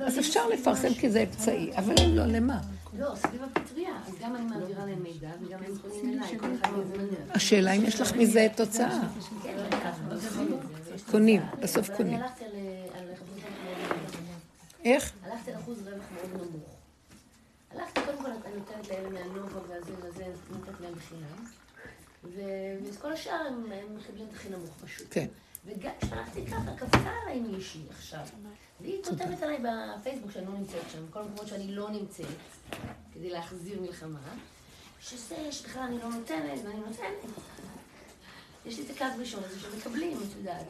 [0.00, 2.60] אז אפשר לפרסם כי זה אמצעי, אבל אם לא, למה?
[2.98, 3.90] לא, סביב הפטריה.
[4.06, 7.20] אז גם אני מעבירה להם מידע, וגם הם פונים אליי, כל אחד מזמניה.
[7.30, 9.00] השאלה אם יש לך מזה תוצאה.
[11.10, 12.18] קונים, בסוף קונים.
[12.18, 12.32] נמוך.
[14.84, 15.12] איך?
[15.24, 16.71] הלכתי על אחוז רווח מאוד נמוך.
[17.74, 21.46] הלכתי, קודם כל אני נותנת לאלה מהנובה והזה וזה, נותנת להם בחינם.
[22.24, 25.06] ואת כל השאר הם מקבלים את הכי נמוך פשוט.
[25.10, 25.26] כן.
[25.64, 28.26] וגם כשהלכתי ככה, קפצה עליי מישהי עכשיו.
[28.80, 29.58] והיא כותבת עליי
[29.98, 32.26] בפייסבוק שאני לא נמצאת שם, בכל המקומות שאני לא נמצאת,
[33.14, 34.34] כדי להחזיר מלחמה,
[35.00, 37.34] שזה שבכלל אני לא נותנת, ואני נותנת.
[38.66, 40.66] יש לי את הקו ראשון הזה שמקבלים, את יודעת.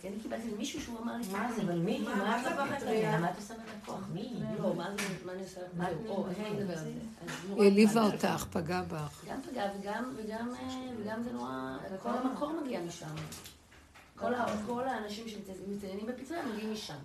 [0.00, 1.98] כי אני קיבלתי מישהו שהוא אמר לי, מה זה, אבל מי?
[1.98, 3.20] מה זה בחטריה?
[3.20, 4.08] מה את עושה מהלקוח?
[4.12, 4.32] מי?
[4.58, 4.88] לא, מה
[5.24, 5.60] מה אני עושה?
[6.08, 6.92] או, אני מדבר על זה.
[7.54, 9.24] היא העליבה אותך, פגעה בך.
[9.28, 13.14] גם פגע וגם, וגם, זה נורא, כל המקור מגיע משם.
[14.16, 16.98] כל, האנשים שמתעניינים בפטריה מגיעים משם.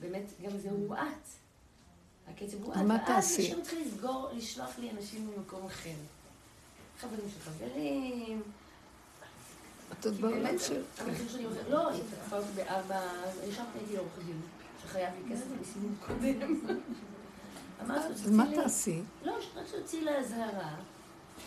[0.00, 1.28] באמת, גם זה הורעט.
[2.28, 2.78] הקצב הורעט.
[2.78, 3.48] מה ואז תעשי?
[3.48, 5.90] משם התחיל לסגור, לשלוח לי אנשים ממקום אחר.
[7.00, 8.42] חברים של חברים.
[9.92, 10.82] את עוד בעולם של...
[11.68, 13.00] לא, היא תקפה אותי בארבע,
[13.48, 14.40] ישר הייתי לעורך דין,
[14.82, 16.60] שחייב לי כסף בסיבוב קודם.
[17.84, 19.02] אמרתי לו, מה תעשי?
[19.24, 20.74] לא, רק תוציא לה אזהרה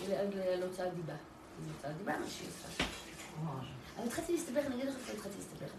[0.08, 1.14] ל- ל- להוצאת דיבה.
[1.66, 2.84] זה הוצאת דיבה מה שהיא עושה.
[3.98, 5.70] אבל התחלתי להסתבך, אני אגיד לך איפה התחלתי להסתבך.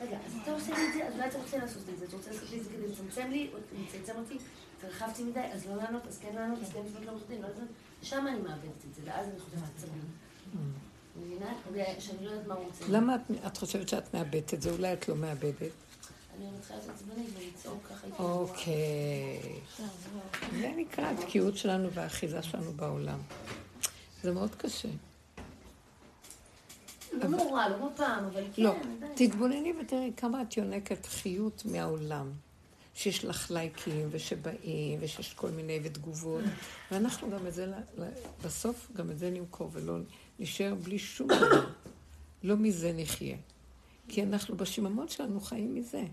[0.00, 2.04] רגע, אז אתה עושה לי את זה, אז אולי אתה רוצה לעשות את זה.
[2.04, 4.38] אתה רוצה לעשות לי את זה כדי לצמצם לי, או לצמצם אותי,
[4.78, 7.48] התרחבתי מדי, אז לא לענות, אז כן לענות, אז כן לפנות לא מוחדים, לא.
[8.02, 10.02] שם אני מאבדת את זה, ואז אני חושבת עצבים.
[11.22, 11.54] מבינה?
[11.98, 12.84] שאני לא יודעת מה הוא רוצה.
[12.88, 13.16] למה
[13.46, 14.70] את, חושבת שאת מאבדת את זה?
[14.70, 15.52] אולי את לא מאבדת?
[16.36, 18.22] אני מתחילה להיות עצבנית ולצעוק ככה.
[18.22, 19.60] אוקיי.
[20.60, 23.18] זה נקרא התקיעות שלנו והאחיזה שלנו בעולם.
[24.22, 24.88] זה מאוד קשה.
[27.12, 28.74] לא נורא, לא כמו פעם, אבל כן, לא.
[29.14, 32.32] תתבונני ותראי כמה את יונקת חיות מהעולם.
[32.94, 36.44] שיש לך לייקים, ושבאים, ושיש כל מיני ותגובות.
[36.90, 37.66] ואנחנו גם את זה,
[38.44, 39.96] בסוף גם את זה נמכור, ולא
[40.38, 41.66] נשאר בלי שום דבר.
[42.42, 43.36] לא מזה נחיה.
[44.08, 46.04] כי אנחנו בשיממון שלנו חיים מזה.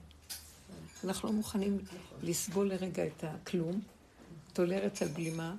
[1.03, 1.77] אנחנו לא מוכנים
[2.23, 3.81] לסבול לרגע את הכלום,
[4.53, 5.55] תולרת על בלימה,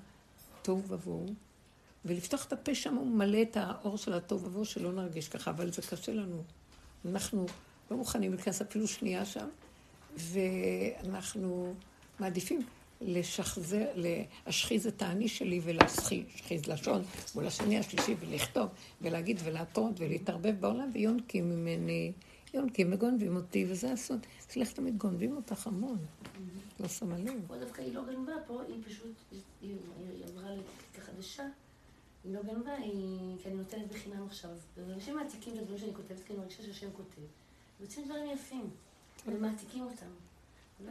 [0.62, 1.26] תוהו ובוהו,
[2.04, 5.72] ולפתוח את הפה שם הוא מלא את האור של התוהו ובוהו שלא נרגיש ככה, אבל
[5.72, 6.42] זה קשה לנו.
[7.04, 7.46] אנחנו
[7.90, 9.48] לא מוכנים להיכנס אפילו שנייה שם,
[10.16, 11.74] ואנחנו
[12.20, 12.66] מעדיפים
[13.00, 17.02] לשחזר, להשחיז את האני שלי ולהשחיז לשון
[17.34, 18.68] מול השני השלישי ולכתוב
[19.02, 22.12] ולהגיד ולהטרות ולהתערבב בעולם ויונקים ממני,
[22.54, 24.26] יונקים וגונבים אותי וזה הסוד.
[24.46, 25.98] אצלך תמיד גונבים אותך המון,
[26.80, 27.46] לא שמה לב.
[27.46, 29.76] פה דווקא היא לא גנבה, פה היא פשוט, היא, היא,
[30.10, 31.44] היא עברה לתקה חדשה.
[32.26, 33.38] היא לא גנבה, היא...
[33.42, 34.50] כי אני נותנת בחינם עכשיו.
[34.50, 37.20] אז אנשים מעתיקים את הדברים שאני כותבת, כי אני מרגישה שהשם כותב.
[37.80, 38.70] ויוצאים דברים יפים,
[39.26, 40.25] ומעתיקים אותם.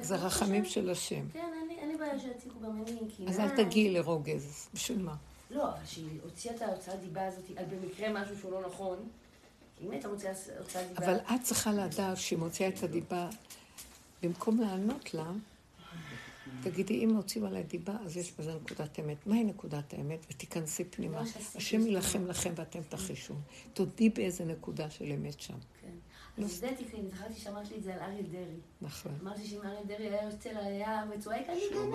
[0.02, 1.30] זה רחמים של השם.
[1.34, 1.40] כן,
[1.70, 3.28] אין לי- בעיה שיעתיקו גם אני, כי...
[3.28, 5.16] אז אל תגיעי לרוגז, בשביל מה?
[5.52, 8.98] לא, אבל שהיא הוציאה את ההוצאת דיבה הזאת על במקרה משהו שהוא לא נכון,
[9.82, 11.06] אם הייתה מוציאה הוצאת דיבה...
[11.06, 13.30] אבל את צריכה לדעת שהיא מוציאה את הדיבה,
[14.24, 15.32] במקום לענות לה,
[16.64, 19.28] תגידי, אם הוציאו עליי דיבה, אז יש בזה נקודת אמת.
[19.28, 20.20] מהי נקודת האמת?
[20.32, 21.22] ותיכנסי פנימה.
[21.22, 23.34] מה שעשיתי השם יילחם לכם ואתם תחישו.
[23.74, 25.54] תודי באיזה נקודה של אמת שם.
[26.36, 26.44] כן.
[26.44, 28.60] אז כי זכרתי שאמרת לי את זה על אריה דרעי.
[28.82, 29.12] נכון.
[29.22, 31.94] אמרתי שאם אריה דרעי היה יוצא ליער וצועק, אני גנב,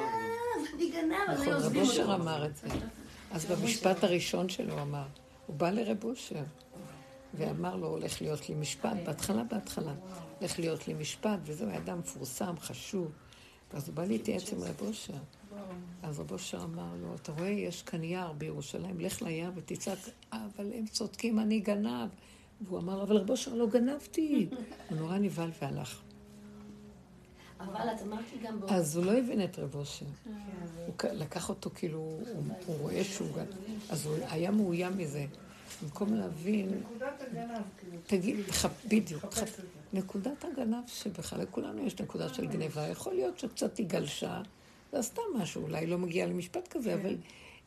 [0.74, 2.14] אני גנב, אז נכון, היו רב עוזבים אותו.
[2.14, 2.66] אמר את זה.
[3.30, 4.04] אז רב במשפט.
[4.04, 5.04] הראשון שלו אמר,
[5.46, 6.42] הוא בא לרב אושר,
[7.34, 9.94] ואמר לו, הולך להיות לי משפט, בהתחלה, בהתחלה,
[10.38, 13.12] הולך להיות לי משפט, וזהו, היה אדם מפורסם, חשוב.
[13.72, 15.12] ואז הוא בא להתייעץ עם רב אושר.
[16.02, 19.98] אז רב אושר אמר לו, אתה רואה, יש כאן יער בירושלים, לך ליער ותצעק,
[20.32, 22.08] "אה, אבל הם צודקים, אני גנב.
[22.66, 24.48] והוא אמר לו, אבל רב אושר, לא גנבתי.
[24.90, 26.00] הוא נורא נבהל והלך.
[27.60, 28.74] אבל את אמרת לי גם באותו...
[28.74, 30.06] אז הוא לא הבין את רב אושר.
[30.86, 32.22] הוא ק- לקח אותו כאילו, הוא,
[32.66, 33.46] הוא רואה שהוא גנב.
[33.90, 35.26] אז הוא היה מאוים מזה.
[35.82, 37.96] במקום להבין, נקודת הגנב, כאילו.
[38.06, 38.36] תגיד,
[38.88, 39.24] בדיוק.
[39.92, 42.86] נקודת הגנב שבכלל לכולנו יש נקודה של גניבה.
[42.88, 44.42] יכול להיות שקצת היא גלשה,
[44.92, 47.18] ועשתה משהו, אולי לא מגיעה למשפט כזה, אבל מ-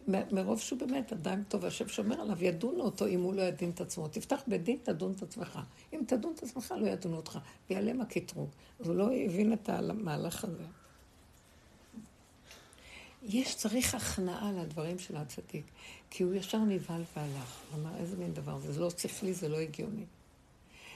[0.07, 3.81] מרוב שהוא באמת אדם טוב, השם שומר עליו, ידונו אותו אם הוא לא ידין את
[3.81, 4.07] עצמו.
[4.07, 5.59] תפתח בית דין, תדון את עצמך.
[5.93, 7.39] אם תדון את עצמך, לא ידונו אותך.
[7.69, 8.49] ויעלם הקטרוג.
[8.79, 10.63] אז הוא לא הבין את המהלך הזה.
[13.23, 15.65] יש, צריך הכנעה לדברים של הצדיק,
[16.09, 17.61] כי הוא ישר נבהל והלך.
[17.71, 18.73] הוא אמר, איזה מין דבר זה?
[18.73, 20.05] זה לא שכלי, זה לא הגיוני.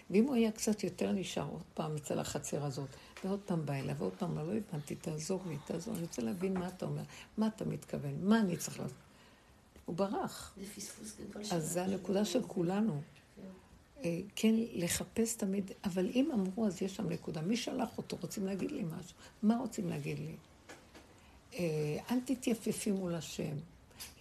[0.09, 2.89] ואם הוא היה קצת יותר נשאר עוד פעם אצל החצר הזאת,
[3.23, 6.67] ועוד פעם בא אליו, ועוד פעם, לא הבנתי, תעזור לי, תעזור, אני רוצה להבין מה
[6.67, 7.03] אתה אומר,
[7.38, 8.97] מה אתה מתכוון, מה אני צריך לעשות.
[9.85, 10.53] הוא ברח.
[10.57, 13.01] זה פספוס גדול אז זה הנקודה של כולנו.
[14.03, 17.41] אה, כן, לחפש תמיד, אבל אם אמרו, אז יש שם נקודה.
[17.41, 18.17] מי שלח אותו?
[18.21, 19.15] רוצים להגיד לי משהו.
[19.43, 20.35] מה רוצים להגיד לי?
[21.53, 23.55] אה, אל תתייפפי מול השם.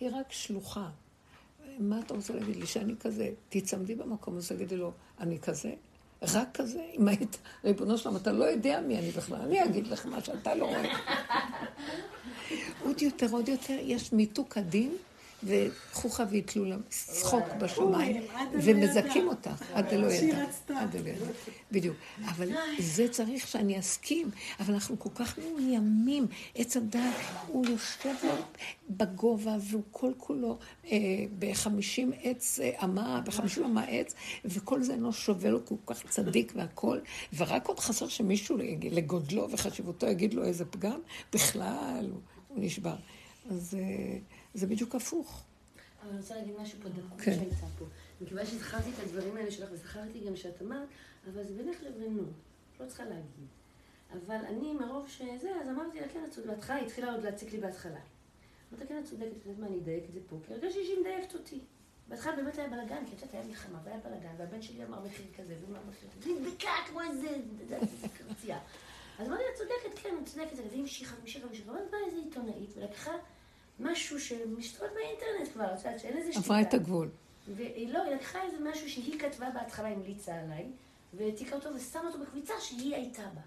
[0.01, 0.91] היא רק שלוחה.
[1.79, 2.67] מה אתה רוצה להגיד לי?
[2.67, 3.31] שאני כזה.
[3.49, 5.73] תצמדי במקום הזה, תגידי לו, אני כזה?
[6.23, 6.81] רק כזה?
[6.99, 9.41] אם היית, ריבונו שלום, אתה לא יודע מי אני בכלל.
[9.41, 10.99] אני אגיד לך מה שאתה לא רואה.
[12.85, 14.97] עוד יותר, עוד יותר, יש מיתוק הדין,
[15.45, 18.23] וחוכא ויתלו לה שחוק בשמיים,
[18.53, 19.29] ומזכים.
[19.29, 20.45] אותך, עד הלא שהיא ידע.
[20.81, 21.25] עד הלא ידע.
[21.73, 21.97] בדיוק.
[22.25, 22.49] אבל
[22.79, 24.31] זה צריך שאני אסכים,
[24.61, 26.27] אבל אנחנו כל כך מאוימים.
[26.55, 27.01] עץ הדת,
[27.47, 28.35] הוא יושב לו
[28.91, 30.99] בגובה, והוא כל כולו אה,
[31.39, 34.15] בחמישים עץ אה, אמה, בחמישים אמה עץ,
[34.45, 37.01] וכל זה אינו שווה לו, כי הוא כל כך צדיק והכול,
[37.37, 41.01] ורק עוד חסר שמישהו לגודלו וחשיבותו יגיד לו איזה פגם,
[41.33, 42.97] בכלל, הוא, הוא נשבר.
[43.51, 44.19] אז אה,
[44.57, 45.45] זה בדיוק הפוך.
[46.03, 47.35] אבל אני רוצה להגיד משהו פה דקות כן.
[47.35, 47.85] שהייתה פה.
[48.21, 50.89] מכיוון שזכרתי את הדברים האלה שלך, וזכרתי גם שאת אמרת,
[51.33, 52.23] אבל זה בינך לבינו,
[52.81, 53.47] לא צריכה להגיד.
[54.13, 57.53] אבל אני, מרוב שזה, אז אמרתי לה, כן, את צודקת, בהתחלה היא התחילה עוד להציק
[57.53, 58.01] לי בהתחלה.
[58.73, 61.01] אמרתי, כן, את צודקת, את יודעת מה, אני אדייק את זה פה, כי הרגשתי שהיא
[61.01, 61.61] מדייקת אותי.
[62.09, 65.27] בהתחלה באמת היה בלאגן, כי את יודעת, היה מלחמה, והיה בלאגן, והבן שלי אמר מחיר
[65.37, 67.29] כזה, והוא אמר מחיר כזה, והיא נדבקה כמו איזה,
[68.19, 68.59] קרצייה.
[69.19, 72.17] אז אמרתי, את צודקת, כן, את צודקת, אז היא המשיכה, המשיכה, המשיכה, ואז באה איזה
[72.17, 73.13] עיתונאית ולקחה
[73.81, 76.39] משהו שמשתות באינטרנט כבר, את יודעת, שאין לזה שליטה.
[76.39, 77.09] עברה את הגבול.
[77.55, 80.67] והיא לא, היא לקחה איזה משהו שהיא כתבה בהתחלה, המליצה עליי,
[81.15, 83.41] והעתיקה אותו ושמה אותו בקביצה שהיא הייתה בה.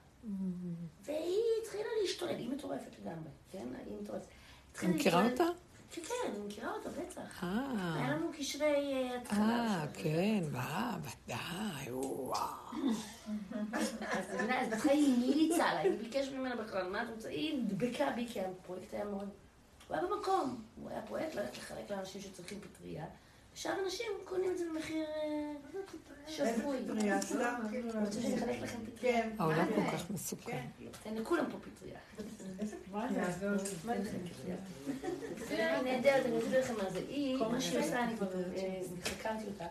[1.05, 3.67] והיא התחילה להשתולל, היא מטורפת לגמרי, כן?
[3.85, 4.25] היא מטורפת.
[4.25, 5.43] את התחילה מכירה אותה?
[5.91, 7.43] כן, כן, אני מכירה אותה, בטח.
[7.43, 9.39] היה אה, לנו קשרי אה, התחלה.
[9.39, 12.39] אה, כן, מה, ודאי, וואו.
[14.11, 17.29] אז בהתחלה היא המליצה עליי, היא ביקש ממנה בכלל, מה את רוצה?
[17.29, 19.29] היא נדבקה בי, כי הפרויקט היה מאוד...
[19.89, 23.05] הוא היה במקום, הוא היה פרויקט ללכת לחלק לאנשים שצריכים פטריה,
[23.53, 25.53] ושאר אנשים קונים את זה במחיר אה,
[26.27, 26.77] שפוי.
[26.77, 29.21] איזה פטריה, סתם, כאילו, רוצים שאני אחלק לכם פטריה?
[29.21, 29.29] כן.
[29.39, 29.97] העולם מה כל זה?
[29.97, 30.65] כך מסוכן.
[31.03, 31.99] תן לכולם פה פטריה.
[32.59, 32.75] איזה
[35.45, 36.99] פטריה, נהדרת, אני אגיד לכם מה זה.
[36.99, 39.65] היא, מה שהיא עושה, אני כבר אה, חקרתי אותה,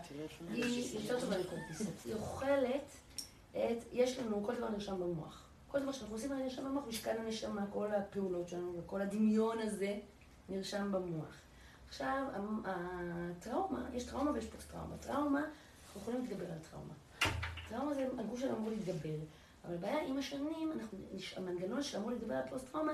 [0.53, 2.05] היא יותר טובה מקורטיסט.
[2.05, 2.89] היא אוכלת
[3.51, 5.48] את, יש לנו, כל דבר נרשם במוח.
[5.71, 9.97] כל דבר שאנחנו עושים נרשם במוח, משכן הנשמה, כל הפעולות שלנו וכל הדמיון הזה
[10.49, 11.35] נרשם במוח.
[11.87, 12.23] עכשיו,
[12.65, 14.97] הטראומה, יש טראומה ויש פוסט-טראומה.
[14.97, 15.39] טראומה,
[15.85, 16.93] אנחנו יכולים להתגבר על טראומה.
[17.69, 19.15] טראומה זה, הגוף שלנו אמור להתגבר.
[19.65, 20.97] אבל הבעיה, עם השנים, אנחנו,
[21.35, 22.93] המנגנון שאמור להתגבר על פוסט-טראומה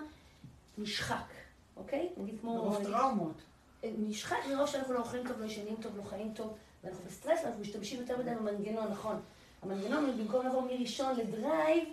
[0.78, 1.34] נשחק,
[1.78, 2.10] אוקיי?
[2.18, 2.56] נגיד כמו...
[2.56, 3.42] מרוב טראומות.
[3.84, 7.62] נשחק מרוב שאנחנו לא אוכלים טוב, לא ישנים טוב, לא חיים טוב, ואנחנו בסטרס, ואנחנו
[7.62, 9.22] משתמשים יותר מדי במנגנון, נכון.
[9.62, 11.84] המנגנון, במקום לעבור מראשון ל drive,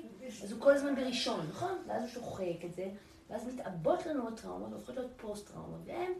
[0.42, 1.78] אז הוא כל הזמן בראשון, נכון?
[1.86, 2.88] ואז הוא שוחק את זה,
[3.30, 6.12] ואז מתעבות לנו הטראומות, והופכות להיות פוסט-טראומות, והם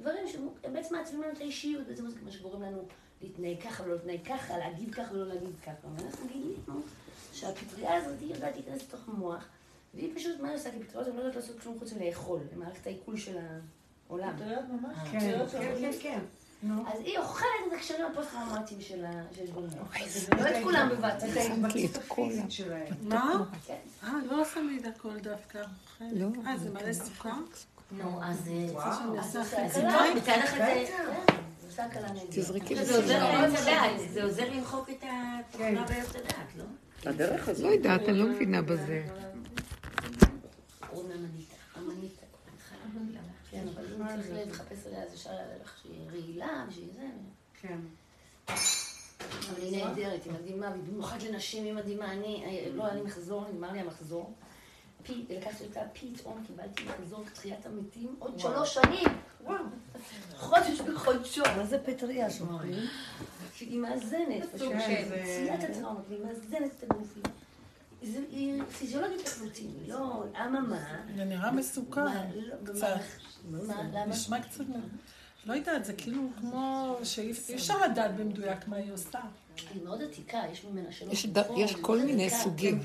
[0.00, 2.82] דברים שהם בעצם מעצבים לנו את האישיות, בעצם זה מה שגורם לנו
[3.22, 5.88] להתנהג ככה ולא להתנהג ככה, להגיד ככה ולא להגיד ככה.
[5.96, 6.80] ואנחנו גילינו
[7.32, 9.48] שהפטריה הזאת היא יודעת להיכנס לתוך המוח,
[9.94, 11.06] והיא פשוט, מה היא עושה כפטריות?
[11.06, 13.38] היא לא יודעת לעשות כלום חוץ מלאכול, למערכת העיכול של
[14.08, 14.36] העולם.
[14.36, 15.08] פטריות ממש.
[15.12, 16.18] כן, פטריות כן, כן, כן.
[16.18, 16.37] נו.
[16.62, 19.94] אז היא אוכלת את הקשרים הפוסט-טראומטיים שיש במוח.
[20.38, 21.36] לא את כולם בבת אחת.
[21.36, 22.94] ההתבטאות כל הפיזית שלהם.
[23.02, 23.44] מה?
[23.66, 23.74] כן.
[24.04, 25.58] אה, לא שמים הכל דווקא.
[26.00, 26.26] לא.
[26.46, 27.30] אה, זה מלא סוכר?
[27.92, 28.48] נו, אז...
[28.48, 29.18] אה, וואו.
[29.18, 29.98] אז זה עושה זה הקלה.
[29.98, 30.86] טוב, מצד אחד זה...
[31.66, 31.84] עושה
[34.22, 36.64] עוזר למחוק את התוכנה בעץ הדעת, לא?
[37.10, 37.64] הדרך הזאת.
[37.64, 39.06] לא יודעת, אני לא מבינה בזה.
[44.68, 45.30] צריך עליה, אז אפשר
[45.62, 47.06] לך שהיא רעילה, שהיא זה.
[47.60, 47.78] כן.
[48.48, 52.12] אבל היא נהדרת, היא מדהימה, במיוחד לנשים היא מדהימה.
[52.12, 52.44] אני,
[52.74, 54.32] לא היה לי מחזור, נגמר לי המחזור.
[55.02, 59.08] פי- לקחתי אותה, פתאום קיבלתי מחזור תחיית המתים עוד שלוש שנים.
[60.36, 61.42] חודש בחודשו.
[61.56, 62.74] מה זה פטריה שאומרים?
[63.60, 64.54] היא מאזנת, את
[65.70, 67.14] הטראומות, והיא מאזנת את הגוף.
[68.02, 70.24] זה- היא פיזיולוגית לחלוטין, לא...
[70.46, 70.84] אממה,
[71.16, 72.04] זה נראה מסוכר.
[72.04, 72.96] מה, לא, קצת.
[74.06, 74.64] נשמע קצת...
[75.46, 79.18] לא יודעת, זה כאילו כמו שאי אי אפשר לדעת במדויק מה היא עושה.
[79.74, 82.30] היא מאוד עתיקה, יש ממנה שלוש תרופות, יש כל מיני.
[82.30, 82.80] סוגים.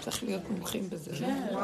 [0.00, 1.12] צריך להיות מומחים בזה.
[1.12, 1.18] לא?
[1.18, 1.54] כן.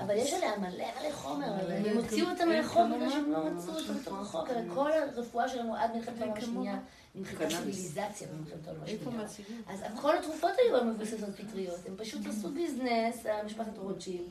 [0.00, 0.68] אבל יש עליה מלא
[1.00, 5.48] מלא חומר, הם הוציאו אותה מהחוק בגלל שהם לא מצאו אותה בתוך החוק, כל הרפואה
[5.48, 6.78] שלנו עד מלחמת העולם השנייה
[7.16, 9.60] נמחקה ציוויליזציה במלחמת העולם השנייה.
[9.66, 14.28] אז כל התרופות היו מבוססות פטריות, הם פשוט עשו ביזנס, משפחת רוטשילד,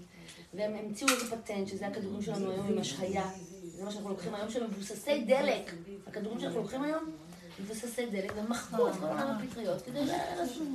[0.53, 3.30] והם המציאו איזה פטנט, שזה הכדורים שלנו היום עם השהיה,
[3.64, 5.72] זה מה שאנחנו לוקחים היום, שהם מבוססי דלק.
[6.07, 7.12] הכדורים שאנחנו לוקחים היום,
[7.60, 10.68] מבוססי דלק, והם מחקו את כל הפטריות כדי לעשות...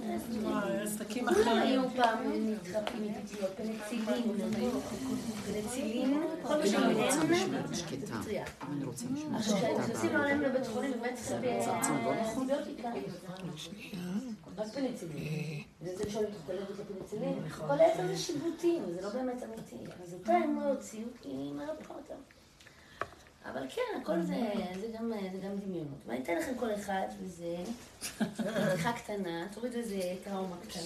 [0.42, 1.48] וואי, עסקים אחרים.
[1.48, 4.50] היו פעם נתרפים מפטריות, פניצילין,
[5.46, 6.76] פניצילין, כל מה זה
[8.20, 8.44] פטריה.
[9.34, 11.60] עכשיו, כשהם נכנסים לעולם לבית חולים, באמת צריכים
[12.08, 12.88] אנטיביוטיקה.
[14.56, 15.62] רק פניצילין.
[15.82, 17.48] וזה לשאול את החולבת לפניצילין.
[17.68, 19.76] כל היתר זה שיבוטים, זה לא באמת אמיתי.
[20.04, 22.39] אז אותה הם לא הוציאו, כי היא מרפאה אותם.
[23.52, 24.34] אבל כן, הכל זה,
[24.80, 25.98] זה גם, זה גם דמיונות.
[26.06, 27.56] ואני אתן לכם כל אחד, וזה
[28.20, 30.82] בדיחה קטנה, תוריד איזה טראומה קטנה.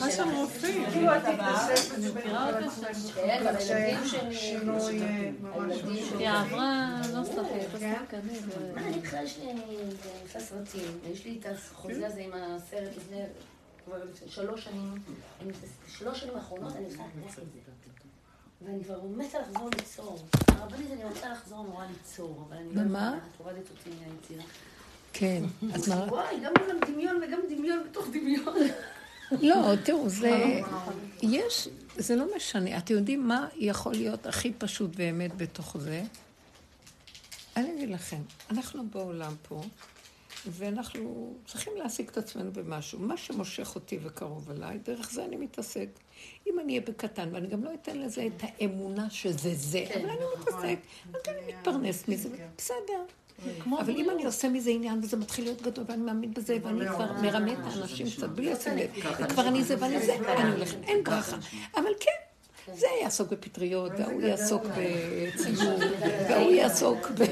[0.00, 0.90] מה שם רופאים.
[0.90, 1.22] כאילו את
[2.16, 3.12] מכירה אותה שם.
[3.14, 4.34] כן, אבל הילדים שלי...
[4.34, 6.18] שינוי אה, ממש הילדים שלי...
[6.18, 7.42] היא עברה, לא סתם.
[8.74, 9.76] מה, אני בכלל יש לי, אני
[10.22, 13.22] עושה סרטים, יש לי את החוזה הזה עם הסרט לפני
[14.26, 14.94] שלוש שנים,
[15.88, 17.42] שלוש שנים האחרונות אני עושה רק את זה.
[18.64, 20.18] ואני כבר מתה לחזור ליצור.
[20.48, 22.98] הרבנית, אני רוצה לחזור נורא ליצור, אבל אני לא ומה?
[22.98, 24.44] יכולה, את הורדת אותי מהיצירה.
[25.12, 25.42] כן.
[25.74, 25.94] אז מה?
[26.08, 28.56] וואי, גם גם דמיון וגם דמיון בתוך דמיון.
[29.40, 30.60] לא, תראו, זה...
[31.22, 31.68] יש...
[31.96, 32.78] זה לא משנה.
[32.78, 36.02] אתם יודעים מה יכול להיות הכי פשוט באמת בתוך זה?
[37.56, 39.62] אני אגיד לכם, אנחנו בעולם פה,
[40.46, 42.98] ואנחנו צריכים להשיג את עצמנו במשהו.
[42.98, 45.88] מה שמושך אותי וקרוב אליי, דרך זה אני מתעסק.
[46.46, 50.24] אם אני אהיה בקטן, ואני גם לא אתן לזה את האמונה שזה זה, אבל אני
[50.40, 50.78] מתעסק,
[51.14, 52.28] אז אני מתפרנס מזה,
[52.58, 53.04] בסדר.
[53.80, 57.12] אבל אם אני עושה מזה עניין וזה מתחיל להיות גדול ואני מאמין בזה ואני כבר
[57.12, 58.90] מרמה את האנשים קצת בלי לשים לב,
[59.20, 61.36] וכבר אני זה ואני זה, אני הולכת, אין ברכה.
[61.76, 62.31] אבל כן,
[62.74, 65.78] זה יעסוק בפטריות, וההוא יעסוק בציבור,
[66.28, 67.22] וההוא יעסוק ב...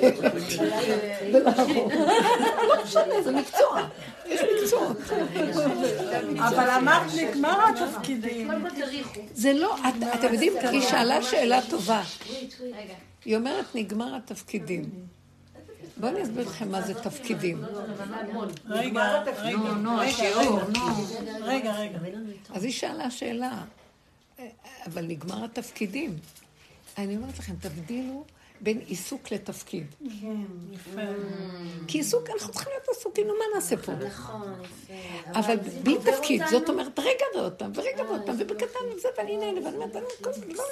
[2.69, 3.89] לא משנה, זה מקצוע.
[4.27, 4.97] יש מקצועות.
[6.39, 8.51] אבל אמרת נגמר התפקידים.
[9.35, 12.03] זה לא, את- אתם יודעים, היא שאלה שאלה טובה.
[13.25, 14.85] היא אומרת, נגמר התפקידים.
[15.97, 17.65] בואו אני אסביר לכם מה זה תפקידים.
[18.69, 20.81] רגע, רגע, נו, השיעור, נו.
[21.43, 21.99] רגע, רגע.
[22.55, 23.51] אז היא שאלה שאלה,
[24.87, 26.19] אבל נגמר התפקידים.
[26.99, 28.25] אני אומרת לכם, תבדילו
[28.61, 29.87] בין עיסוק לתפקיד.
[31.89, 33.93] כי עיסוק, אנחנו צריכים להיות עסוקים, נו, מה נעשה פה?
[33.93, 35.39] נכון, יפה.
[35.39, 36.43] אבל בלי תפקיד.
[36.51, 40.05] זאת אומרת, רגע ועוד פעם, ורגע ועוד פעם, ובקטן וזה, ואני נהנה, ואני אומרת, אני
[40.23, 40.65] כל לא.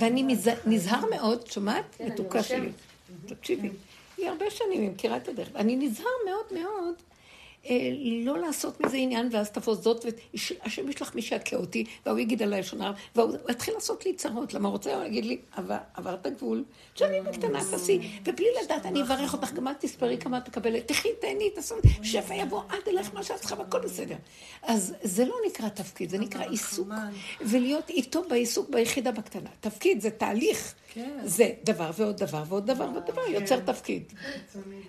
[0.00, 1.84] ואני נזהר מאוד, שומעת?
[1.98, 2.42] כן, מתוקה.
[2.42, 2.72] שלי.
[3.26, 3.70] תקשיבי,
[4.16, 5.48] היא הרבה שנים, היא מכירה את הדרך.
[5.54, 6.94] אני נזהר מאוד מאוד
[8.24, 12.62] לא לעשות מזה עניין, ואז תבוא זאת, והשם ישלח מי שיכה אותי, והוא יגיד עליי
[12.62, 16.64] שונה, והוא יתחיל לעשות לי צרות, למה הוא רוצה להגיד לי, "עבר- עברת גבול,
[16.94, 21.08] תשני בקטנה, תעשי, ובלי לדעת, אני אברך אותך, גם את תספרי כמה את מקבלת, תחי,
[21.20, 24.16] תהני, תעשו, שפע יבוא עד אלייך מה שאת צריכה, והכל בסדר.
[24.62, 26.88] אז זה לא נקרא תפקיד, זה נקרא עיסוק,
[27.40, 29.50] ולהיות איתו בעיסוק ביחידה בקטנה.
[29.60, 30.74] תפקיד זה תהליך,
[31.24, 34.02] זה דבר ועוד דבר ועוד דבר ועוד דבר, יוצר תפקיד.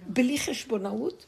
[0.08, 1.26] בלי חשבונאות,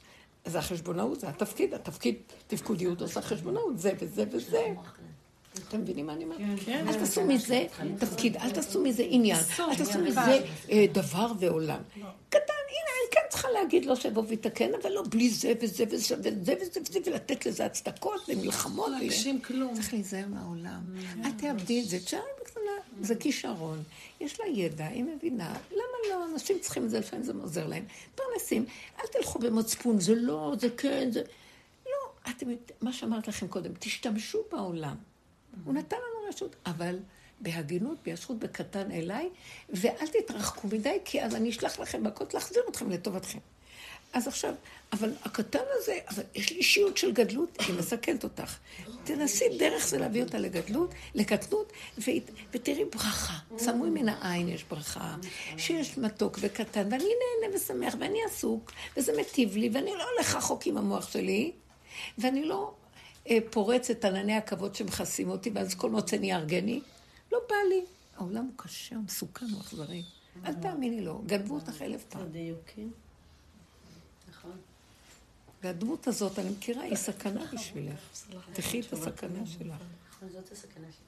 [0.49, 2.15] זה החשבונאות, זה התפקיד, התפקיד,
[2.47, 4.67] תפקודיות עושה חשבונאות, זה וזה וזה.
[5.67, 6.39] אתם מבינים מה אני אומרת?
[6.67, 7.65] אל תעשו מזה
[7.99, 10.39] תפקיד, אל תעשו מזה עניין, אל תעשו מזה
[10.71, 11.79] אה, דבר ועולם.
[12.29, 16.15] קטן, הנה, אני כן צריכה להגיד לו שיבוא ויתקן, אבל לא בלי זה וזה וזה
[16.19, 18.87] וזה וזה וזה, ולתת לזה הצדקות ומלחמות.
[18.89, 19.73] ו- להגשים כלום.
[19.73, 20.81] צריך להיזהר מהעולם.
[21.25, 22.21] אל תאבדי את זה, תשארי
[22.67, 23.83] בקטנה, זה כישרון.
[24.19, 25.53] יש לה ידע, היא מבינה.
[25.71, 26.25] למה לא?
[26.33, 27.85] אנשים צריכים את זה, לפעמים זה עוזר להם.
[28.15, 28.65] פרנסים,
[28.99, 31.21] אל תלכו במצפון, זה לא, זה כן, זה...
[31.85, 34.95] לא, אתם, יודעים, מה שאמרת לכם קודם, תשתמשו בעולם.
[35.65, 36.99] הוא נתן לנו רשות, אבל
[37.39, 39.29] בהגינות, בישרות, בקטן אליי,
[39.69, 43.39] ואל תתרחקו מדי, כי אז אני אשלח לכם מכות להחזיר אתכם לטובתכם.
[44.13, 44.53] אז עכשיו,
[44.91, 48.57] אבל הקטן הזה, אבל יש לי אישיות של גדלות, היא מסכנת אותך.
[49.03, 51.73] תנסי דרך זה להביא אותה לגדלות, לקטנות,
[52.51, 53.37] ותראי ברכה.
[53.57, 55.15] סמוי מן העין יש ברכה,
[55.57, 60.67] שיש מתוק וקטן, ואני נהנה ושמח, ואני עסוק, וזה מטיב לי, ואני לא הולך רחוק
[60.67, 61.51] עם המוח שלי,
[62.17, 62.73] ואני לא
[63.29, 66.81] אה, פורץ את ענני הכבוד שמכסים אותי, ואז כל מוצא נהיה ארגני.
[67.31, 67.81] לא בא לי.
[68.17, 70.03] העולם הוא קשה, הוא מסוכן, הוא אכזרי.
[70.45, 72.21] אל תאמיני לו, גנבו אותך אלף פעם.
[75.67, 77.99] והדמות הזאת, אני מכירה, היא סכנה בשבילך.
[78.53, 79.75] תחי את הסכנה שלך.
[80.33, 81.07] זאת הסכנה שלי.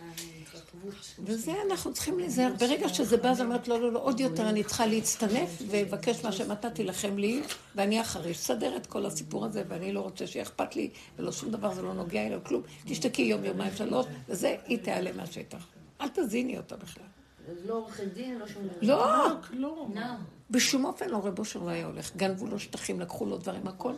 [0.00, 0.94] ההתרחבות.
[1.24, 2.52] וזה אנחנו צריכים להיזהר.
[2.58, 6.32] ברגע שזה בא, אז אומרת, לא, לא, לא, עוד יותר אני צריכה להצטנף ולבקש מה
[6.32, 7.42] שמתה תילחם לי,
[7.74, 11.50] ואני אחרי שסדר את כל הסיפור הזה, ואני לא רוצה שיהיה אכפת לי, ולא שום
[11.50, 12.62] דבר, זה לא נוגע אליה, כלום.
[12.86, 15.66] תשתקי יום, יומיים, שלוש, וזה, היא תיעלם מהשטח.
[16.00, 17.04] אל תזיני אותה בכלל.
[17.66, 18.76] לא עורכי דין, לא שום דבר.
[18.82, 19.94] לא, כלום.
[20.50, 22.16] בשום אופן לא רב אושר לא היה הולך.
[22.16, 23.92] גנבו לו שטחים, לקחו לו דברים, הכל.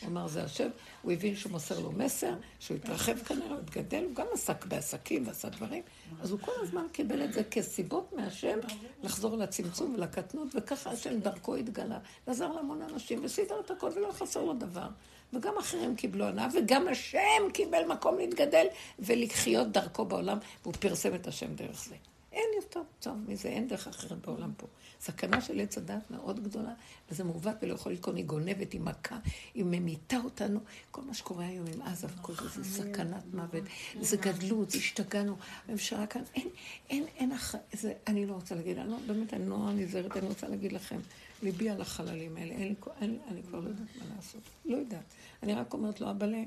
[0.00, 0.68] הוא אמר, זה השם.
[1.02, 5.26] הוא הבין שהוא מוסר לו מסר, שהוא התרחב כנראה, הוא התגדל, הוא גם עסק בעסקים
[5.26, 5.82] ועשה דברים.
[6.20, 8.58] אז הוא כל הזמן קיבל את זה כסיבות מהשם
[9.02, 11.98] לחזור לצמצום ולקטנות, וככה השם דרכו התגלה.
[12.26, 14.88] ועזר להמון אנשים, וסידר את הכל, ולא חסר לו דבר.
[15.32, 18.66] וגם אחרים קיבלו הנאה, וגם השם קיבל מקום להתגדל
[18.98, 21.94] ולחיות דרכו בעולם, והוא פרסם את השם דרך זה.
[22.32, 24.66] אין יותר טוב מזה, אין דרך אחרת בעולם פה.
[25.06, 26.72] סכנה של עץ הדת מאוד גדולה,
[27.10, 29.18] וזה מעוות ולא יכול לקרות, היא גונבת, היא מכה,
[29.54, 30.60] היא ממיתה אותנו.
[30.90, 33.64] כל מה שקורה היום עם עזה וכל זה, זה סכנת מוות,
[34.00, 35.36] זה גדלות, זה השתגענו.
[35.68, 36.48] הממשלה כאן, אין,
[36.90, 37.32] אין, אין.
[37.72, 40.98] זה, אני לא רוצה להגיד, אני לא, באמת, אני לא נזהרת, אני רוצה להגיד לכם,
[41.42, 44.40] ליבי על החללים האלה, אין אין, אני כבר לא יודעת מה לעשות.
[44.64, 45.04] לא יודעת.
[45.42, 46.42] אני רק אומרת לו, אבאלה,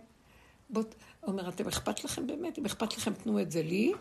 [0.69, 0.84] בוא,
[1.27, 2.60] אומר, אתם אכפת לכם באמת?
[2.60, 3.94] אם אכפת לכם, תנו את זה לי.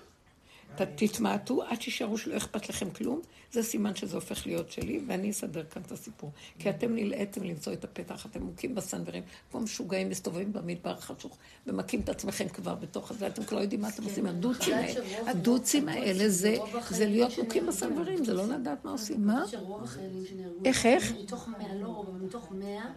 [0.76, 3.20] תתמעטו עד שישארו שלא אכפת לכם כלום,
[3.52, 6.30] זה סימן שזה הופך להיות שלי, ואני אסדר כאן את הסיפור.
[6.58, 11.36] כי אתם נלאיתם למצוא את הפתח, אתם מוכים בסנוורים, כמו משוגעים, מסתובבים במדבר חשוך,
[11.66, 14.26] ומכים את עצמכם כבר בתוך הזה, אתם כבר יודעים מה אתם עושים.
[14.26, 16.56] הדוצים האלה, הדוצים האלה זה
[16.90, 19.26] זה להיות מוכים בסנוורים, זה לא לדעת מה עושים.
[19.26, 19.44] מה?
[19.46, 20.64] שרוב החיילים שנהרגו...
[20.64, 21.12] איך, איך?
[21.22, 22.90] מתוך מאה, לא רוב, מתוך מאה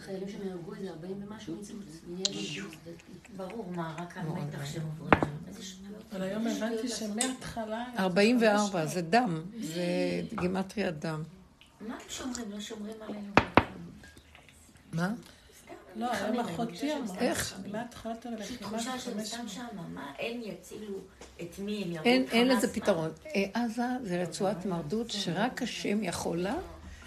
[0.00, 1.54] חיילים שנהרגו איזה 40 ומשהו.
[3.36, 5.10] ברור, מה, רק המתח שעוברים.
[5.48, 6.04] איזה שטויות.
[6.12, 7.84] אבל היום הבנתי שמההתחלה...
[7.98, 9.82] 44, זה דם, זה
[10.40, 11.22] גימטריה דם.
[11.80, 12.50] מה הם שומרים?
[12.50, 13.32] לא שומרים עלינו.
[14.92, 15.12] מה?
[15.96, 17.18] לא, היום אחותי אמרה.
[17.18, 17.54] איך?
[17.70, 19.82] מהתחלת הלחימה תחושה שהם חמש סתם שמה.
[19.94, 20.94] מה, הם יצילו
[21.40, 21.84] את מי?
[21.84, 22.48] הם ירגו אין?
[22.48, 23.10] לזה פתרון.
[23.26, 26.54] אה, עזה זה רצועת מרדות שרק השם יכולה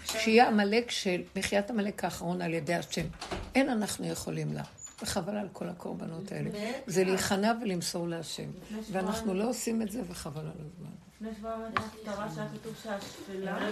[0.06, 3.06] שיהיה עמלק של מחיית עמלק האחרון על ידי השם.
[3.54, 4.62] אין אנחנו יכולים לה.
[5.02, 6.50] וחבל על כל הקורבנות האלה.
[6.86, 8.50] זה להיכנע ולמסור להשם.
[8.92, 10.90] ואנחנו לא עושים את זה, וחבל על הזמן.
[11.14, 13.62] לפני שבועיים הייתה הפטרה שהיה כתוב שהשפלה הם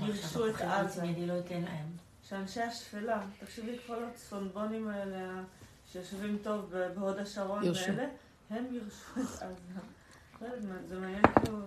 [0.00, 1.02] לא גירשו את עזה.
[1.26, 1.34] לא.
[2.28, 5.42] שאנשי השפלה, תחשבי כל הצפונבונים האלה
[5.92, 7.86] שיושבים טוב בהוד השרון ירשו.
[7.86, 8.08] ואלה,
[8.50, 9.80] הם גירשו את עזה.
[10.42, 10.48] לא
[11.42, 11.58] כאילו...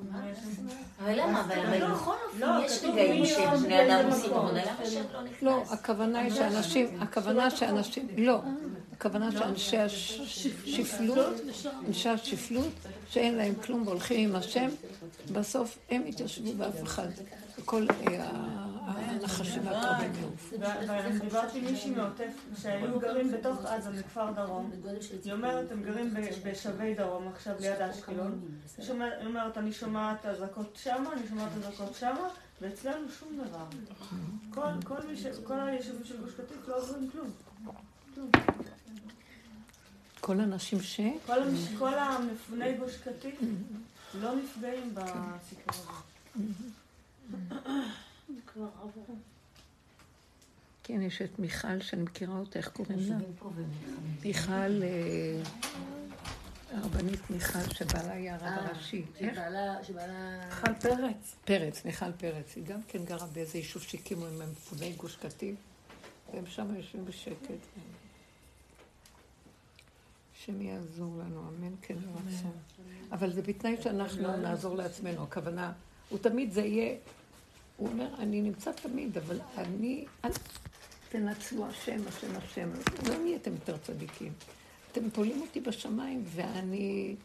[1.03, 1.41] אבל למה?
[1.41, 4.33] אבל לא, בכל לא, אופן יש רגעים מי שבני אדם עושים.
[4.33, 4.73] עבודה, למה
[5.13, 5.41] לא נכנס?
[5.41, 8.41] לא, הכוונה היא שאנשים, הכוונה שאנשים, לא,
[8.93, 11.35] הכוונה שאנשי השפלות,
[11.87, 12.71] אנשי השפלות,
[13.09, 14.69] שאין להם כלום והולכים עם השם,
[15.33, 17.07] בסוף הם יתיישבו באף אחד.
[17.65, 17.85] כל
[21.21, 22.31] דיברתי עם מישהי מעוטף
[22.61, 24.71] שהיו גרים בתוך עזה, מכפר דרום.
[25.23, 26.13] היא אומרת, הם גרים
[26.43, 28.39] בשבי דרום עכשיו ליד אשקלון.
[28.77, 32.27] היא אומרת, אני שומעת אזעקות שמה, אני שומעת אזעקות שמה,
[32.61, 33.65] ואצלנו שום דבר.
[34.53, 34.61] כל-
[35.65, 37.31] היישובים של גוש קטיף לא עוברים כלום.
[40.21, 40.99] כל האנשים ש...
[41.79, 43.35] כל המפוני גוש קטיף
[44.21, 45.73] לא נפגעים בסיפור
[46.35, 46.43] הזה.
[48.45, 49.15] כבר עברו.
[50.83, 53.17] כן, יש את מיכל, שאני מכירה אותה, איך קוראים לה?
[54.23, 54.51] מיכל,
[54.83, 55.41] אה,
[56.71, 59.05] הרבנית מיכל, שבעלה היה הרב אה, הראשי.
[59.19, 59.39] איך?
[59.83, 60.45] שבעלה.
[60.45, 61.35] מיכל פרץ.
[61.45, 62.55] פרץ, מיכל פרץ.
[62.55, 65.55] היא גם כן גרה באיזה יישוב שהקימו עם מפוני גוש קטיף,
[66.33, 67.65] והם שם יושבים בשקט.
[70.37, 72.51] השם יעזור לנו, אמן כן ורצון.
[73.11, 75.23] אבל זה בתנאי שאנחנו נעזור לעצמנו.
[75.23, 75.71] הכוונה,
[76.09, 76.95] הוא תמיד זה יהיה,
[77.79, 80.31] הוא אומר, אני נמצא תמיד, אבל אני, אל
[81.09, 82.69] תנצלו השם, השם, השם.
[83.07, 84.33] לא נהייתם יותר צדיקים.
[84.91, 87.15] אתם תולים אותי בשמיים, ואני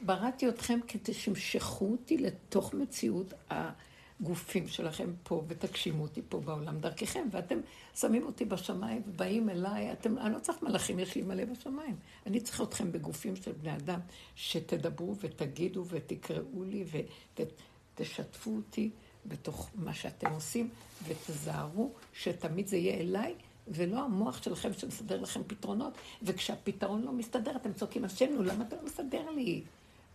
[0.00, 7.28] בראתי אתכם כדי שימשכו אותי לתוך מציאות הגופים שלכם פה, ותגשימו אותי פה בעולם דרככם,
[7.30, 7.58] ואתם
[7.94, 11.96] שמים אותי בשמיים ובאים אליי, אתם, אני לא צריך מלאכים, יש לי מלא בשמיים.
[12.26, 14.00] אני צריך אתכם בגופים של בני אדם,
[14.34, 16.84] שתדברו ותגידו ותקראו לי
[17.94, 18.90] ותשתפו אותי
[19.26, 20.68] בתוך מה שאתם עושים,
[21.06, 23.34] ותזהרו שתמיד זה יהיה אליי.
[23.68, 25.92] ולא המוח שלכם שמסדר לכם פתרונות,
[26.22, 29.62] וכשהפתרון לא מסתדר, אתם צועקים, השם, נו, למה אתה לא מסדר לי?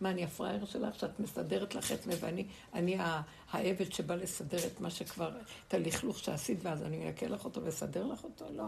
[0.00, 2.96] מה, אני הפראייר שלך שאת מסדרת לך עצמי, ואני אני
[3.50, 5.30] העבד שבא לסדר את מה שכבר,
[5.68, 8.44] את הלכלוך שעשית, ואז אני אעכל לך אותו ואסדר לך אותו?
[8.52, 8.64] לא.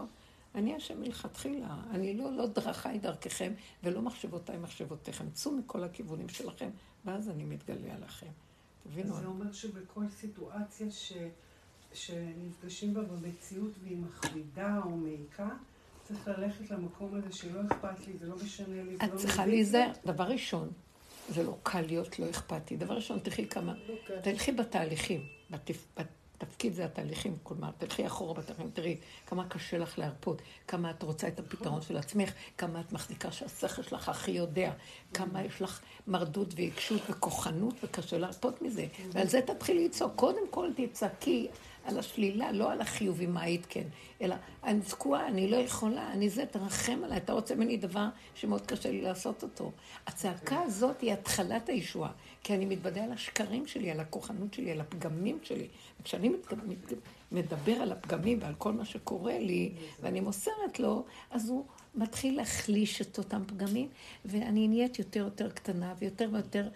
[0.55, 1.77] אני השם מלכתחילה.
[1.91, 3.53] אני לא, לא דרכיי דרככם,
[3.83, 5.29] ולא מחשבותיי מחשבותיכם.
[5.33, 6.69] צאו מכל הכיוונים שלכם,
[7.05, 8.31] ואז אני מתגלה עליכם.
[8.83, 9.15] תבינו?
[9.15, 11.13] זה אומר שבכל סיטואציה ש...
[11.93, 15.49] שנפגשים בה במציאות והיא מכבידה או מעיקה,
[16.03, 19.41] צריך ללכת למקום הזה שלא אכפת לי, זה לא משנה לי, זה את לא צריכה
[19.41, 19.51] מזיק לי.
[19.51, 19.91] להיזהר.
[20.05, 20.71] דבר ראשון,
[21.29, 22.77] זה לא קל להיות לא אכפתי.
[22.77, 23.73] דבר ראשון, תלכי כמה,
[24.23, 25.21] תלכי בתהליכים.
[26.51, 26.61] בתפ...
[26.61, 28.97] בתפקיד זה התהליכים, כלומר, תלכי אחורה בתהליכים, תראי
[29.27, 33.83] כמה קשה לך להרפות, כמה את רוצה את הפתרון של עצמך, כמה את מחזיקה שהשכל
[33.83, 34.71] שלך הכי יודע,
[35.13, 38.85] כמה יש לך מרדות ועיקשות וכוחנות וקשה להרפות מזה.
[39.11, 40.11] ועל זה תתחילי לצעוק.
[40.15, 41.47] קודם כל תצעקי
[41.85, 43.83] על השלילה, לא על החיובי, מה היית כן,
[44.21, 48.65] אלא אני תקועה, אני לא יכולה, אני זה, תרחם עליי, אתה רוצה ממני דבר שמאוד
[48.65, 49.71] קשה לי לעשות אותו.
[50.07, 52.11] הצעקה הזאת היא התחלת הישועה,
[52.43, 55.67] כי אני מתוודה על השקרים שלי, על הכוחנות שלי, על הפגמים שלי.
[56.01, 56.29] וכשאני
[57.31, 59.71] מדבר על הפגמים ועל כל מה שקורה לי,
[60.01, 63.87] ואני מוסרת לו, אז הוא מתחיל להחליש את אותם פגמים,
[64.25, 66.67] ואני נהיית יותר יותר קטנה ויותר ויותר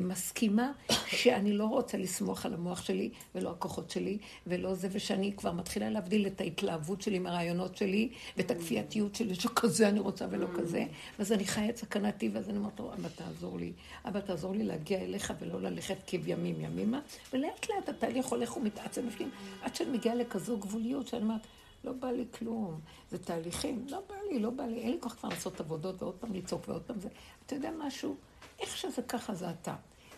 [0.00, 0.72] מסכימה
[1.06, 5.90] שאני לא רוצה לסמוך על המוח שלי ולא הכוחות שלי ולא זה, ושאני כבר מתחילה
[5.90, 10.84] להבדיל את ההתלהבות שלי מהרעיונות שלי ואת הכפייתיות שלי שכזה אני רוצה ולא כזה,
[11.18, 13.72] ואז אני חיה את סכנתי ואז אני אומרת לו, אבא תעזור לי,
[14.04, 17.00] אבא תעזור לי להגיע אליך ולא ללכת כבימים ימימה,
[17.32, 19.30] ולאט לאט התהליך הולך ומתעצם בפנים
[19.62, 21.46] עד שאני מגיעה לכזו גבוליות שאני אומרת,
[21.84, 22.80] לא בא לי כלום,
[23.10, 26.14] זה תהליכים, לא בא לי, לא בא לי, אין לי כוח כבר לעשות עבודות ועוד
[26.14, 27.08] פעם לצעוק ועוד פעם זה.
[27.46, 28.16] אתה יודע משהו?
[28.60, 29.74] איך שזה ככה זה אתה.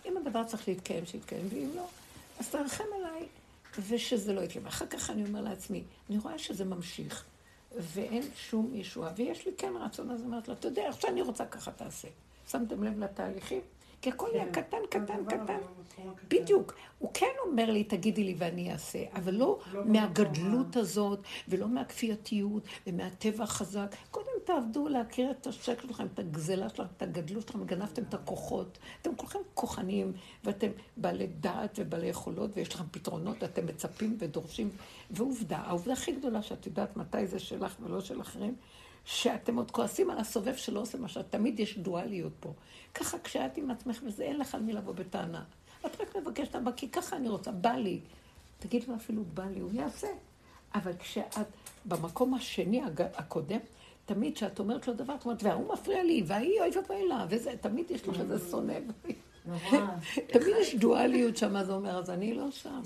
[0.07, 1.87] אם הדבר צריך להתקיים, שיתקיים, ואם לא,
[2.41, 3.27] אז תרחם עליי,
[3.89, 4.67] ושזה לא יתקיים.
[4.67, 7.25] אחר כך אני אומר לעצמי, אני רואה שזה ממשיך,
[7.77, 11.23] ואין שום ישועה, ויש לי כן רצון, אז אני אומרת לו, אתה יודע, עכשיו אני
[11.23, 12.09] רוצה ככה תעשה.
[12.51, 13.61] שמתם לב לתהליכים?
[14.03, 15.47] כי הכל נהיה קטן, קטן, הדבר קטן.
[15.47, 16.37] במקום הקטן.
[16.37, 16.75] בדיוק.
[16.99, 22.63] הוא כן אומר לי, תגידי לי ואני אעשה, אבל לא לא מהגדלות הזאת, ולא מהכפייתיות,
[22.87, 23.97] ומהטבע החזק.
[24.11, 28.79] קודם תעבדו להכיר את השקל שלכם, את הגזלה שלכם, את הגדלות שלכם, גנבתם את הכוחות.
[29.03, 30.13] אתם כולכם כוחניים,
[30.45, 34.71] ואתם בעלי דעת ובעלי יכולות, ויש לכם פתרונות, ואתם מצפים ודורשים.
[35.11, 38.55] ועובדה, העובדה הכי גדולה שאת יודעת מתי זה שלך ולא של אחרים,
[39.09, 42.53] שאתם עוד כועסים על הסובב שלא עושה מה שאת, תמיד יש דואליות פה.
[42.95, 45.45] ככה כשאת עם עצמך וזה, אין לך על מי לבוא בטענה.
[45.87, 48.01] את רק מבקשת, אבא, כי ככה אני רוצה, בא לי.
[48.59, 50.09] תגיד לו אפילו בא לי, הוא יעשה.
[50.75, 51.47] אבל כשאת
[51.85, 52.83] במקום השני,
[53.15, 53.59] הקודם,
[54.07, 57.55] תמיד כשאת אומרת לו דבר, את אומרת, וההוא מפריע לי, וההיא אוי ואבוי לה, וזה,
[57.61, 58.79] תמיד יש לך איזה שונא.
[60.33, 62.81] תמיד יש דואליות שם, הוא אומר, אז אני לא שם.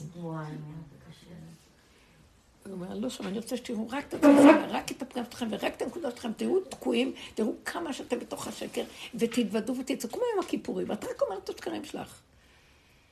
[2.66, 5.74] הוא אומר, לא שם, אני רוצה שתראו רק את עצמכם, רק את הפגם שלכם ורק
[5.76, 8.82] את הנקודה שלכם, תראו תקועים, תראו כמה שאתם בתוך השקר,
[9.14, 12.20] ותתוודו ותצאו, כמו יום הכיפורים, את רק אומרת את השקרים שלך.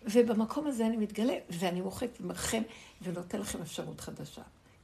[0.04, 2.62] ובמקום הזה אני מתגלה, ואני מוחק ומרחם,
[3.02, 4.42] ונותן לכם אפשרות חדשה.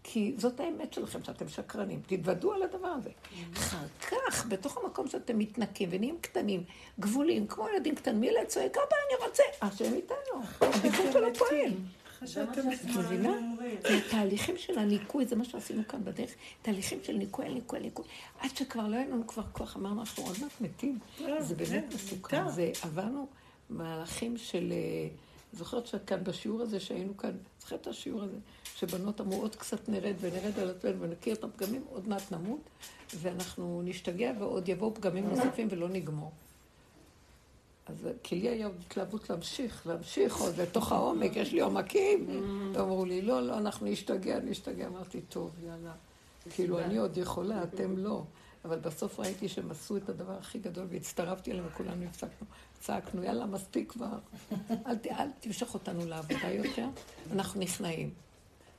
[0.08, 2.00] כי זאת האמת שלכם, שאתם שקרנים.
[2.06, 3.10] תתוודו על הדבר הזה.
[3.54, 6.64] אחר כך, בתוך המקום שאתם מתנקים ונהיים קטנים,
[7.00, 10.42] גבולים, כמו ילדים קטנים, ילד צועק, אבא, אני רוצה, השם איתנו.
[10.60, 11.72] הביטוי שלו פועל.
[12.16, 13.76] אחרי זה מה שאתם שהשמאלנים אומרים.
[13.82, 16.30] זה תהליכים של הניקוי, זה מה שעשינו כאן בדרך,
[16.62, 18.04] תהליכים של ניקוי, ניקוי, ניקוי.
[18.40, 20.98] עד שכבר לא היה לנו כבר כוח, אמרנו, אנחנו עוד מעט מתים.
[21.38, 22.42] זה באמת מסוכן.
[22.82, 23.26] עברנו
[23.70, 24.72] מהלכים של...
[24.72, 25.08] אה,
[25.52, 27.30] זוכרת שכאן בשיעור הזה שהיינו כאן,
[27.60, 28.36] זוכרת את השיעור הזה,
[28.76, 32.60] שבנות אמרו עוד קצת נרד ונרד על עצמנו ונכיר את הפגמים, עוד מעט נמות,
[33.14, 36.32] ואנחנו נשתגע ועוד יבואו פגמים נוספים ולא נגמור.
[37.86, 42.26] אז כי לי היה התלהבות להמשיך, להמשיך עוד לתוך העומק, יש לי עומקים.
[42.74, 44.86] ואמרו לי, לא, לא, אנחנו נשתגע, נשתגע.
[44.86, 45.92] אמרתי, טוב, יאללה.
[46.50, 48.22] כאילו, אני עוד יכולה, אתם לא.
[48.64, 52.46] אבל בסוף ראיתי שהם עשו את הדבר הכי גדול והצטרפתי אליהם וכולנו הפסקנו.
[52.80, 54.18] צעקנו, יאללה, מספיק כבר.
[54.86, 56.86] אל, אל תמשוך אותנו לעבודה יותר,
[57.32, 58.10] אנחנו נכנעים.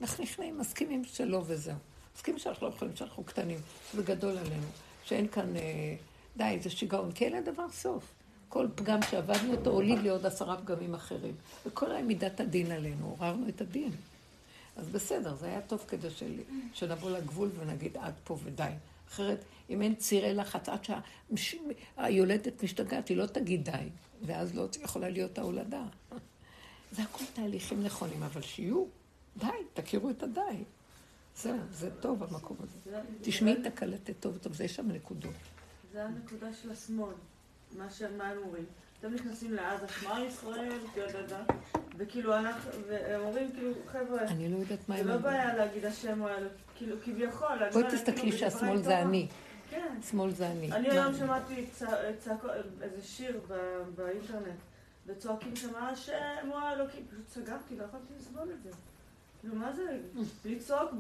[0.01, 1.75] אנחנו נכנעים, מסכימים שלא וזהו.
[2.15, 3.59] מסכימים שאנחנו לא יכולים, שאנחנו קטנים,
[3.91, 4.67] שזה גדול עלינו,
[5.03, 5.95] שאין כאן, אה,
[6.37, 8.16] די, זה שיגעון, כי אין לדבר סוף.
[8.49, 11.35] כל פגם שעבדנו אותו הוליד לי עוד עשרה פגמים אחרים.
[11.65, 13.91] וכל היה מידת הדין עלינו, עוררנו את הדין.
[14.77, 16.39] אז בסדר, זה היה טוב כדי של...
[16.73, 18.69] שנבוא לגבול ונגיד עד פה ודי.
[19.09, 20.87] אחרת, אם אין צירי לחץ, עד
[21.35, 23.89] שהיולדת משתגעת, היא לא תגיד די,
[24.25, 25.83] ואז לא יכולה להיות ההולדה.
[26.91, 28.85] זה הכל תהליכים נכונים, אבל שיהיו,
[29.37, 30.41] די, תכירו את הדי.
[31.37, 32.77] זהו, זה טוב המקום הזה.
[32.91, 35.33] זה- תשמעי את הקלטת טוב טוב, זה יש שם נקודות.
[35.93, 37.13] זה הנקודה של השמאל,
[37.77, 38.65] מה שהם אומרים.
[38.99, 40.79] אתם נכנסים לעזה, שמע ישראל,
[41.27, 41.43] דה
[41.97, 45.33] וכאילו אנחנו, והם אומרים כאילו, חבר'ה, אני לא יודעת מה זה הם לא אומרים.
[45.33, 49.01] בעיה להגיד השם או אלו, כאילו, כביכול, בואי לא תסתכלי כאילו, שהשמאל זה.
[49.01, 49.27] אני.
[49.69, 49.97] כן.
[50.09, 50.71] שמאל זה אני.
[50.71, 50.93] אני מה?
[50.93, 51.65] היום שמעתי
[52.81, 53.41] איזה שיר
[53.95, 54.59] באינטרנט,
[55.05, 58.69] וצועקים שם, השם הוא האלוקים, פשוט סגרתי, לא יכולתי לסבול את זה.
[59.49, 59.97] כאילו, מה זה?
[60.45, 60.91] לצעוק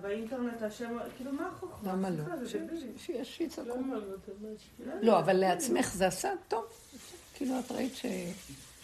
[0.00, 1.92] באינטרנט, השם, כאילו, מה החוכמה?
[1.92, 2.24] למה לא?
[3.24, 3.68] שיצעקו.
[3.68, 3.76] לא?
[3.80, 3.96] מה
[4.58, 6.64] ש- לא, אבל לעצמך זה עשה טוב.
[7.34, 8.06] כאילו, את ראית ש...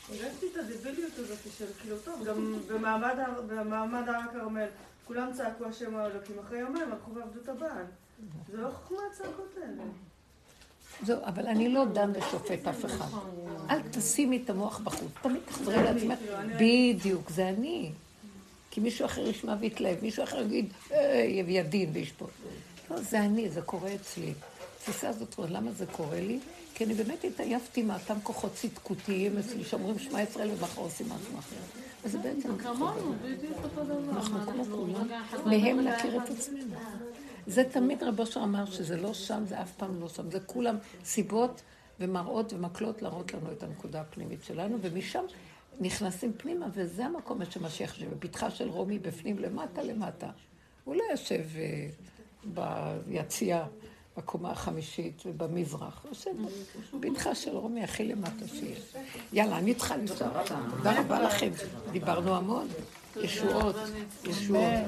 [0.09, 4.67] הרגשתי את הדביליות הזאת של כאילו, טוב, גם במעמד הר- במעמד הר הכרמל,
[5.07, 7.85] כולם צעקו השם האלוקים, אחרי יומיים הלכו ועבדו את הבעל.
[8.53, 9.83] זה לא חוכמה הצעקות האלה.
[11.03, 13.05] זהו, אבל אני לא דן ושופט אף אחד.
[13.71, 15.11] אל תשימי את המוח בחוץ.
[15.23, 16.19] תמיד תחזרי לעצמך.
[16.61, 17.93] בדיוק, זה אני.
[18.77, 22.31] כי מישהו אחר ישמע ויתלהב, מישהו אחר יגיד, אה, יביא דין וישפוט.
[22.91, 24.33] לא, זה אני, זה קורה אצלי.
[24.77, 26.39] התפיסה הזאת, למה זה קורה לי?
[26.75, 31.57] כי אני באמת התעייפתי מאותם כוחות צדקותיים אצלי, שאומרים שמע ישראל ומחר עושים משהו אחר.
[32.05, 34.11] אז זה בעצם כמונו, בדיוק אותו דבר.
[34.11, 36.75] אנחנו כמו כולם, רגע אחד מהם לא להכיר את עצמנו.
[37.47, 40.31] זה תמיד רב אושר אמר שזה לא שם, זה אף פעם לא שם.
[40.31, 41.63] זה כולם סיבות
[42.01, 45.25] ומראות ומקלות להראות לנו את הנקודה הפנימית שלנו, ומשם
[45.81, 50.31] נכנסים פנימה, וזה המקום שמשיח שבפתחה של רומי בפנים למטה למטה.
[50.85, 51.87] הוא לא יושב אה,
[53.07, 53.65] ביציע,
[54.17, 56.01] בקומה החמישית ובמזרח.
[56.03, 56.31] הוא יושב
[57.01, 58.95] בפתחה של רומי הכי למטה שיש.
[59.33, 60.29] יאללה, אני צריכה לנסוע.
[60.77, 61.51] תודה רבה לכם.
[61.93, 62.69] דיברנו המון.
[63.17, 63.77] ישועות,
[64.25, 64.85] ישועות.